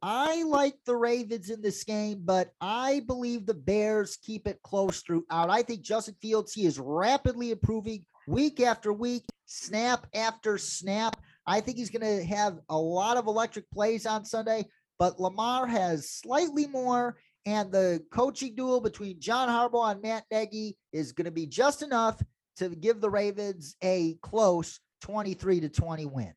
I 0.03 0.43
like 0.43 0.75
the 0.85 0.97
Ravens 0.97 1.49
in 1.49 1.63
this 1.63 1.83
game, 1.83 2.25
but 2.27 2.53
I 2.61 3.01
believe 3.07 3.47
the 3.47 3.55
Bears 3.55 4.19
keep 4.21 4.47
it 4.47 4.61
close 4.63 5.01
throughout. 5.01 5.49
I 5.49 5.63
think 5.63 5.81
Justin 5.81 6.17
Fields, 6.21 6.53
he 6.53 6.67
is 6.67 6.79
rapidly 6.79 7.53
improving 7.53 8.05
week 8.27 8.61
after 8.61 8.93
week, 8.93 9.25
snap 9.53 10.07
after 10.15 10.59
snap. 10.59 11.17
I 11.47 11.61
think 11.61 11.77
he's 11.77 11.91
going 11.91 12.03
to 12.21 12.25
have 12.25 12.59
a 12.69 12.79
lot 12.79 13.17
of 13.17 13.27
electric 13.27 13.71
plays 13.71 14.07
on 14.07 14.25
Sunday, 14.25 14.67
but 14.99 15.21
Lamar 15.21 15.67
has 15.67 16.11
slightly 16.11 16.67
more. 16.67 17.17
And 17.45 17.73
the 17.73 18.05
coaching 18.13 18.55
duel 18.55 18.81
between 18.81 19.19
John 19.21 19.49
Harbaugh 19.49 19.93
and 19.93 20.01
Matt 20.03 20.25
Nagy 20.31 20.77
is 20.93 21.11
going 21.13 21.25
to 21.25 21.33
be 21.33 21.47
just 21.47 21.83
enough 21.83 22.23
to 22.57 22.69
give 22.69 23.01
the 23.01 23.11
Ravens 23.11 23.75
a 23.83 24.15
close 24.23 24.79
23 25.01 25.61
to 25.61 25.69
20 25.69 26.07
win 26.07 26.33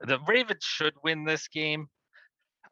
the 0.00 0.18
Ravens 0.28 0.62
should 0.62 0.94
win 1.02 1.24
this 1.24 1.48
game. 1.48 1.88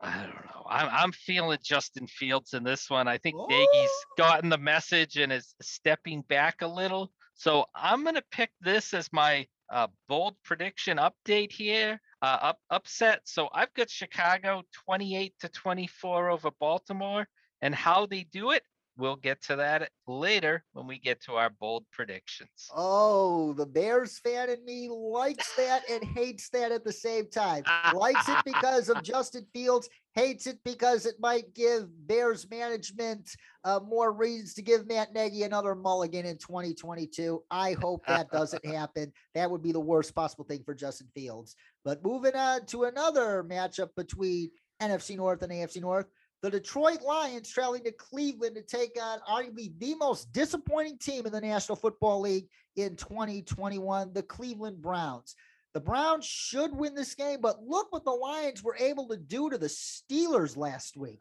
I 0.01 0.23
don't 0.25 0.35
know. 0.47 0.67
I'm 0.69 0.89
I'm 0.91 1.13
feeling 1.13 1.59
Justin 1.63 2.07
Fields 2.07 2.55
in 2.55 2.65
this 2.65 2.91
one. 2.91 3.09
I 3.09 3.19
think 3.19 3.37
Nagy's 3.37 3.69
Oh. 3.73 4.05
gotten 4.19 4.49
the 4.51 4.59
message 4.59 5.17
and 5.17 5.33
is 5.33 5.55
stepping 5.63 6.23
back 6.23 6.63
a 6.63 6.67
little. 6.67 7.13
So 7.43 7.67
I'm 7.75 8.05
gonna 8.05 8.23
pick 8.31 8.53
this 8.61 8.95
as 8.95 9.13
my 9.13 9.49
uh, 9.69 9.89
bold 10.07 10.37
prediction 10.45 10.99
update 10.99 11.51
here. 11.51 12.01
Uh, 12.23 12.39
up 12.41 12.59
upset. 12.71 13.19
So 13.25 13.49
I've 13.53 13.75
got 13.75 13.91
Chicago 13.91 14.63
28 14.87 15.35
to 15.41 15.49
24 15.49 16.31
over 16.31 16.53
Baltimore, 16.61 17.27
and 17.61 17.75
how 17.75 18.07
they 18.07 18.23
do 18.23 18.53
it, 18.53 18.63
we'll 18.97 19.17
get 19.17 19.43
to 19.43 19.57
that 19.57 19.91
later 20.07 20.65
when 20.73 20.87
we 20.87 20.99
get 20.99 21.21
to 21.23 21.35
our 21.35 21.51
bold 21.51 21.85
predictions. 21.93 22.69
Oh, 22.75 23.53
the 23.55 23.67
Bears 23.67 24.19
fan 24.19 24.51
in 24.51 24.65
me 24.65 24.89
likes 24.91 25.55
that 25.57 25.83
and 25.91 26.05
hates 26.05 26.49
that 26.51 26.73
at 26.73 26.85
the 26.85 26.93
same 26.93 27.29
time. 27.31 27.65
Likes 27.95 28.29
it 28.29 28.39
because 28.45 28.89
of 28.89 29.03
Justin 29.03 29.47
Fields, 29.53 29.89
hates 30.15 30.47
it 30.47 30.59
because 30.65 31.07
it 31.07 31.15
might 31.21 31.55
give 31.55 31.89
Bears 32.07 32.49
management 32.51 33.31
uh, 33.65 33.81
more 33.81 34.13
reasons 34.13 34.55
to 34.55 34.63
give 34.63 34.87
Matt 34.87 35.15
Nagy 35.15 35.43
another 35.43 35.75
mulligan 35.75 36.27
in 36.27 36.39
2022. 36.39 37.43
I 37.51 37.73
hope 37.73 38.07
that 38.07 38.31
doesn't 38.31 38.65
happen. 38.75 39.13
That 39.35 39.51
would 39.51 39.63
be 39.63 39.73
the 39.73 39.81
worst 39.81 40.15
possible 40.15 40.45
thing 40.45 40.63
for 40.65 40.75
Justin 40.75 41.09
Fields. 41.15 41.57
But 41.85 42.05
moving 42.05 42.35
on 42.35 42.67
to 42.67 42.85
another 42.85 43.45
matchup 43.45 43.91
between 43.97 44.51
NFC 44.81 45.17
North 45.17 45.43
and 45.43 45.53
AFC 45.53 45.81
North. 45.81 46.07
The 46.43 46.51
Detroit 46.51 47.03
Lions 47.03 47.49
traveling 47.49 47.85
to 47.85 47.93
Cleveland 47.93 48.57
to 48.57 48.63
take 48.63 49.01
on 49.01 49.21
arguably 49.31 49.79
the 49.79 49.95
most 49.95 50.33
disappointing 50.33 50.99
team 50.99 51.25
in 51.25 51.31
the 51.31 51.41
National 51.41 51.77
Football 51.77 52.21
League 52.21 52.49
in 52.75 52.97
2021, 52.97 54.13
the 54.13 54.25
Cleveland 54.25 54.83
Browns. 54.83 55.37
The 55.73 55.81
Browns 55.81 56.25
should 56.27 56.75
win 56.75 56.97
this 56.97 57.15
game, 57.15 57.41
but 57.41 57.63
look 57.63 57.93
what 57.93 58.05
the 58.05 58.11
Lions 58.11 58.61
were 58.61 58.77
able 58.77 59.07
to 59.09 59.17
do 59.17 59.51
to 59.51 59.57
the 59.57 59.69
Steelers 59.69 60.57
last 60.57 60.97
week. 60.97 61.21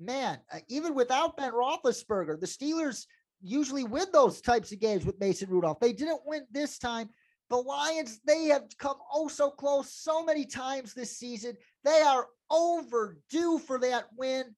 Man, 0.00 0.38
uh, 0.50 0.60
even 0.68 0.94
without 0.94 1.36
Ben 1.36 1.52
Roethlisberger, 1.52 2.40
the 2.40 2.46
Steelers 2.46 3.04
usually 3.42 3.84
win 3.84 4.06
those 4.10 4.40
types 4.40 4.72
of 4.72 4.80
games 4.80 5.04
with 5.04 5.20
Mason 5.20 5.50
Rudolph. 5.50 5.80
They 5.80 5.92
didn't 5.92 6.22
win 6.24 6.46
this 6.50 6.78
time. 6.78 7.10
The 7.50 7.56
Lions, 7.56 8.20
they 8.26 8.44
have 8.44 8.64
come 8.78 8.96
oh 9.12 9.28
so 9.28 9.50
close 9.50 9.92
so 9.92 10.24
many 10.24 10.46
times 10.46 10.94
this 10.94 11.18
season. 11.18 11.58
They 11.84 12.00
are 12.00 12.26
overdue 12.50 13.58
for 13.58 13.78
that 13.80 14.06
win. 14.16 14.54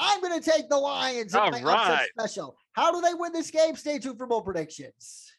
I'm 0.00 0.20
going 0.22 0.40
to 0.40 0.50
take 0.50 0.68
the 0.70 0.78
Lions 0.78 1.34
in 1.34 1.40
All 1.40 1.50
my 1.50 1.58
upset 1.58 1.66
right. 1.66 2.08
special. 2.18 2.56
How 2.72 2.90
do 2.90 3.02
they 3.02 3.12
win 3.14 3.32
this 3.32 3.50
game? 3.50 3.76
Stay 3.76 3.98
tuned 3.98 4.16
for 4.16 4.26
more 4.26 4.42
predictions. 4.42 5.30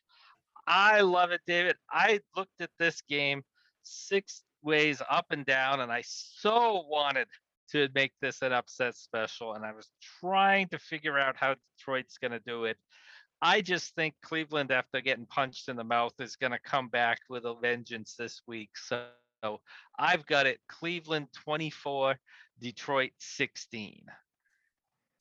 I 0.68 1.02
love 1.02 1.32
it, 1.32 1.42
David. 1.48 1.76
I 1.90 2.20
looked 2.38 2.62
at 2.62 2.70
this 2.78 3.02
game 3.02 3.42
six 3.82 4.44
ways 4.62 5.02
up 5.10 5.26
and 5.32 5.46
down, 5.46 5.82
and 5.82 5.92
I 5.92 6.04
so 6.06 6.86
wanted 6.88 7.28
to 7.72 7.90
make 7.96 8.14
this 8.22 8.44
an 8.44 8.54
upset 8.54 8.96
special. 8.96 9.54
And 9.54 9.66
I 9.66 9.72
was 9.72 9.90
trying 10.20 10.68
to 10.70 10.78
figure 10.78 11.18
out 11.18 11.36
how 11.36 11.56
Detroit's 11.78 12.20
going 12.20 12.32
to 12.32 12.42
do 12.46 12.66
it. 12.66 12.78
I 13.42 13.62
just 13.62 13.96
think 13.96 14.14
Cleveland, 14.22 14.72
after 14.72 15.02
getting 15.02 15.26
punched 15.26 15.70
in 15.70 15.76
the 15.76 15.84
mouth, 15.84 16.14
is 16.20 16.36
going 16.36 16.52
to 16.52 16.60
come 16.60 16.90
back 16.90 17.18
with 17.28 17.46
a 17.46 17.56
vengeance 17.56 18.14
this 18.16 18.44
week. 18.48 18.70
So 18.76 19.08
I've 19.98 20.26
got 20.28 20.46
it 20.46 20.60
Cleveland 20.68 21.30
24, 21.44 22.20
Detroit 22.60 23.12
16. 23.18 24.04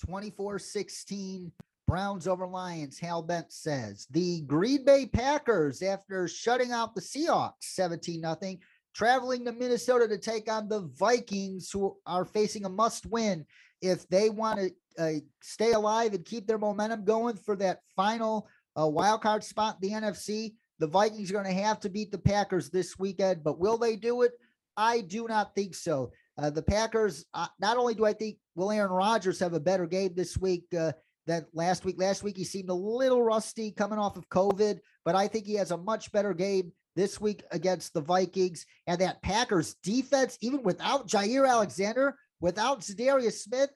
24 0.00 0.58
16 0.58 1.52
Browns 1.86 2.28
over 2.28 2.46
Lions. 2.46 2.98
Hal 2.98 3.22
Bent 3.22 3.52
says 3.52 4.06
the 4.10 4.42
Green 4.42 4.84
Bay 4.84 5.06
Packers, 5.06 5.82
after 5.82 6.28
shutting 6.28 6.72
out 6.72 6.94
the 6.94 7.00
Seahawks 7.00 7.52
17 7.62 8.22
0, 8.22 8.56
traveling 8.94 9.44
to 9.44 9.52
Minnesota 9.52 10.06
to 10.08 10.18
take 10.18 10.50
on 10.50 10.68
the 10.68 10.88
Vikings, 10.98 11.70
who 11.70 11.96
are 12.06 12.24
facing 12.24 12.64
a 12.64 12.68
must 12.68 13.06
win 13.06 13.44
if 13.82 14.08
they 14.08 14.30
want 14.30 14.60
to 14.60 14.70
uh, 15.02 15.20
stay 15.42 15.72
alive 15.72 16.14
and 16.14 16.24
keep 16.24 16.46
their 16.46 16.58
momentum 16.58 17.04
going 17.04 17.36
for 17.36 17.56
that 17.56 17.80
final 17.96 18.48
uh, 18.80 18.86
wild 18.86 19.22
card 19.22 19.42
spot 19.42 19.80
the 19.80 19.90
NFC. 19.90 20.54
The 20.78 20.86
Vikings 20.86 21.30
are 21.30 21.34
going 21.34 21.44
to 21.44 21.62
have 21.62 21.80
to 21.80 21.90
beat 21.90 22.10
the 22.10 22.18
Packers 22.18 22.70
this 22.70 22.98
weekend, 22.98 23.42
but 23.44 23.58
will 23.58 23.78
they 23.78 23.96
do 23.96 24.22
it? 24.22 24.32
I 24.76 25.00
do 25.02 25.26
not 25.28 25.54
think 25.54 25.74
so. 25.74 26.12
Uh, 26.40 26.48
the 26.48 26.62
Packers, 26.62 27.26
uh, 27.34 27.46
not 27.60 27.76
only 27.76 27.94
do 27.94 28.06
I 28.06 28.14
think 28.14 28.38
will 28.54 28.70
Aaron 28.70 28.90
Rodgers 28.90 29.38
have 29.40 29.52
a 29.52 29.60
better 29.60 29.86
game 29.86 30.12
this 30.14 30.38
week 30.38 30.64
uh, 30.78 30.92
than 31.26 31.44
last 31.52 31.84
week. 31.84 31.96
Last 31.98 32.22
week 32.22 32.36
he 32.36 32.44
seemed 32.44 32.70
a 32.70 32.74
little 32.74 33.22
rusty 33.22 33.70
coming 33.72 33.98
off 33.98 34.16
of 34.16 34.28
COVID, 34.30 34.78
but 35.04 35.14
I 35.14 35.28
think 35.28 35.44
he 35.44 35.54
has 35.56 35.70
a 35.70 35.76
much 35.76 36.10
better 36.12 36.32
game 36.32 36.72
this 36.96 37.20
week 37.20 37.42
against 37.50 37.92
the 37.92 38.00
Vikings. 38.00 38.64
And 38.86 38.98
that 39.02 39.20
Packers 39.20 39.74
defense, 39.82 40.38
even 40.40 40.62
without 40.62 41.06
Jaire 41.06 41.46
Alexander, 41.46 42.16
without 42.40 42.80
Za'Darius 42.80 43.42
Smith, 43.42 43.70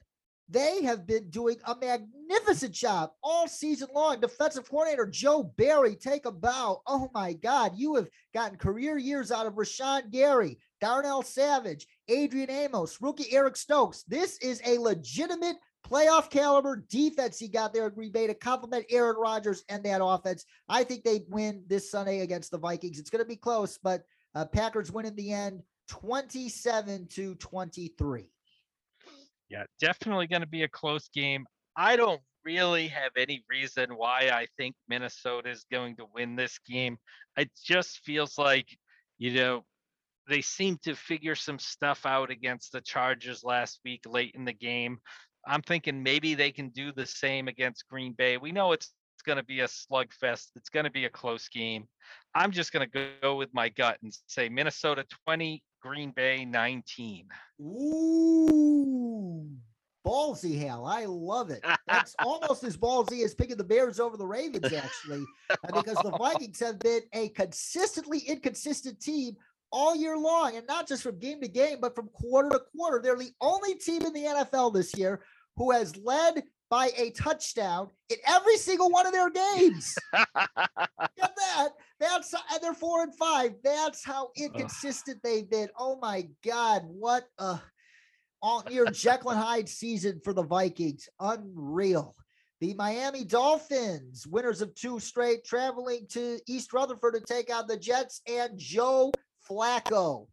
they 0.49 0.83
have 0.83 1.07
been 1.07 1.29
doing 1.29 1.57
a 1.65 1.75
magnificent 1.75 2.73
job 2.73 3.11
all 3.23 3.47
season 3.47 3.89
long. 3.93 4.19
Defensive 4.19 4.69
coordinator 4.69 5.07
Joe 5.07 5.43
Barry, 5.43 5.95
take 5.95 6.25
a 6.25 6.31
bow. 6.31 6.81
Oh 6.85 7.09
my 7.13 7.33
God, 7.33 7.73
you 7.75 7.95
have 7.95 8.07
gotten 8.33 8.57
career 8.57 8.97
years 8.97 9.31
out 9.31 9.47
of 9.47 9.53
Rashan 9.53 10.11
Gary, 10.11 10.57
Darnell 10.81 11.21
Savage, 11.21 11.87
Adrian 12.07 12.49
Amos, 12.49 13.01
rookie 13.01 13.31
Eric 13.31 13.57
Stokes. 13.57 14.03
This 14.03 14.37
is 14.39 14.61
a 14.65 14.77
legitimate 14.77 15.57
playoff 15.87 16.29
caliber 16.29 16.83
defense 16.89 17.37
he 17.37 17.47
got 17.47 17.73
there 17.73 17.85
at 17.85 17.95
Green 17.95 18.11
Bay 18.11 18.27
to 18.27 18.33
complement 18.33 18.85
Aaron 18.89 19.17
Rodgers 19.17 19.63
and 19.69 19.83
that 19.83 20.03
offense. 20.03 20.45
I 20.67 20.83
think 20.83 21.03
they 21.03 21.21
win 21.29 21.63
this 21.67 21.91
Sunday 21.91 22.21
against 22.21 22.51
the 22.51 22.57
Vikings. 22.57 22.99
It's 22.99 23.09
going 23.09 23.23
to 23.23 23.27
be 23.27 23.35
close, 23.35 23.77
but 23.77 24.03
uh, 24.33 24.45
Packers 24.45 24.91
win 24.91 25.05
in 25.05 25.15
the 25.15 25.31
end 25.31 25.61
27 25.87 27.07
to 27.11 27.35
23. 27.35 28.29
Yeah, 29.49 29.63
definitely 29.79 30.27
going 30.27 30.41
to 30.41 30.47
be 30.47 30.63
a 30.63 30.67
close 30.67 31.09
game. 31.09 31.45
I 31.77 31.95
don't 31.95 32.21
really 32.43 32.87
have 32.87 33.11
any 33.17 33.43
reason 33.49 33.91
why 33.91 34.29
I 34.33 34.47
think 34.57 34.75
Minnesota 34.87 35.49
is 35.49 35.65
going 35.71 35.97
to 35.97 36.05
win 36.13 36.35
this 36.35 36.59
game. 36.67 36.97
It 37.37 37.51
just 37.63 37.99
feels 38.03 38.37
like, 38.37 38.67
you 39.17 39.33
know, 39.33 39.65
they 40.27 40.41
seem 40.41 40.77
to 40.83 40.95
figure 40.95 41.35
some 41.35 41.59
stuff 41.59 42.05
out 42.05 42.31
against 42.31 42.71
the 42.71 42.81
Chargers 42.81 43.43
last 43.43 43.79
week 43.85 44.01
late 44.07 44.33
in 44.35 44.45
the 44.45 44.53
game. 44.53 44.99
I'm 45.47 45.61
thinking 45.61 46.01
maybe 46.01 46.33
they 46.33 46.51
can 46.51 46.69
do 46.69 46.91
the 46.91 47.05
same 47.05 47.47
against 47.47 47.87
Green 47.87 48.13
Bay. 48.13 48.37
We 48.37 48.51
know 48.51 48.71
it's, 48.71 48.91
it's 49.15 49.23
going 49.23 49.37
to 49.37 49.43
be 49.43 49.59
a 49.61 49.67
slugfest. 49.67 50.47
It's 50.55 50.69
going 50.69 50.85
to 50.85 50.91
be 50.91 51.05
a 51.05 51.09
close 51.09 51.47
game. 51.49 51.87
I'm 52.33 52.51
just 52.51 52.71
going 52.71 52.89
to 52.89 53.09
go 53.21 53.35
with 53.35 53.53
my 53.53 53.69
gut 53.69 53.97
and 54.01 54.11
say 54.27 54.49
Minnesota 54.49 55.05
20, 55.25 55.63
Green 55.81 56.11
Bay 56.11 56.45
19. 56.45 57.27
Ooh, 57.61 59.47
ballsy, 60.05 60.59
Hal. 60.59 60.85
I 60.85 61.05
love 61.05 61.51
it. 61.51 61.63
That's 61.87 62.15
almost 62.23 62.63
as 62.63 62.75
ballsy 62.75 63.23
as 63.23 63.35
picking 63.35 63.57
the 63.57 63.63
Bears 63.63 63.99
over 63.99 64.17
the 64.17 64.25
Ravens, 64.25 64.73
actually, 64.73 65.23
uh, 65.51 65.81
because 65.81 65.97
the 65.97 66.11
Vikings 66.17 66.59
have 66.59 66.79
been 66.79 67.01
a 67.13 67.29
consistently 67.29 68.19
inconsistent 68.19 68.99
team 68.99 69.37
all 69.75 69.93
year 69.93 70.17
long, 70.17 70.55
and 70.55 70.65
not 70.65 70.87
just 70.87 71.03
from 71.03 71.19
game 71.19 71.41
to 71.41 71.49
game, 71.49 71.79
but 71.81 71.93
from 71.93 72.07
quarter 72.13 72.49
to 72.49 72.61
quarter. 72.75 73.01
They're 73.03 73.17
the 73.17 73.33
only 73.41 73.75
team 73.75 74.03
in 74.03 74.13
the 74.13 74.23
NFL 74.23 74.73
this 74.73 74.97
year 74.97 75.21
who 75.57 75.71
has 75.71 75.97
led 75.97 76.43
by 76.69 76.91
a 76.97 77.11
touchdown 77.11 77.89
in 78.09 78.15
every 78.25 78.55
single 78.55 78.89
one 78.89 79.05
of 79.05 79.11
their 79.11 79.29
games. 79.29 79.93
Get 80.13 81.35
that. 81.35 81.69
That's 81.99 82.33
and 82.33 82.61
they're 82.61 82.73
four 82.73 83.03
and 83.03 83.13
five. 83.15 83.55
That's 83.65 84.03
how 84.03 84.29
inconsistent 84.37 85.19
they've 85.23 85.49
been. 85.49 85.67
Oh 85.77 85.99
my 86.01 86.29
God, 86.43 86.83
what 86.85 87.25
a 87.37 87.59
all 88.41 88.63
near 88.69 88.85
Jekyll 88.85 89.31
and 89.31 89.39
Hyde 89.39 89.67
season 89.67 90.21
for 90.23 90.31
the 90.31 90.43
Vikings. 90.43 91.09
Unreal. 91.19 92.15
The 92.61 92.73
Miami 92.75 93.25
Dolphins, 93.25 94.25
winners 94.25 94.61
of 94.61 94.73
two 94.75 95.01
straight, 95.01 95.43
traveling 95.43 96.07
to 96.11 96.39
East 96.47 96.71
Rutherford 96.71 97.15
to 97.15 97.21
take 97.21 97.53
on 97.53 97.67
the 97.67 97.77
Jets 97.77 98.21
and 98.25 98.57
Joe 98.57 99.11
Flacco. 99.49 100.27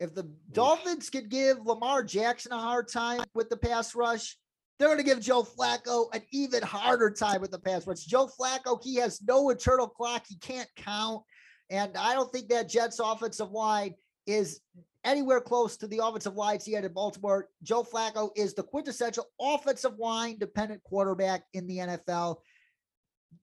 If 0.00 0.14
the 0.14 0.28
Dolphins 0.52 1.08
could 1.08 1.28
give 1.28 1.64
Lamar 1.64 2.02
Jackson 2.02 2.52
a 2.52 2.58
hard 2.58 2.88
time 2.88 3.20
with 3.34 3.48
the 3.48 3.56
pass 3.56 3.94
rush, 3.94 4.36
they're 4.78 4.88
going 4.88 4.98
to 4.98 5.04
give 5.04 5.20
Joe 5.20 5.44
Flacco 5.44 6.06
an 6.12 6.22
even 6.32 6.62
harder 6.62 7.10
time 7.10 7.40
with 7.40 7.52
the 7.52 7.58
pass 7.58 7.86
rush. 7.86 8.04
Joe 8.04 8.28
Flacco, 8.38 8.82
he 8.82 8.96
has 8.96 9.22
no 9.22 9.50
eternal 9.50 9.86
clock. 9.86 10.24
He 10.28 10.36
can't 10.36 10.68
count. 10.76 11.22
And 11.70 11.96
I 11.96 12.14
don't 12.14 12.30
think 12.32 12.48
that 12.48 12.68
Jets 12.68 12.98
offensive 12.98 13.52
line 13.52 13.94
is 14.26 14.60
anywhere 15.04 15.40
close 15.40 15.76
to 15.76 15.86
the 15.86 16.00
offensive 16.02 16.34
lines 16.34 16.64
he 16.64 16.72
had 16.72 16.84
in 16.84 16.92
Baltimore. 16.92 17.48
Joe 17.62 17.84
Flacco 17.84 18.30
is 18.36 18.54
the 18.54 18.62
quintessential 18.62 19.26
offensive 19.40 19.98
line 19.98 20.38
dependent 20.38 20.82
quarterback 20.82 21.44
in 21.52 21.66
the 21.66 21.78
NFL. 21.78 22.36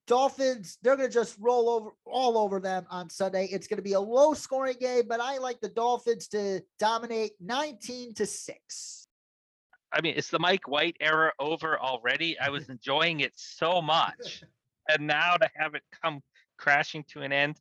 Dolphins, 0.07 0.77
they're 0.81 0.95
going 0.95 1.09
to 1.09 1.13
just 1.13 1.37
roll 1.39 1.69
over 1.69 1.91
all 2.05 2.37
over 2.37 2.59
them 2.59 2.85
on 2.89 3.09
Sunday. 3.09 3.47
It's 3.51 3.67
going 3.67 3.77
to 3.77 3.83
be 3.83 3.93
a 3.93 3.99
low 3.99 4.33
scoring 4.33 4.77
game, 4.79 5.03
but 5.07 5.19
I 5.19 5.37
like 5.37 5.59
the 5.61 5.69
Dolphins 5.69 6.27
to 6.29 6.61
dominate 6.79 7.33
19 7.39 8.13
to 8.15 8.25
6. 8.25 9.07
I 9.93 10.01
mean, 10.01 10.15
is 10.15 10.29
the 10.29 10.39
Mike 10.39 10.67
White 10.67 10.97
era 10.99 11.31
over 11.39 11.79
already? 11.79 12.39
I 12.39 12.49
was 12.49 12.69
enjoying 12.69 13.21
it 13.21 13.33
so 13.35 13.81
much. 13.81 14.43
and 14.89 15.07
now 15.07 15.35
to 15.35 15.49
have 15.55 15.75
it 15.75 15.83
come 16.03 16.21
crashing 16.57 17.03
to 17.11 17.21
an 17.21 17.33
end, 17.33 17.57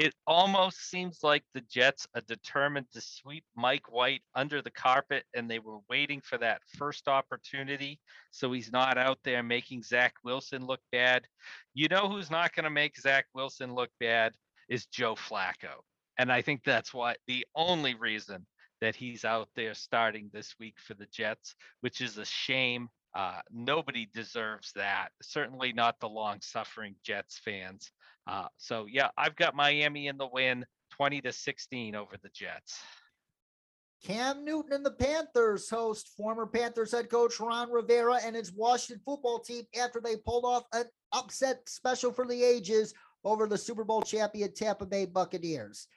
it 0.00 0.14
almost 0.26 0.88
seems 0.88 1.18
like 1.22 1.44
the 1.52 1.60
Jets 1.60 2.06
are 2.14 2.22
determined 2.22 2.86
to 2.90 3.02
sweep 3.02 3.44
Mike 3.54 3.92
White 3.92 4.22
under 4.34 4.62
the 4.62 4.70
carpet 4.70 5.24
and 5.34 5.48
they 5.48 5.58
were 5.58 5.80
waiting 5.90 6.22
for 6.22 6.38
that 6.38 6.62
first 6.78 7.06
opportunity 7.06 8.00
so 8.30 8.50
he's 8.50 8.72
not 8.72 8.96
out 8.96 9.18
there 9.24 9.42
making 9.42 9.82
Zach 9.82 10.14
Wilson 10.24 10.64
look 10.64 10.80
bad. 10.90 11.26
You 11.74 11.88
know 11.88 12.08
who's 12.08 12.30
not 12.30 12.54
going 12.54 12.64
to 12.64 12.70
make 12.70 12.98
Zach 12.98 13.26
Wilson 13.34 13.74
look 13.74 13.90
bad 14.00 14.32
is 14.70 14.86
Joe 14.86 15.16
Flacco. 15.16 15.82
And 16.16 16.32
I 16.32 16.40
think 16.40 16.64
that's 16.64 16.94
why 16.94 17.16
the 17.26 17.46
only 17.54 17.92
reason 17.92 18.46
that 18.80 18.96
he's 18.96 19.26
out 19.26 19.50
there 19.54 19.74
starting 19.74 20.30
this 20.32 20.54
week 20.58 20.76
for 20.78 20.94
the 20.94 21.08
Jets, 21.12 21.54
which 21.82 22.00
is 22.00 22.16
a 22.16 22.24
shame. 22.24 22.88
Uh, 23.14 23.40
nobody 23.50 24.08
deserves 24.14 24.72
that. 24.76 25.10
Certainly 25.20 25.74
not 25.74 26.00
the 26.00 26.08
long 26.08 26.38
suffering 26.40 26.94
Jets 27.04 27.38
fans. 27.44 27.92
Uh, 28.30 28.46
so 28.58 28.86
yeah, 28.88 29.08
I've 29.18 29.34
got 29.34 29.56
Miami 29.56 30.06
in 30.06 30.16
the 30.16 30.28
win, 30.32 30.64
20 30.92 31.20
to 31.22 31.32
16 31.32 31.96
over 31.96 32.16
the 32.22 32.28
Jets. 32.28 32.80
Cam 34.06 34.44
Newton 34.44 34.72
and 34.72 34.86
the 34.86 34.92
Panthers 34.92 35.68
host 35.68 36.10
former 36.16 36.46
Panthers 36.46 36.92
head 36.92 37.10
coach 37.10 37.40
Ron 37.40 37.70
Rivera 37.70 38.20
and 38.24 38.36
his 38.36 38.52
Washington 38.52 39.02
football 39.04 39.40
team 39.40 39.64
after 39.78 40.00
they 40.00 40.16
pulled 40.16 40.44
off 40.44 40.62
an 40.72 40.84
upset 41.12 41.68
special 41.68 42.12
for 42.12 42.24
the 42.24 42.42
ages 42.42 42.94
over 43.24 43.48
the 43.48 43.58
Super 43.58 43.82
Bowl 43.84 44.00
champion 44.00 44.54
Tampa 44.54 44.86
Bay 44.86 45.06
Buccaneers. 45.06 45.88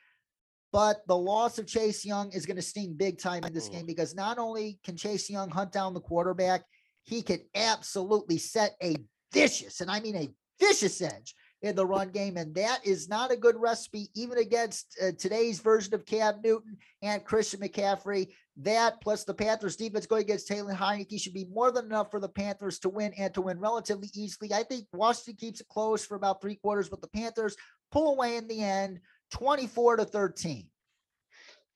But 0.73 1.07
the 1.07 1.15
loss 1.15 1.59
of 1.59 1.67
Chase 1.67 2.03
Young 2.03 2.31
is 2.31 2.47
going 2.47 2.57
to 2.57 2.63
sting 2.63 2.95
big 2.97 3.19
time 3.19 3.43
in 3.45 3.53
this 3.53 3.69
game 3.69 3.85
because 3.85 4.15
not 4.15 4.39
only 4.39 4.79
can 4.83 4.97
Chase 4.97 5.29
Young 5.29 5.51
hunt 5.51 5.71
down 5.71 5.93
the 5.93 6.01
quarterback, 6.01 6.63
he 7.03 7.21
can 7.21 7.41
absolutely 7.53 8.39
set 8.39 8.75
a 8.81 8.95
vicious, 9.31 9.81
and 9.81 9.91
I 9.91 9.99
mean 9.99 10.15
a 10.15 10.29
vicious 10.59 10.99
edge 10.99 11.35
in 11.63 11.75
the 11.75 11.85
run 11.85 12.09
game. 12.09 12.37
And 12.37 12.53
that 12.55 12.85
is 12.85 13.07
not 13.09 13.31
a 13.31 13.37
good 13.37 13.55
recipe, 13.55 14.09
even 14.13 14.37
against 14.37 14.97
uh, 15.01 15.11
today's 15.17 15.59
version 15.59 15.93
of 15.93 16.05
Cam 16.05 16.35
Newton 16.43 16.77
and 17.01 17.23
Christian 17.23 17.61
McCaffrey. 17.61 18.27
That 18.57 19.01
plus 19.01 19.23
the 19.23 19.33
Panthers 19.33 19.77
defense 19.77 20.05
going 20.05 20.23
against 20.23 20.47
Taylor 20.47 20.73
Heinicke 20.73 21.19
should 21.19 21.33
be 21.33 21.47
more 21.51 21.71
than 21.71 21.85
enough 21.85 22.11
for 22.11 22.19
the 22.19 22.29
Panthers 22.29 22.79
to 22.79 22.89
win 22.89 23.13
and 23.17 23.33
to 23.33 23.41
win 23.41 23.59
relatively 23.59 24.09
easily. 24.13 24.53
I 24.53 24.63
think 24.63 24.85
Washington 24.93 25.37
keeps 25.39 25.61
it 25.61 25.67
close 25.69 26.05
for 26.05 26.15
about 26.15 26.41
three 26.41 26.55
quarters, 26.55 26.89
but 26.89 27.01
the 27.01 27.07
Panthers 27.07 27.55
pull 27.91 28.13
away 28.13 28.35
in 28.35 28.47
the 28.47 28.61
end 28.61 28.99
24 29.31 29.97
to 29.97 30.05
13. 30.05 30.67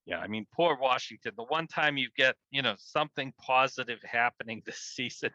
Yeah, 0.06 0.20
I 0.20 0.28
mean, 0.28 0.46
poor 0.54 0.78
Washington. 0.80 1.34
The 1.36 1.44
one 1.44 1.68
time 1.68 1.98
you 1.98 2.08
get, 2.16 2.36
you 2.50 2.62
know, 2.62 2.76
something 2.78 3.34
positive 3.42 4.00
happening 4.10 4.62
this 4.66 4.80
season, 4.80 5.32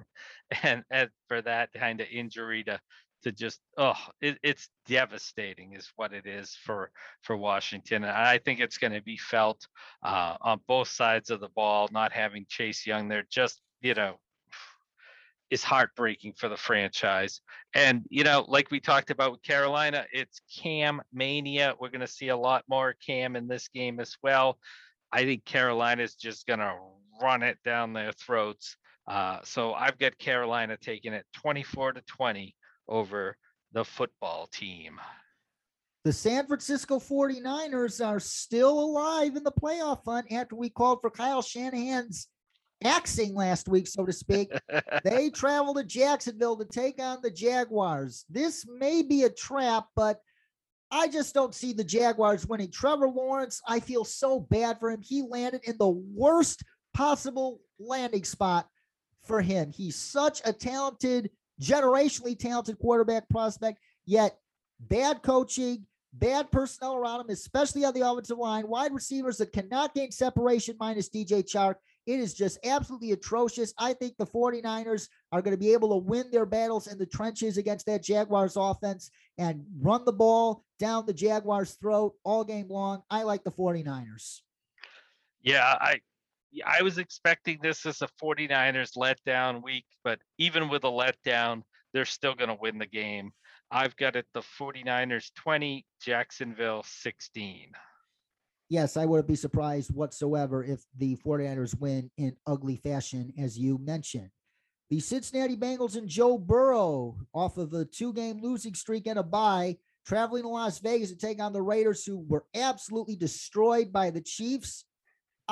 and, 0.63 0.83
and 0.91 1.11
for 1.29 1.43
that 1.43 1.71
kind 1.75 2.01
of 2.01 2.07
injury 2.11 2.65
to 2.65 2.81
to 3.23 3.33
just 3.33 3.61
oh 3.79 3.95
it, 4.21 4.39
it's 4.43 4.69
devastating 4.87 5.75
is 5.75 5.91
what 5.97 6.13
it 6.13 6.27
is 6.27 6.57
for 6.65 6.91
for 7.23 7.37
washington 7.37 8.05
and 8.05 8.13
i 8.13 8.39
think 8.39 8.61
it's 8.61 8.79
going 8.79 8.93
to 8.93 9.03
be 9.03 9.17
felt 9.17 9.67
uh, 10.03 10.37
on 10.41 10.61
both 10.67 10.89
sides 10.89 11.31
of 11.31 11.41
the 11.41 11.49
ball 11.51 11.89
not 11.93 12.13
having 12.13 12.45
chase 12.49 12.87
young 12.87 13.09
there 13.09 13.25
just 13.31 13.61
you 13.81 13.95
know 13.95 14.19
is 15.51 15.63
heartbreaking 15.63 16.33
for 16.33 16.49
the 16.49 16.57
franchise. 16.57 17.43
And 17.75 18.05
you 18.09 18.25
know 18.25 18.47
like 18.49 18.71
we 18.71 18.81
talked 18.81 19.11
about 19.11 19.33
with 19.33 19.43
carolina 19.43 20.07
it's 20.11 20.41
cam 20.63 21.03
mania. 21.13 21.75
We're 21.79 21.91
going 21.91 22.01
to 22.01 22.07
see 22.07 22.29
a 22.29 22.37
lot 22.37 22.65
more 22.69 22.95
cam 23.07 23.37
in 23.37 23.49
this 23.49 23.69
game 23.69 24.01
as 24.01 24.17
well. 24.23 24.59
I 25.13 25.25
think 25.25 25.45
carolina 25.45 26.05
is 26.05 26.15
just 26.15 26.47
going 26.47 26.61
to 26.61 26.75
run 27.21 27.43
it 27.43 27.59
down 27.63 27.93
their 27.93 28.13
throats 28.13 28.79
uh, 29.07 29.39
so 29.43 29.75
I've 29.75 29.99
got 29.99 30.17
Carolina 30.19 30.77
taking 30.77 31.13
it 31.13 31.27
24 31.35 31.95
to 31.95 32.01
20 32.03 32.55
over 32.89 33.37
the 33.73 33.85
football 33.85 34.47
team. 34.47 35.01
The 36.05 36.13
San 36.13 36.47
Francisco 36.47 36.99
49ers 36.99 38.05
are 38.05 38.19
still 38.19 38.81
alive 38.81 39.37
in 39.37 39.45
the 39.45 39.53
playoff 39.53 40.01
hunt 40.05 40.33
after 40.33 40.57
we 40.57 40.69
called 40.69 41.01
for 41.01 41.11
Kyle 41.11 41.43
Shanahan's 41.43 42.27
axing 42.83 43.35
last 43.35 43.69
week, 43.69 43.87
so 43.87 44.05
to 44.05 44.13
speak. 44.13 44.51
they 45.05 45.31
travel 45.31 45.75
to 45.75 45.85
Jacksonville 45.85 46.57
to 46.57 46.65
take 46.65 47.01
on 47.01 47.19
the 47.23 47.31
Jaguars. 47.31 48.25
This 48.29 48.67
may 48.69 49.03
be 49.03 49.23
a 49.23 49.31
trap, 49.31 49.87
but 49.95 50.19
I 50.91 51.09
just 51.09 51.35
don't 51.35 51.55
see 51.55 51.73
the 51.73 51.85
Jaguars 51.85 52.47
winning. 52.47 52.71
Trevor 52.71 53.09
Lawrence, 53.09 53.63
I 53.67 53.81
feel 53.81 54.05
so 54.05 54.41
bad 54.41 54.81
for 54.81 54.91
him. 54.91 55.01
He 55.03 55.23
landed 55.23 55.63
in 55.65 55.79
the 55.79 55.89
worst 55.89 56.63
possible 56.95 57.61
landing 57.79 58.25
spot 58.25 58.69
for 59.25 59.41
him. 59.41 59.71
He's 59.73 59.97
such 59.97 60.43
a 60.45 60.53
talented 60.53 61.31
generationally 61.61 62.39
talented 62.39 62.79
quarterback 62.79 63.29
prospect, 63.29 63.79
yet 64.07 64.37
bad 64.81 65.23
coaching, 65.23 65.87
bad 66.13 66.51
personnel 66.51 66.97
around 66.97 67.21
him, 67.21 67.31
especially 67.31 67.85
on 67.85 67.95
the 67.95 68.07
offensive 68.07 68.39
line, 68.39 68.69
wide 68.69 68.93
receivers 68.93 69.39
that 69.39 69.53
cannot 69.53 69.95
gain 69.95 70.11
separation 70.11 70.77
minus 70.79 71.09
DJ 71.09 71.43
Chark. 71.43 71.77
It 72.05 72.19
is 72.19 72.35
just 72.35 72.59
absolutely 72.65 73.13
atrocious. 73.13 73.73
I 73.79 73.93
think 73.93 74.17
the 74.17 74.27
49ers 74.27 75.09
are 75.31 75.41
going 75.41 75.55
to 75.55 75.61
be 75.61 75.73
able 75.73 75.91
to 75.91 76.05
win 76.05 76.31
their 76.33 76.47
battles 76.47 76.89
in 76.89 76.99
the 76.99 77.07
trenches 77.07 77.59
against 77.59 77.87
that 77.87 78.03
Jaguars 78.03 78.57
offense 78.57 79.11
and 79.39 79.65
run 79.81 80.05
the 80.05 80.13
ball 80.13 80.65
down 80.81 81.07
the 81.07 81.15
Jaguars' 81.15 81.75
throat 81.75 82.15
all 82.25 82.43
game 82.43 82.69
long. 82.69 83.03
I 83.09 83.23
like 83.23 83.45
the 83.45 83.53
49ers. 83.53 84.41
Yeah, 85.43 85.77
I 85.81 86.01
I 86.67 86.83
was 86.83 86.99
expecting 86.99 87.59
this 87.63 87.87
as 87.87 88.03
a 88.03 88.09
49ers 88.23 88.97
letdown 88.97 89.63
week, 89.63 89.87
but 90.05 90.19
even 90.39 90.69
with 90.69 90.85
a 90.85 90.89
letdown, 90.89 91.63
they're 91.93 92.05
still 92.05 92.35
going 92.35 92.51
to 92.51 92.59
win 92.61 92.79
the 92.79 92.87
game. 92.87 93.33
I've 93.71 93.97
got 93.97 94.17
it 94.17 94.27
the 94.35 94.43
49ers 94.61 95.33
20, 95.35 95.87
Jacksonville 96.01 96.85
16. 96.87 97.73
Yes, 98.69 98.97
I 98.97 99.07
wouldn't 99.07 99.29
be 99.29 99.35
surprised 99.35 99.95
whatsoever 99.95 100.65
if 100.65 100.83
the 100.97 101.17
49ers 101.17 101.79
win 101.79 102.11
in 102.17 102.37
ugly 102.47 102.77
fashion, 102.77 103.33
as 103.39 103.59
you 103.59 103.79
mentioned. 103.79 104.31
The 104.91 105.01
Cincinnati 105.01 105.57
Bengals 105.57 105.97
and 105.97 106.09
Joe 106.09 106.37
Burrow, 106.37 107.17
off 107.35 107.57
of 107.57 107.73
a 107.73 107.85
two 107.87 108.13
game 108.13 108.43
losing 108.43 108.75
streak 108.75 109.07
and 109.07 109.19
a 109.19 109.23
bye, 109.23 109.79
traveling 110.07 110.43
to 110.43 110.49
Las 110.49 110.79
Vegas 110.81 111.11
to 111.11 111.17
take 111.17 111.41
on 111.41 111.53
the 111.53 111.63
Raiders, 111.63 112.05
who 112.05 112.19
were 112.19 112.45
absolutely 112.55 113.17
destroyed 113.17 113.93
by 113.93 114.11
the 114.11 114.21
Chiefs. 114.21 114.85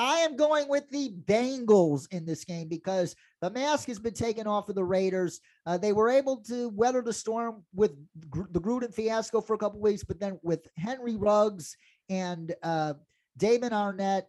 I 0.01 0.21
am 0.21 0.35
going 0.35 0.67
with 0.67 0.89
the 0.89 1.13
Bengals 1.27 2.11
in 2.11 2.25
this 2.25 2.43
game 2.43 2.69
because 2.69 3.15
the 3.43 3.51
mask 3.51 3.87
has 3.89 3.99
been 3.99 4.15
taken 4.15 4.47
off 4.47 4.71
of 4.71 4.75
the 4.75 4.83
Raiders. 4.83 5.43
Uh, 5.67 5.77
they 5.77 5.93
were 5.93 6.09
able 6.09 6.39
to 6.45 6.71
weather 6.71 7.03
the 7.03 7.13
storm 7.13 7.63
with 7.75 7.93
gr- 8.31 8.49
the 8.51 8.63
Gruden 8.63 8.95
fiasco 8.95 9.43
for 9.43 9.53
a 9.53 9.59
couple 9.59 9.79
weeks, 9.79 10.03
but 10.03 10.19
then 10.19 10.41
with 10.43 10.67
Henry 10.79 11.17
Ruggs 11.17 11.77
and 12.09 12.55
uh, 12.63 12.95
Damon 13.37 13.73
Arnette, 13.73 14.25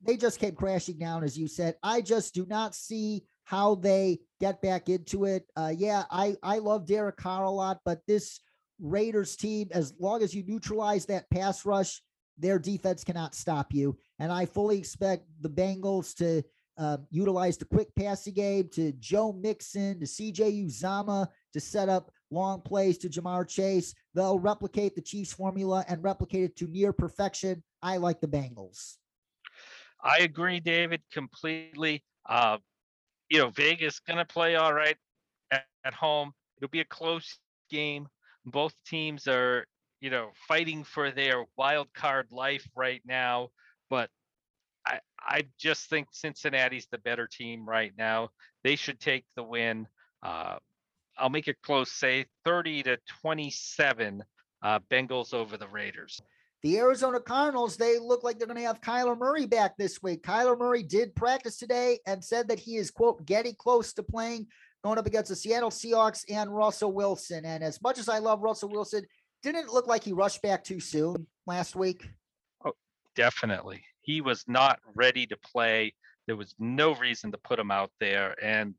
they 0.00 0.16
just 0.16 0.38
came 0.38 0.54
crashing 0.54 0.98
down, 0.98 1.24
as 1.24 1.36
you 1.36 1.48
said. 1.48 1.74
I 1.82 2.00
just 2.00 2.32
do 2.32 2.46
not 2.46 2.76
see 2.76 3.24
how 3.42 3.74
they 3.74 4.20
get 4.38 4.62
back 4.62 4.88
into 4.88 5.24
it. 5.24 5.44
Uh, 5.56 5.72
yeah, 5.76 6.04
I 6.12 6.36
I 6.40 6.58
love 6.58 6.86
Derek 6.86 7.16
Carr 7.16 7.42
a 7.42 7.50
lot, 7.50 7.80
but 7.84 8.06
this 8.06 8.38
Raiders 8.78 9.34
team, 9.34 9.70
as 9.72 9.92
long 9.98 10.22
as 10.22 10.32
you 10.32 10.44
neutralize 10.46 11.04
that 11.06 11.28
pass 11.30 11.66
rush, 11.66 12.00
their 12.38 12.60
defense 12.60 13.02
cannot 13.02 13.34
stop 13.34 13.74
you. 13.74 13.98
And 14.18 14.32
I 14.32 14.46
fully 14.46 14.78
expect 14.78 15.26
the 15.40 15.48
Bengals 15.48 16.14
to 16.16 16.42
uh, 16.76 16.98
utilize 17.10 17.56
the 17.56 17.64
quick 17.64 17.88
passing 17.96 18.34
game 18.34 18.68
to 18.72 18.92
Joe 18.92 19.32
Mixon, 19.32 20.00
to 20.00 20.06
CJ 20.06 20.66
Uzomah 20.66 21.28
to 21.52 21.60
set 21.60 21.88
up 21.88 22.10
long 22.30 22.60
plays 22.60 22.98
to 22.98 23.08
Ja'Marr 23.08 23.48
Chase. 23.48 23.94
They'll 24.14 24.38
replicate 24.38 24.94
the 24.94 25.02
Chiefs 25.02 25.32
formula 25.32 25.84
and 25.88 26.02
replicate 26.02 26.44
it 26.44 26.56
to 26.56 26.66
near 26.66 26.92
perfection. 26.92 27.62
I 27.82 27.98
like 27.98 28.20
the 28.20 28.26
Bengals. 28.26 28.96
I 30.02 30.18
agree, 30.18 30.60
David, 30.60 31.02
completely. 31.12 32.04
Uh, 32.28 32.58
you 33.30 33.38
know, 33.38 33.50
Vegas 33.50 34.00
going 34.00 34.18
to 34.18 34.24
play 34.24 34.56
all 34.56 34.74
right 34.74 34.96
at, 35.50 35.64
at 35.84 35.94
home. 35.94 36.32
It'll 36.58 36.70
be 36.70 36.80
a 36.80 36.84
close 36.84 37.38
game. 37.70 38.08
Both 38.46 38.74
teams 38.84 39.26
are 39.26 39.64
you 40.04 40.10
know, 40.10 40.28
fighting 40.46 40.84
for 40.84 41.10
their 41.10 41.46
wild 41.56 41.88
card 41.94 42.26
life 42.30 42.68
right 42.76 43.00
now. 43.06 43.48
But 43.90 44.10
I, 44.86 45.00
I 45.20 45.42
just 45.58 45.88
think 45.88 46.08
Cincinnati's 46.12 46.86
the 46.90 46.98
better 46.98 47.26
team 47.26 47.68
right 47.68 47.92
now. 47.96 48.30
They 48.62 48.76
should 48.76 49.00
take 49.00 49.24
the 49.36 49.42
win. 49.42 49.86
Uh, 50.22 50.56
I'll 51.18 51.30
make 51.30 51.48
it 51.48 51.56
close, 51.62 51.90
say 51.90 52.26
30 52.44 52.84
to 52.84 52.98
27, 53.20 54.22
uh, 54.62 54.78
Bengals 54.90 55.32
over 55.32 55.56
the 55.56 55.68
Raiders. 55.68 56.20
The 56.62 56.78
Arizona 56.78 57.20
Cardinals, 57.20 57.76
they 57.76 57.98
look 57.98 58.24
like 58.24 58.38
they're 58.38 58.48
going 58.48 58.58
to 58.58 58.66
have 58.66 58.80
Kyler 58.80 59.18
Murray 59.18 59.44
back 59.44 59.76
this 59.76 60.02
week. 60.02 60.22
Kyler 60.22 60.58
Murray 60.58 60.82
did 60.82 61.14
practice 61.14 61.58
today 61.58 61.98
and 62.06 62.24
said 62.24 62.48
that 62.48 62.58
he 62.58 62.76
is, 62.76 62.90
quote, 62.90 63.24
getting 63.26 63.54
close 63.54 63.92
to 63.92 64.02
playing 64.02 64.46
going 64.82 64.98
up 64.98 65.06
against 65.06 65.30
the 65.30 65.36
Seattle 65.36 65.70
Seahawks 65.70 66.24
and 66.28 66.54
Russell 66.54 66.92
Wilson. 66.92 67.44
And 67.44 67.64
as 67.64 67.80
much 67.82 67.98
as 67.98 68.08
I 68.08 68.18
love 68.18 68.42
Russell 68.42 68.68
Wilson, 68.68 69.04
didn't 69.42 69.64
it 69.64 69.72
look 69.72 69.86
like 69.86 70.04
he 70.04 70.12
rushed 70.12 70.42
back 70.42 70.64
too 70.64 70.80
soon 70.80 71.26
last 71.46 71.76
week? 71.76 72.08
Definitely. 73.14 73.84
He 74.00 74.20
was 74.20 74.44
not 74.46 74.80
ready 74.94 75.26
to 75.26 75.36
play. 75.36 75.94
There 76.26 76.36
was 76.36 76.54
no 76.58 76.94
reason 76.94 77.32
to 77.32 77.38
put 77.38 77.58
him 77.58 77.70
out 77.70 77.90
there. 78.00 78.34
And, 78.42 78.74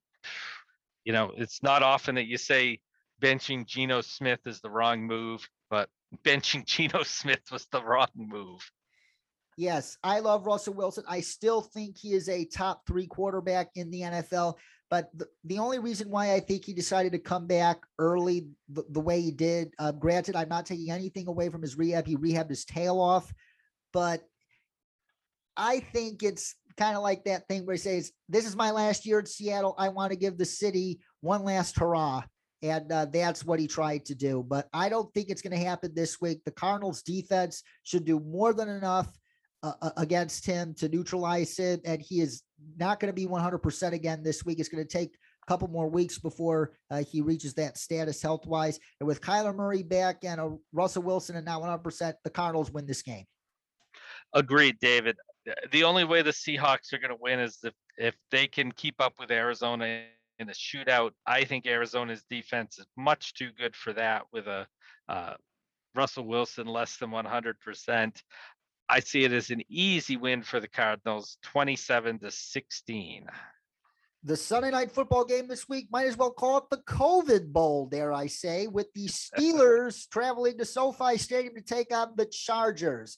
you 1.03 1.13
know, 1.13 1.31
it's 1.36 1.63
not 1.63 1.83
often 1.83 2.15
that 2.15 2.25
you 2.25 2.38
say 2.38 2.79
benching 3.21 3.65
Geno 3.65 4.01
Smith 4.01 4.39
is 4.45 4.61
the 4.61 4.69
wrong 4.69 5.03
move, 5.03 5.47
but 5.69 5.89
benching 6.25 6.65
Geno 6.65 7.03
Smith 7.03 7.51
was 7.51 7.67
the 7.71 7.83
wrong 7.83 8.09
move. 8.15 8.69
Yes, 9.57 9.97
I 10.03 10.19
love 10.19 10.45
Russell 10.45 10.73
Wilson. 10.73 11.05
I 11.07 11.21
still 11.21 11.61
think 11.61 11.97
he 11.97 12.11
is 12.11 12.27
a 12.27 12.43
top 12.45 12.86
three 12.86 13.07
quarterback 13.07 13.69
in 13.75 13.89
the 13.89 14.01
NFL. 14.01 14.55
But 14.89 15.09
the, 15.17 15.27
the 15.45 15.59
only 15.59 15.79
reason 15.79 16.09
why 16.09 16.33
I 16.33 16.39
think 16.39 16.65
he 16.65 16.73
decided 16.73 17.13
to 17.13 17.19
come 17.19 17.47
back 17.47 17.79
early 17.97 18.47
the, 18.69 18.83
the 18.89 18.99
way 18.99 19.21
he 19.21 19.31
did, 19.31 19.73
uh, 19.79 19.91
granted, 19.93 20.36
I'm 20.36 20.49
not 20.49 20.65
taking 20.65 20.91
anything 20.91 21.27
away 21.27 21.49
from 21.49 21.61
his 21.61 21.77
rehab. 21.77 22.05
He 22.05 22.17
rehabbed 22.17 22.49
his 22.49 22.65
tail 22.65 22.99
off. 22.99 23.33
But 23.95 24.23
I 25.55 25.79
think 25.79 26.21
it's 26.21 26.53
kind 26.75 26.97
of 26.97 27.01
like 27.01 27.23
that 27.23 27.47
thing 27.47 27.65
where 27.65 27.77
he 27.77 27.79
says, 27.81 28.11
This 28.27 28.45
is 28.45 28.53
my 28.53 28.71
last 28.71 29.05
year 29.05 29.19
in 29.19 29.25
Seattle. 29.25 29.73
I 29.77 29.87
want 29.87 30.11
to 30.11 30.17
give 30.17 30.37
the 30.37 30.43
city 30.43 30.99
one 31.21 31.45
last 31.45 31.79
hurrah. 31.79 32.23
And 32.61 32.91
uh, 32.91 33.05
that's 33.05 33.45
what 33.45 33.57
he 33.57 33.67
tried 33.67 34.03
to 34.07 34.15
do. 34.15 34.43
But 34.45 34.67
I 34.73 34.89
don't 34.89 35.13
think 35.13 35.29
it's 35.29 35.41
going 35.41 35.57
to 35.57 35.65
happen 35.65 35.93
this 35.95 36.19
week. 36.19 36.41
The 36.43 36.51
Cardinals 36.51 37.03
defense 37.03 37.63
should 37.83 38.03
do 38.03 38.19
more 38.19 38.53
than 38.53 38.67
enough 38.67 39.07
uh, 39.63 39.73
uh 39.81 39.91
against 39.95 40.45
him 40.45 40.73
to 40.79 40.89
neutralize 40.89 41.55
him. 41.55 41.79
And 41.85 42.01
he 42.01 42.19
is 42.19 42.43
not 42.75 42.99
going 42.99 43.13
to 43.13 43.15
be 43.15 43.27
100% 43.27 43.93
again 43.93 44.23
this 44.23 44.43
week. 44.43 44.59
It's 44.59 44.67
going 44.67 44.85
to 44.85 44.97
take 44.97 45.13
a 45.13 45.47
couple 45.49 45.69
more 45.69 45.87
weeks 45.87 46.19
before 46.19 46.73
uh, 46.91 47.01
he 47.09 47.21
reaches 47.21 47.53
that 47.53 47.77
status 47.77 48.21
health 48.21 48.45
wise. 48.45 48.77
And 48.99 49.07
with 49.07 49.21
Kyler 49.21 49.55
Murray 49.55 49.83
back 49.83 50.25
and 50.25 50.41
a 50.41 50.57
Russell 50.73 51.03
Wilson 51.03 51.37
and 51.37 51.45
now 51.45 51.61
100%, 51.61 52.13
the 52.25 52.29
Cardinals 52.29 52.71
win 52.71 52.85
this 52.85 53.01
game. 53.01 53.23
Agreed, 54.36 54.77
David. 54.79 55.15
The 55.71 55.83
only 55.86 56.03
way 56.03 56.21
the 56.21 56.31
Seahawks 56.31 56.91
are 56.91 56.97
going 56.97 57.09
to 57.09 57.17
win 57.19 57.39
is 57.39 57.57
if, 57.63 57.73
if 57.97 58.15
they 58.31 58.47
can 58.47 58.71
keep 58.73 58.95
up 58.99 59.13
with 59.17 59.31
Arizona 59.31 60.03
in 60.39 60.49
a 60.49 60.53
shootout. 60.53 61.11
I 61.25 61.45
think 61.45 61.65
Arizona's 61.65 62.25
defense 62.29 62.77
is 62.77 62.86
much 62.97 63.33
too 63.33 63.49
good 63.57 63.75
for 63.75 63.93
that 63.93 64.23
with 64.33 64.47
a 64.47 64.67
uh, 65.07 65.36
Russell 65.95 66.25
Wilson 66.25 66.67
less 66.67 66.97
than 66.97 67.11
100%. 67.11 68.21
I 68.89 68.99
see 68.99 69.23
it 69.23 69.31
as 69.31 69.49
an 69.49 69.63
easy 69.69 70.17
win 70.17 70.43
for 70.43 70.59
the 70.59 70.67
Cardinals, 70.67 71.38
27 71.43 72.19
to 72.19 72.29
16. 72.29 73.25
The 74.23 74.36
Sunday 74.36 74.71
night 74.71 74.91
football 74.91 75.23
game 75.23 75.47
this 75.47 75.69
week 75.69 75.88
might 75.91 76.07
as 76.07 76.17
well 76.17 76.31
call 76.31 76.57
it 76.57 76.63
the 76.69 76.77
COVID 76.77 77.53
Bowl, 77.53 77.86
dare 77.86 78.11
I 78.11 78.27
say, 78.27 78.67
with 78.67 78.91
the 78.93 79.05
Steelers 79.07 80.09
traveling 80.09 80.57
to 80.57 80.65
SoFi 80.65 81.17
Stadium 81.17 81.55
to 81.55 81.61
take 81.61 81.95
on 81.95 82.13
the 82.15 82.25
Chargers. 82.25 83.17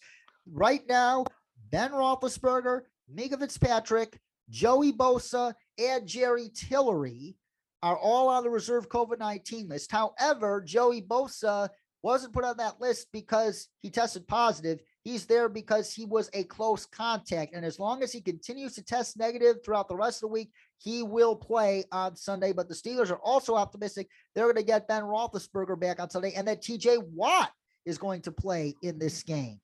Right 0.54 0.82
now, 0.88 1.26
Ben 1.72 1.92
Roethlisberger, 1.92 2.82
Minkah 3.14 3.40
Fitzpatrick, 3.40 4.20
Joey 4.50 4.94
Bosa, 4.94 5.54
and 5.78 6.08
Jerry 6.08 6.50
Tillery 6.50 7.36
are 7.84 7.98
all 7.98 8.30
on 8.30 8.44
the 8.44 8.50
reserve 8.50 8.90
COVID 8.90 9.20
19 9.20 9.68
list. 9.68 9.92
However, 9.92 10.62
Joey 10.62 11.02
Bosa 11.02 11.70
wasn't 12.02 12.34
put 12.34 12.46
on 12.46 12.58
that 12.58 12.80
list 12.80 13.08
because 13.12 13.68
he 13.82 13.90
tested 13.90 14.28
positive. 14.28 14.80
He's 15.04 15.26
there 15.26 15.50
because 15.50 15.94
he 15.94 16.06
was 16.06 16.30
a 16.34 16.44
close 16.44 16.86
contact. 16.86 17.54
And 17.54 17.66
as 17.66 17.80
long 17.80 18.04
as 18.04 18.12
he 18.12 18.22
continues 18.22 18.76
to 18.76 18.84
test 18.84 19.18
negative 19.18 19.58
throughout 19.64 19.88
the 19.88 19.96
rest 19.96 20.18
of 20.18 20.30
the 20.30 20.34
week, 20.34 20.52
he 20.78 21.04
will 21.04 21.36
play 21.36 21.86
on 21.92 22.16
Sunday. 22.16 22.54
But 22.54 22.68
the 22.70 22.76
Steelers 22.76 23.12
are 23.12 23.20
also 23.24 23.56
optimistic 23.56 24.10
they're 24.36 24.46
going 24.46 24.56
to 24.56 24.64
get 24.64 24.88
Ben 24.88 25.04
Roethlisberger 25.04 25.80
back 25.80 26.00
on 26.00 26.10
Sunday 26.10 26.34
and 26.34 26.48
that 26.48 26.62
TJ 26.62 27.04
Watt 27.14 27.52
is 27.86 27.98
going 27.98 28.22
to 28.24 28.32
play 28.32 28.76
in 28.82 29.00
this 29.00 29.24
game. 29.24 29.60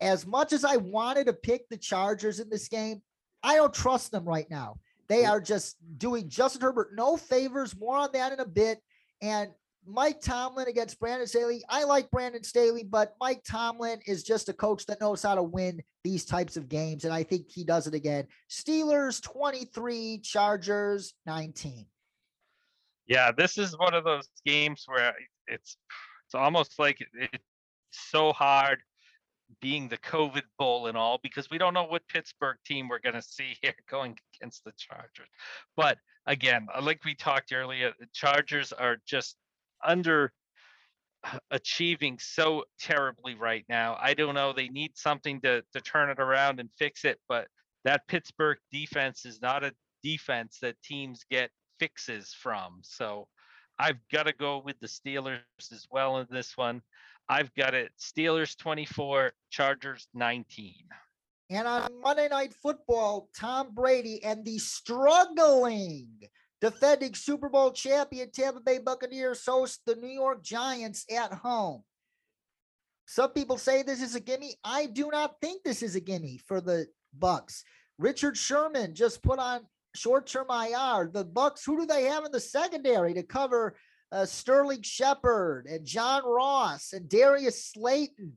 As 0.00 0.26
much 0.26 0.52
as 0.52 0.64
I 0.64 0.76
wanted 0.76 1.26
to 1.26 1.32
pick 1.32 1.68
the 1.68 1.76
Chargers 1.76 2.40
in 2.40 2.48
this 2.48 2.68
game, 2.68 3.02
I 3.42 3.56
don't 3.56 3.72
trust 3.72 4.12
them 4.12 4.24
right 4.24 4.50
now. 4.50 4.78
They 5.08 5.24
are 5.24 5.40
just 5.40 5.76
doing 5.98 6.28
Justin 6.28 6.62
Herbert 6.62 6.90
no 6.94 7.16
favors. 7.16 7.76
More 7.76 7.96
on 7.96 8.10
that 8.12 8.32
in 8.32 8.40
a 8.40 8.46
bit. 8.46 8.80
And 9.20 9.50
Mike 9.86 10.20
Tomlin 10.20 10.68
against 10.68 11.00
Brandon 11.00 11.26
Staley. 11.26 11.64
I 11.68 11.84
like 11.84 12.10
Brandon 12.10 12.44
Staley, 12.44 12.84
but 12.84 13.14
Mike 13.20 13.42
Tomlin 13.44 14.00
is 14.06 14.22
just 14.22 14.48
a 14.48 14.52
coach 14.52 14.86
that 14.86 15.00
knows 15.00 15.22
how 15.22 15.34
to 15.34 15.42
win 15.42 15.82
these 16.04 16.24
types 16.24 16.56
of 16.56 16.68
games. 16.68 17.04
And 17.04 17.12
I 17.12 17.22
think 17.22 17.50
he 17.50 17.64
does 17.64 17.86
it 17.86 17.94
again. 17.94 18.26
Steelers 18.48 19.22
23, 19.22 20.20
Chargers 20.22 21.14
19. 21.26 21.86
Yeah, 23.06 23.32
this 23.32 23.58
is 23.58 23.76
one 23.76 23.94
of 23.94 24.04
those 24.04 24.28
games 24.46 24.84
where 24.86 25.14
it's 25.48 25.76
it's 26.26 26.34
almost 26.36 26.78
like 26.78 26.98
it's 27.00 27.44
so 27.90 28.32
hard 28.32 28.78
being 29.60 29.88
the 29.88 29.98
COVID 29.98 30.42
bowl 30.58 30.86
and 30.86 30.96
all 30.96 31.18
because 31.22 31.50
we 31.50 31.58
don't 31.58 31.74
know 31.74 31.84
what 31.84 32.06
Pittsburgh 32.08 32.56
team 32.64 32.88
we're 32.88 33.00
going 33.00 33.14
to 33.14 33.22
see 33.22 33.56
here 33.62 33.74
going 33.90 34.16
against 34.34 34.64
the 34.64 34.72
Chargers. 34.76 35.28
But 35.76 35.98
again, 36.26 36.66
uh, 36.74 36.82
like 36.82 37.04
we 37.04 37.14
talked 37.14 37.52
earlier, 37.52 37.92
the 37.98 38.06
Chargers 38.12 38.72
are 38.72 38.98
just 39.06 39.36
under 39.84 40.32
achieving 41.50 42.18
so 42.18 42.64
terribly 42.78 43.34
right 43.34 43.64
now. 43.68 43.96
I 44.00 44.14
don't 44.14 44.34
know. 44.34 44.52
They 44.52 44.68
need 44.68 44.92
something 44.96 45.40
to 45.42 45.62
to 45.72 45.80
turn 45.80 46.10
it 46.10 46.20
around 46.20 46.60
and 46.60 46.70
fix 46.78 47.04
it, 47.04 47.18
but 47.28 47.48
that 47.84 48.06
Pittsburgh 48.08 48.58
defense 48.72 49.24
is 49.24 49.40
not 49.40 49.64
a 49.64 49.72
defense 50.02 50.58
that 50.62 50.80
teams 50.82 51.24
get 51.30 51.50
fixes 51.78 52.34
from. 52.38 52.80
So 52.82 53.26
I've 53.78 53.98
got 54.12 54.24
to 54.24 54.32
go 54.32 54.62
with 54.64 54.78
the 54.80 54.86
Steelers 54.86 55.40
as 55.72 55.86
well 55.90 56.18
in 56.18 56.26
this 56.30 56.56
one. 56.56 56.82
I've 57.30 57.54
got 57.54 57.74
it 57.74 57.92
Steelers 57.96 58.56
24, 58.56 59.30
Chargers 59.50 60.08
19. 60.14 60.74
And 61.50 61.68
on 61.68 61.88
Monday 62.02 62.28
Night 62.28 62.52
Football, 62.60 63.28
Tom 63.38 63.68
Brady 63.72 64.20
and 64.24 64.44
the 64.44 64.58
struggling 64.58 66.08
defending 66.60 67.14
Super 67.14 67.48
Bowl 67.48 67.70
champion 67.70 68.32
Tampa 68.32 68.58
Bay 68.58 68.78
Buccaneers 68.78 69.46
host 69.46 69.80
the 69.86 69.94
New 69.94 70.08
York 70.08 70.42
Giants 70.42 71.06
at 71.08 71.32
home. 71.32 71.84
Some 73.06 73.30
people 73.30 73.58
say 73.58 73.84
this 73.84 74.02
is 74.02 74.16
a 74.16 74.20
gimme. 74.20 74.56
I 74.64 74.86
do 74.86 75.08
not 75.12 75.36
think 75.40 75.62
this 75.62 75.84
is 75.84 75.94
a 75.94 76.00
gimme 76.00 76.40
for 76.48 76.60
the 76.60 76.86
Bucks. 77.16 77.62
Richard 77.96 78.36
Sherman 78.36 78.92
just 78.92 79.22
put 79.22 79.38
on 79.38 79.60
short-term 79.94 80.46
IR. 80.50 81.08
The 81.12 81.24
Bucks, 81.24 81.64
who 81.64 81.78
do 81.78 81.86
they 81.86 82.04
have 82.04 82.24
in 82.24 82.32
the 82.32 82.40
secondary 82.40 83.14
to 83.14 83.22
cover 83.22 83.76
uh, 84.12 84.26
Sterling 84.26 84.82
Shepard 84.82 85.66
and 85.66 85.86
John 85.86 86.22
Ross 86.24 86.92
and 86.92 87.08
Darius 87.08 87.64
Slayton. 87.66 88.32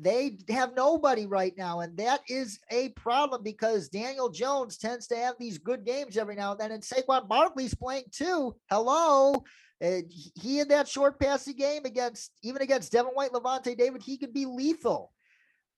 They 0.00 0.38
have 0.50 0.76
nobody 0.76 1.26
right 1.26 1.54
now, 1.56 1.80
and 1.80 1.96
that 1.96 2.20
is 2.28 2.60
a 2.70 2.90
problem 2.90 3.42
because 3.42 3.88
Daniel 3.88 4.28
Jones 4.28 4.78
tends 4.78 5.08
to 5.08 5.16
have 5.16 5.34
these 5.38 5.58
good 5.58 5.84
games 5.84 6.16
every 6.16 6.36
now 6.36 6.52
and 6.52 6.60
then, 6.60 6.72
and 6.72 6.82
Saquon 6.82 7.26
Barkley's 7.26 7.74
playing 7.74 8.04
too. 8.12 8.54
Hello, 8.70 9.42
uh, 9.82 10.00
he 10.08 10.60
in 10.60 10.68
that 10.68 10.86
short 10.86 11.18
passing 11.18 11.56
game 11.56 11.84
against 11.84 12.32
even 12.42 12.62
against 12.62 12.92
Devin 12.92 13.12
White, 13.12 13.32
Lavonte 13.32 13.76
David, 13.76 14.02
he 14.02 14.18
could 14.18 14.32
be 14.32 14.44
lethal. 14.44 15.12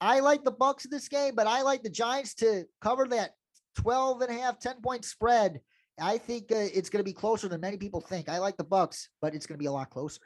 I 0.00 0.20
like 0.20 0.44
the 0.44 0.50
Bucks 0.50 0.84
in 0.84 0.90
this 0.90 1.08
game, 1.08 1.34
but 1.34 1.46
I 1.46 1.62
like 1.62 1.82
the 1.82 1.90
Giants 1.90 2.34
to 2.36 2.64
cover 2.80 3.06
that 3.08 3.32
12 3.76 4.22
and 4.22 4.30
a 4.30 4.40
half, 4.40 4.58
10 4.58 4.80
point 4.82 5.04
spread 5.04 5.60
I 6.00 6.18
think 6.18 6.50
uh, 6.52 6.56
it's 6.56 6.88
going 6.88 7.00
to 7.00 7.08
be 7.08 7.12
closer 7.12 7.48
than 7.48 7.60
many 7.60 7.76
people 7.76 8.00
think. 8.00 8.28
I 8.28 8.38
like 8.38 8.56
the 8.56 8.64
Bucks, 8.64 9.08
but 9.20 9.34
it's 9.34 9.46
going 9.46 9.56
to 9.56 9.62
be 9.62 9.66
a 9.66 9.72
lot 9.72 9.90
closer. 9.90 10.20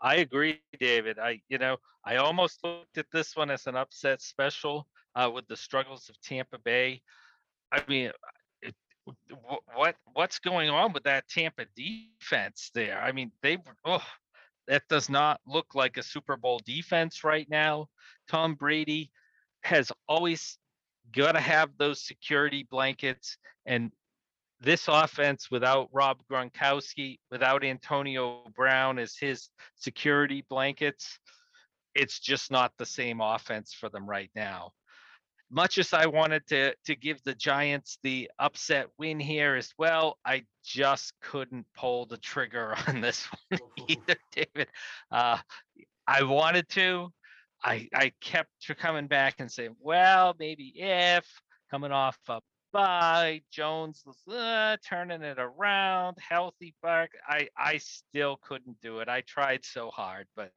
I 0.00 0.16
agree, 0.16 0.60
David. 0.80 1.18
I, 1.18 1.40
you 1.48 1.58
know, 1.58 1.76
I 2.04 2.16
almost 2.16 2.58
looked 2.64 2.98
at 2.98 3.06
this 3.12 3.36
one 3.36 3.50
as 3.50 3.66
an 3.66 3.76
upset 3.76 4.20
special 4.20 4.88
uh, 5.14 5.30
with 5.32 5.46
the 5.46 5.56
struggles 5.56 6.08
of 6.08 6.20
Tampa 6.20 6.58
Bay. 6.58 7.00
I 7.70 7.82
mean, 7.88 8.10
it, 8.60 8.74
what 9.74 9.96
what's 10.12 10.38
going 10.38 10.70
on 10.70 10.92
with 10.92 11.04
that 11.04 11.28
Tampa 11.28 11.66
defense 11.76 12.70
there? 12.74 13.00
I 13.00 13.12
mean, 13.12 13.30
they 13.42 13.58
oh, 13.84 14.02
that 14.68 14.82
does 14.88 15.08
not 15.08 15.40
look 15.46 15.74
like 15.74 15.96
a 15.96 16.02
Super 16.02 16.36
Bowl 16.36 16.60
defense 16.64 17.24
right 17.24 17.48
now. 17.48 17.86
Tom 18.28 18.54
Brady 18.54 19.10
has 19.62 19.92
always 20.08 20.58
got 21.12 21.32
to 21.32 21.40
have 21.40 21.70
those 21.78 22.04
security 22.04 22.66
blankets 22.70 23.36
and 23.66 23.92
this 24.62 24.88
offense 24.88 25.50
without 25.50 25.88
Rob 25.92 26.22
Gronkowski, 26.30 27.18
without 27.30 27.64
Antonio 27.64 28.44
Brown 28.54 28.98
as 28.98 29.16
his 29.16 29.50
security 29.76 30.44
blankets, 30.48 31.18
it's 31.94 32.20
just 32.20 32.50
not 32.50 32.72
the 32.78 32.86
same 32.86 33.20
offense 33.20 33.74
for 33.74 33.88
them 33.88 34.08
right 34.08 34.30
now. 34.34 34.72
much 35.50 35.76
as 35.78 35.92
I 35.92 36.06
wanted 36.06 36.46
to 36.48 36.74
to 36.86 36.96
give 36.96 37.22
the 37.24 37.34
Giants 37.34 37.98
the 38.02 38.30
upset 38.38 38.88
win 38.98 39.20
here 39.20 39.54
as 39.56 39.70
well, 39.78 40.18
I 40.24 40.44
just 40.64 41.12
couldn't 41.20 41.66
pull 41.76 42.06
the 42.06 42.16
trigger 42.16 42.74
on 42.88 43.00
this 43.00 43.26
one 43.50 43.60
either, 43.88 44.16
David. 44.32 44.68
Uh, 45.10 45.38
I 46.06 46.22
wanted 46.22 46.68
to. 46.70 47.12
I 47.64 47.88
I 47.94 48.12
kept 48.20 48.50
coming 48.78 49.06
back 49.08 49.36
and 49.38 49.50
saying, 49.50 49.76
well, 49.80 50.34
maybe 50.38 50.72
if 50.76 51.26
coming 51.70 51.92
off 51.92 52.18
a 52.28 52.40
bye, 52.72 53.42
Jones 53.50 54.02
uh, 54.30 54.76
turning 54.86 55.22
it 55.22 55.38
around, 55.38 56.16
healthy 56.18 56.74
back. 56.82 57.10
I 57.26 57.48
I 57.56 57.78
still 57.78 58.38
couldn't 58.42 58.80
do 58.80 59.00
it. 59.00 59.08
I 59.08 59.20
tried 59.22 59.64
so 59.64 59.90
hard, 59.90 60.26
but 60.34 60.50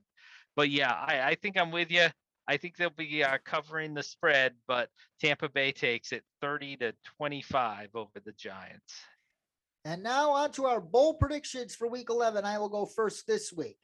but 0.56 0.70
yeah, 0.70 0.92
I 0.94 1.22
I 1.22 1.36
think 1.36 1.58
I'm 1.58 1.72
with 1.72 1.92
you. 1.92 2.08
I 2.48 2.58
think 2.58 2.78
they'll 2.78 2.90
be 2.92 3.24
uh, 3.24 3.38
covering 3.44 3.94
the 3.94 4.04
spread, 4.04 4.54
but 4.68 4.90
Tampa 5.20 5.50
Bay 5.50 5.72
takes 5.72 6.12
it 6.12 6.24
30 6.42 6.78
to 6.78 6.94
25 7.18 7.90
over 7.96 8.20
the 8.24 8.34
Giants. 8.34 8.94
And 9.84 10.04
now 10.04 10.32
on 10.32 10.52
to 10.54 10.66
our 10.66 10.80
bowl 10.80 11.16
predictions 11.16 11.76
for 11.76 11.88
week 11.88 12.10
11. 12.10 12.46
I 12.46 12.60
will 12.60 12.70
go 12.70 12.86
first 12.86 13.26
this 13.26 13.52
week. 13.52 13.78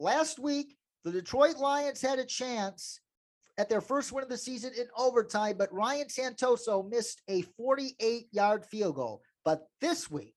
Last 0.00 0.40
week, 0.40 0.76
the 1.04 1.12
Detroit 1.12 1.56
Lions 1.56 2.00
had 2.00 2.18
a 2.18 2.24
chance 2.24 3.00
at 3.58 3.68
their 3.68 3.80
first 3.80 4.12
win 4.12 4.24
of 4.24 4.30
the 4.30 4.36
season 4.36 4.72
in 4.78 4.86
overtime, 4.96 5.56
but 5.58 5.72
Ryan 5.72 6.08
Santoso 6.08 6.88
missed 6.88 7.20
a 7.28 7.42
48 7.42 8.28
yard 8.32 8.64
field 8.64 8.96
goal. 8.96 9.22
But 9.44 9.66
this 9.80 10.10
week, 10.10 10.34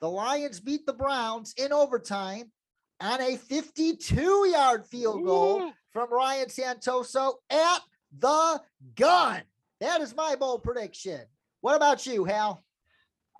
the 0.00 0.08
Lions 0.08 0.60
beat 0.60 0.86
the 0.86 0.92
Browns 0.92 1.54
in 1.56 1.72
overtime 1.72 2.52
on 3.00 3.20
a 3.20 3.36
52 3.36 4.48
yard 4.48 4.86
field 4.86 5.24
goal 5.24 5.62
Ooh. 5.62 5.72
from 5.92 6.12
Ryan 6.12 6.46
Santoso 6.46 7.34
at 7.50 7.80
the 8.16 8.60
gun. 8.94 9.42
That 9.80 10.00
is 10.00 10.14
my 10.14 10.36
bold 10.36 10.62
prediction. 10.62 11.20
What 11.60 11.76
about 11.76 12.06
you, 12.06 12.24
Hal? 12.24 12.64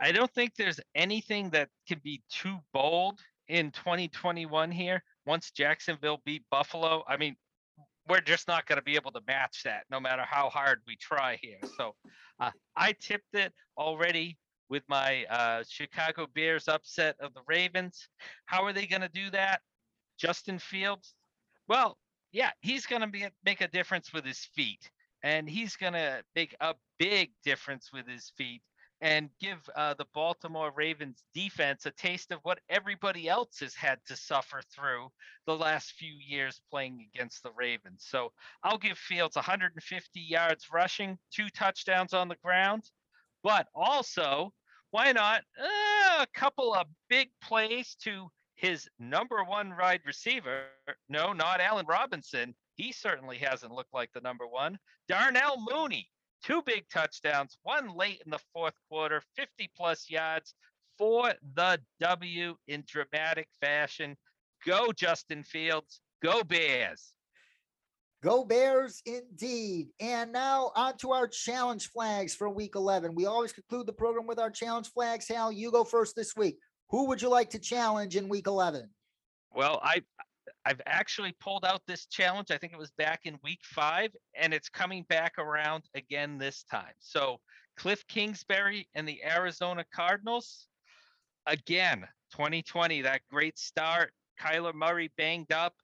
I 0.00 0.10
don't 0.10 0.32
think 0.32 0.56
there's 0.56 0.80
anything 0.94 1.50
that 1.50 1.68
can 1.86 2.00
be 2.02 2.22
too 2.28 2.58
bold 2.72 3.20
in 3.48 3.70
2021 3.70 4.70
here. 4.72 5.02
Once 5.26 5.52
Jacksonville 5.52 6.20
beat 6.24 6.42
Buffalo, 6.50 7.04
I 7.06 7.16
mean, 7.16 7.36
we're 8.08 8.20
just 8.20 8.48
not 8.48 8.66
going 8.66 8.78
to 8.78 8.82
be 8.82 8.96
able 8.96 9.12
to 9.12 9.20
match 9.26 9.62
that 9.64 9.84
no 9.90 10.00
matter 10.00 10.22
how 10.26 10.48
hard 10.48 10.80
we 10.86 10.96
try 10.96 11.38
here. 11.40 11.58
So 11.76 11.94
uh, 12.40 12.50
I 12.76 12.92
tipped 12.92 13.34
it 13.34 13.52
already 13.78 14.38
with 14.68 14.82
my 14.88 15.24
uh, 15.26 15.62
Chicago 15.68 16.26
Bears 16.34 16.66
upset 16.68 17.16
of 17.20 17.34
the 17.34 17.42
Ravens. 17.46 18.08
How 18.46 18.64
are 18.64 18.72
they 18.72 18.86
going 18.86 19.02
to 19.02 19.08
do 19.08 19.30
that? 19.30 19.60
Justin 20.18 20.58
Fields? 20.58 21.14
Well, 21.68 21.98
yeah, 22.32 22.50
he's 22.60 22.86
going 22.86 23.02
to 23.02 23.30
make 23.44 23.60
a 23.60 23.68
difference 23.68 24.12
with 24.12 24.24
his 24.24 24.38
feet, 24.38 24.90
and 25.22 25.48
he's 25.48 25.76
going 25.76 25.92
to 25.92 26.22
make 26.34 26.56
a 26.60 26.74
big 26.98 27.30
difference 27.44 27.90
with 27.92 28.08
his 28.08 28.32
feet 28.36 28.62
and 29.02 29.28
give 29.40 29.58
uh, 29.74 29.94
the 29.94 30.06
Baltimore 30.14 30.72
Ravens 30.74 31.24
defense 31.34 31.86
a 31.86 31.90
taste 31.90 32.30
of 32.30 32.38
what 32.44 32.60
everybody 32.70 33.28
else 33.28 33.58
has 33.58 33.74
had 33.74 33.98
to 34.06 34.14
suffer 34.14 34.62
through 34.72 35.08
the 35.44 35.56
last 35.56 35.94
few 35.98 36.14
years 36.24 36.60
playing 36.70 37.08
against 37.12 37.42
the 37.42 37.50
Ravens. 37.56 38.06
So 38.08 38.30
I'll 38.62 38.78
give 38.78 38.96
Fields 38.96 39.34
150 39.34 40.20
yards 40.20 40.68
rushing, 40.72 41.18
two 41.34 41.48
touchdowns 41.48 42.14
on 42.14 42.28
the 42.28 42.36
ground, 42.44 42.84
but 43.42 43.66
also 43.74 44.52
why 44.92 45.10
not 45.10 45.42
uh, 45.60 46.22
a 46.22 46.26
couple 46.32 46.72
of 46.72 46.86
big 47.08 47.30
plays 47.42 47.96
to 48.04 48.28
his 48.54 48.88
number 49.00 49.42
one 49.42 49.74
wide 49.76 50.02
receiver? 50.06 50.66
No, 51.08 51.32
not 51.32 51.60
Allen 51.60 51.86
Robinson. 51.88 52.54
He 52.76 52.92
certainly 52.92 53.38
hasn't 53.38 53.72
looked 53.72 53.92
like 53.92 54.10
the 54.14 54.20
number 54.20 54.46
one. 54.46 54.78
Darnell 55.08 55.56
Mooney 55.68 56.08
two 56.42 56.62
big 56.62 56.84
touchdowns, 56.92 57.58
one 57.62 57.96
late 57.96 58.22
in 58.24 58.30
the 58.30 58.40
fourth 58.52 58.74
quarter, 58.90 59.22
50 59.36 59.70
plus 59.76 60.10
yards 60.10 60.54
for 60.98 61.32
the 61.54 61.80
W 62.00 62.56
in 62.68 62.84
dramatic 62.86 63.48
fashion. 63.60 64.16
Go, 64.66 64.92
Justin 64.92 65.42
Fields. 65.42 66.00
Go, 66.22 66.44
Bears. 66.44 67.12
Go 68.22 68.44
Bears 68.44 69.02
indeed. 69.04 69.88
And 69.98 70.32
now 70.32 70.70
on 70.76 70.96
to 70.98 71.10
our 71.10 71.26
challenge 71.26 71.90
flags 71.90 72.34
for 72.34 72.48
week 72.48 72.76
11. 72.76 73.14
We 73.16 73.26
always 73.26 73.52
conclude 73.52 73.86
the 73.86 73.92
program 73.92 74.26
with 74.26 74.38
our 74.38 74.50
challenge 74.50 74.92
flags. 74.92 75.26
Hal, 75.26 75.50
you 75.50 75.72
go 75.72 75.82
first 75.82 76.14
this 76.14 76.36
week. 76.36 76.58
Who 76.90 77.08
would 77.08 77.20
you 77.20 77.28
like 77.28 77.50
to 77.50 77.58
challenge 77.58 78.14
in 78.14 78.28
week 78.28 78.46
11? 78.46 78.88
Well, 79.54 79.80
I 79.82 80.02
I've 80.64 80.80
actually 80.86 81.34
pulled 81.40 81.64
out 81.64 81.82
this 81.86 82.06
challenge. 82.06 82.50
I 82.50 82.58
think 82.58 82.72
it 82.72 82.78
was 82.78 82.92
back 82.92 83.20
in 83.24 83.38
week 83.42 83.60
five, 83.64 84.10
and 84.34 84.54
it's 84.54 84.68
coming 84.68 85.04
back 85.08 85.38
around 85.38 85.84
again 85.94 86.38
this 86.38 86.64
time. 86.70 86.94
So, 87.00 87.40
Cliff 87.76 88.06
Kingsbury 88.06 88.88
and 88.94 89.08
the 89.08 89.20
Arizona 89.24 89.84
Cardinals, 89.92 90.68
again, 91.46 92.06
2020, 92.32 93.02
that 93.02 93.22
great 93.30 93.58
start. 93.58 94.12
Kyler 94.40 94.74
Murray 94.74 95.10
banged 95.16 95.52
up, 95.52 95.74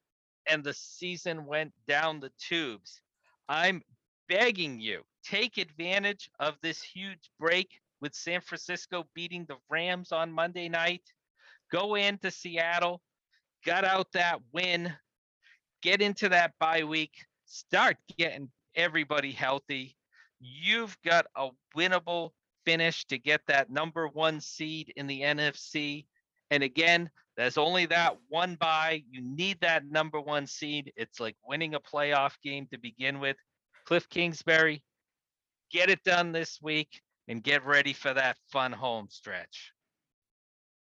and 0.47 0.63
the 0.63 0.73
season 0.73 1.45
went 1.45 1.73
down 1.87 2.19
the 2.19 2.31
tubes. 2.39 3.01
I'm 3.47 3.81
begging 4.27 4.79
you, 4.79 5.01
take 5.23 5.57
advantage 5.57 6.29
of 6.39 6.55
this 6.61 6.81
huge 6.81 7.31
break 7.39 7.69
with 8.01 8.13
San 8.13 8.41
Francisco 8.41 9.05
beating 9.13 9.45
the 9.45 9.57
Rams 9.69 10.11
on 10.11 10.31
Monday 10.31 10.69
night. 10.69 11.03
Go 11.71 11.95
into 11.95 12.31
Seattle, 12.31 13.01
got 13.65 13.83
out 13.85 14.11
that 14.13 14.39
win, 14.51 14.93
get 15.81 16.01
into 16.01 16.29
that 16.29 16.53
bye 16.59 16.83
week, 16.83 17.25
start 17.45 17.97
getting 18.17 18.49
everybody 18.75 19.31
healthy. 19.31 19.95
You've 20.39 20.97
got 21.03 21.25
a 21.35 21.49
winnable 21.75 22.31
finish 22.65 23.05
to 23.05 23.17
get 23.17 23.41
that 23.47 23.69
number 23.69 24.07
one 24.07 24.39
seed 24.39 24.93
in 24.95 25.07
the 25.07 25.21
NFC. 25.21 26.05
And 26.51 26.63
again, 26.63 27.09
there's 27.37 27.57
only 27.57 27.85
that 27.87 28.17
one 28.27 28.55
bye. 28.55 29.03
You 29.09 29.21
need 29.21 29.61
that 29.61 29.85
number 29.85 30.19
one 30.19 30.45
seed. 30.47 30.91
It's 30.95 31.19
like 31.19 31.35
winning 31.47 31.75
a 31.75 31.79
playoff 31.79 32.33
game 32.43 32.67
to 32.71 32.77
begin 32.77 33.19
with. 33.19 33.37
Cliff 33.85 34.07
Kingsbury, 34.09 34.83
get 35.71 35.89
it 35.89 36.03
done 36.03 36.31
this 36.31 36.59
week 36.61 37.01
and 37.27 37.43
get 37.43 37.65
ready 37.65 37.93
for 37.93 38.13
that 38.13 38.37
fun 38.51 38.71
home 38.71 39.07
stretch. 39.09 39.71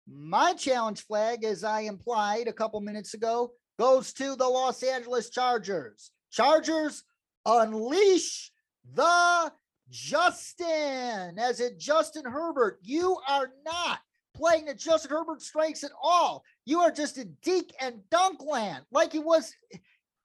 My 0.07 0.53
challenge 0.53 1.05
flag, 1.05 1.43
as 1.43 1.63
I 1.63 1.81
implied 1.81 2.47
a 2.47 2.53
couple 2.53 2.81
minutes 2.81 3.13
ago, 3.13 3.51
goes 3.79 4.13
to 4.13 4.35
the 4.35 4.47
Los 4.47 4.83
Angeles 4.83 5.29
Chargers. 5.29 6.11
Chargers 6.31 7.03
unleash 7.45 8.51
the 8.93 9.51
Justin. 9.89 11.37
As 11.37 11.59
in 11.59 11.77
Justin 11.77 12.25
Herbert, 12.25 12.79
you 12.83 13.17
are 13.27 13.51
not 13.65 13.99
playing 14.33 14.65
the 14.65 14.73
Justin 14.73 15.11
Herbert 15.11 15.41
strengths 15.41 15.83
at 15.83 15.91
all. 16.01 16.43
You 16.65 16.79
are 16.79 16.91
just 16.91 17.17
in 17.17 17.35
deke 17.43 17.73
and 17.79 18.01
dunk 18.09 18.41
land 18.43 18.85
like 18.91 19.11
he 19.11 19.19
was 19.19 19.53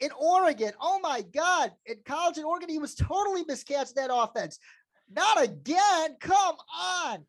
in 0.01 0.11
Oregon. 0.19 0.73
Oh 0.81 1.01
my 1.01 1.23
God. 1.23 1.73
In 1.87 1.97
college 2.05 2.39
in 2.39 2.45
Oregon, 2.45 2.69
he 2.69 2.79
was 2.79 2.95
totally 2.95 3.45
miscast 3.47 3.97
that 3.97 4.11
offense. 4.13 4.59
Not 5.11 5.43
again. 5.43 6.17
Come 6.21 6.57
on. 6.77 7.25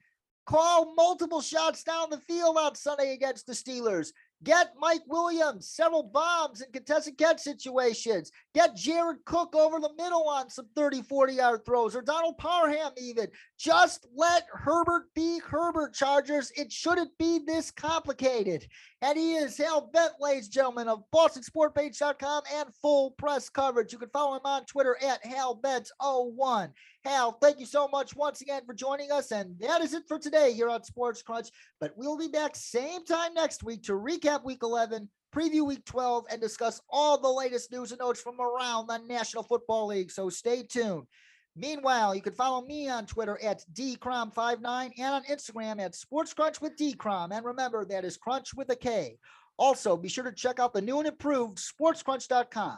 Call 0.48 0.94
multiple 0.96 1.42
shots 1.42 1.84
down 1.84 2.10
the 2.10 2.20
field 2.20 2.56
on 2.58 2.74
Sunday 2.74 3.14
against 3.14 3.48
the 3.48 3.54
Steelers. 3.54 4.14
Get 4.44 4.74
Mike 4.80 5.02
Williams 5.08 5.68
several 5.68 6.04
bombs 6.04 6.62
in 6.62 6.72
contested 6.72 7.18
catch 7.18 7.40
situations. 7.40 8.32
Get 8.54 8.76
Jared 8.76 9.26
Cook 9.26 9.56
over 9.56 9.80
the 9.80 9.94
middle 9.98 10.30
on 10.30 10.52
some 10.52 10.68
30, 10.76 11.02
40 11.02 11.34
yard 11.34 11.66
throws 11.66 11.96
or 11.96 12.04
Donald 12.04 12.38
Parham 12.38 12.92
even. 12.98 13.28
Just 13.58 14.08
let 14.16 14.44
Herbert 14.54 15.08
be 15.16 15.40
Herbert 15.40 15.96
Chargers. 15.96 16.52
It 16.56 16.72
shouldn't 16.72 17.18
be 17.18 17.40
this 17.48 17.72
complicated. 17.72 18.68
And 19.02 19.18
he 19.18 19.34
is 19.34 19.58
Hal 19.58 19.90
Bent, 19.92 20.14
ladies 20.20 20.46
and 20.46 20.54
gentlemen, 20.54 20.88
of 20.88 21.04
BostonSportPage.com 21.14 22.44
and 22.54 22.70
full 22.82 23.12
press 23.12 23.50
coverage. 23.50 23.92
You 23.92 24.00
can 24.00 24.10
follow 24.10 24.36
him 24.36 24.42
on 24.46 24.66
Twitter 24.66 24.98
at 25.04 25.24
HalBent01. 25.24 26.72
Hal, 27.04 27.38
thank 27.42 27.60
you 27.60 27.66
so 27.66 27.88
much 27.88 28.16
once 28.16 28.42
again 28.42 28.64
for 28.66 28.74
joining 28.74 29.12
us. 29.12 29.32
And 29.32 29.58
that 29.60 29.82
is 29.82 29.94
it 29.94 30.04
for 30.08 30.20
today 30.20 30.52
here 30.52 30.70
on 30.70 30.84
Sports 30.84 31.22
Crunch. 31.22 31.50
But 31.80 31.94
we'll 31.96 32.18
be 32.18 32.28
back 32.28 32.56
same 32.56 33.06
time 33.06 33.34
next 33.34 33.64
week 33.64 33.84
to 33.84 33.94
recap 33.94 34.27
week 34.44 34.60
11, 34.64 35.10
preview 35.34 35.66
week 35.66 35.86
12, 35.86 36.26
and 36.30 36.42
discuss 36.42 36.82
all 36.90 37.18
the 37.18 37.30
latest 37.30 37.72
news 37.72 37.92
and 37.92 38.00
notes 38.00 38.22
from 38.22 38.40
around 38.40 38.88
the 38.88 38.98
National 38.98 39.44
Football 39.44 39.88
League. 39.88 40.12
So 40.12 40.30
stay 40.30 40.64
tuned. 40.64 41.08
Meanwhile, 41.56 42.14
you 42.14 42.22
can 42.22 42.34
follow 42.34 42.66
me 42.66 42.90
on 42.90 43.06
Twitter 43.06 43.40
at 43.42 43.64
dcrom59 43.74 44.92
and 44.98 45.14
on 45.14 45.24
Instagram 45.24 45.80
at 45.82 45.96
Sports 45.96 46.34
Crunch 46.34 46.62
with 46.62 46.78
dcrom. 46.78 47.36
And 47.36 47.46
remember, 47.46 47.86
that 47.86 48.06
is 48.06 48.18
Crunch 48.18 48.54
with 48.54 48.70
a 48.70 48.76
K. 48.76 49.18
Also, 49.58 49.98
be 49.98 50.10
sure 50.10 50.24
to 50.24 50.32
check 50.32 50.60
out 50.60 50.74
the 50.74 50.82
new 50.82 51.00
and 51.00 51.08
improved 51.08 51.58
sportscrunch.com. 51.58 52.78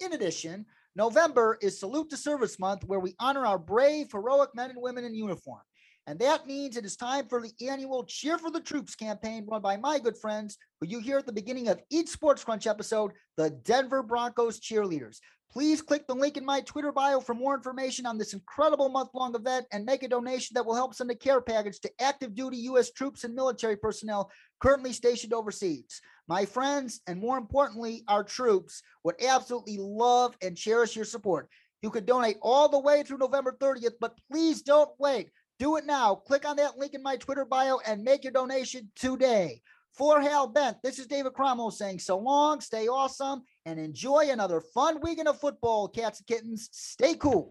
In 0.00 0.14
addition, 0.14 0.66
November 0.96 1.58
is 1.62 1.78
Salute 1.78 2.10
to 2.10 2.16
Service 2.16 2.58
Month, 2.58 2.82
where 2.84 2.98
we 2.98 3.14
honor 3.20 3.46
our 3.46 3.58
brave, 3.58 4.10
heroic 4.10 4.50
men 4.54 4.70
and 4.70 4.82
women 4.82 5.04
in 5.04 5.14
uniform. 5.14 5.60
And 6.08 6.18
that 6.20 6.46
means 6.46 6.78
it 6.78 6.86
is 6.86 6.96
time 6.96 7.26
for 7.28 7.42
the 7.42 7.52
annual 7.68 8.02
Cheer 8.02 8.38
for 8.38 8.50
the 8.50 8.62
Troops 8.62 8.94
campaign 8.94 9.44
run 9.46 9.60
by 9.60 9.76
my 9.76 9.98
good 9.98 10.16
friends 10.16 10.56
who 10.80 10.86
you 10.86 11.00
hear 11.00 11.18
at 11.18 11.26
the 11.26 11.32
beginning 11.32 11.68
of 11.68 11.82
each 11.90 12.08
Sports 12.08 12.42
Crunch 12.42 12.66
episode, 12.66 13.12
the 13.36 13.50
Denver 13.50 14.02
Broncos 14.02 14.58
cheerleaders. 14.58 15.18
Please 15.52 15.82
click 15.82 16.06
the 16.06 16.14
link 16.14 16.38
in 16.38 16.46
my 16.46 16.62
Twitter 16.62 16.92
bio 16.92 17.20
for 17.20 17.34
more 17.34 17.54
information 17.54 18.06
on 18.06 18.16
this 18.16 18.32
incredible 18.32 18.88
month 18.88 19.10
long 19.12 19.34
event 19.34 19.66
and 19.70 19.84
make 19.84 20.02
a 20.02 20.08
donation 20.08 20.54
that 20.54 20.64
will 20.64 20.74
help 20.74 20.94
send 20.94 21.10
a 21.10 21.14
care 21.14 21.42
package 21.42 21.78
to 21.80 21.90
active 22.00 22.34
duty 22.34 22.56
U.S. 22.56 22.90
troops 22.90 23.24
and 23.24 23.34
military 23.34 23.76
personnel 23.76 24.30
currently 24.62 24.94
stationed 24.94 25.34
overseas. 25.34 26.00
My 26.26 26.46
friends, 26.46 27.02
and 27.06 27.20
more 27.20 27.36
importantly, 27.36 28.04
our 28.08 28.24
troops 28.24 28.82
would 29.04 29.22
absolutely 29.22 29.76
love 29.78 30.38
and 30.40 30.56
cherish 30.56 30.96
your 30.96 31.04
support. 31.04 31.50
You 31.82 31.90
can 31.90 32.06
donate 32.06 32.38
all 32.40 32.70
the 32.70 32.78
way 32.78 33.02
through 33.02 33.18
November 33.18 33.54
30th, 33.60 33.94
but 34.00 34.18
please 34.32 34.62
don't 34.62 34.90
wait. 34.98 35.28
Do 35.58 35.76
it 35.76 35.86
now. 35.86 36.14
Click 36.14 36.46
on 36.46 36.56
that 36.56 36.78
link 36.78 36.94
in 36.94 37.02
my 37.02 37.16
Twitter 37.16 37.44
bio 37.44 37.80
and 37.84 38.04
make 38.04 38.22
your 38.22 38.32
donation 38.32 38.90
today. 38.94 39.60
For 39.90 40.20
Hal 40.20 40.46
Bent, 40.46 40.76
this 40.84 41.00
is 41.00 41.08
David 41.08 41.32
Cromwell 41.32 41.72
saying 41.72 41.98
so 41.98 42.16
long, 42.18 42.60
stay 42.60 42.86
awesome, 42.86 43.42
and 43.66 43.80
enjoy 43.80 44.28
another 44.30 44.60
fun 44.60 45.00
weekend 45.02 45.26
of 45.26 45.40
football, 45.40 45.88
cats 45.88 46.20
and 46.20 46.26
kittens. 46.28 46.68
Stay 46.70 47.14
cool. 47.14 47.50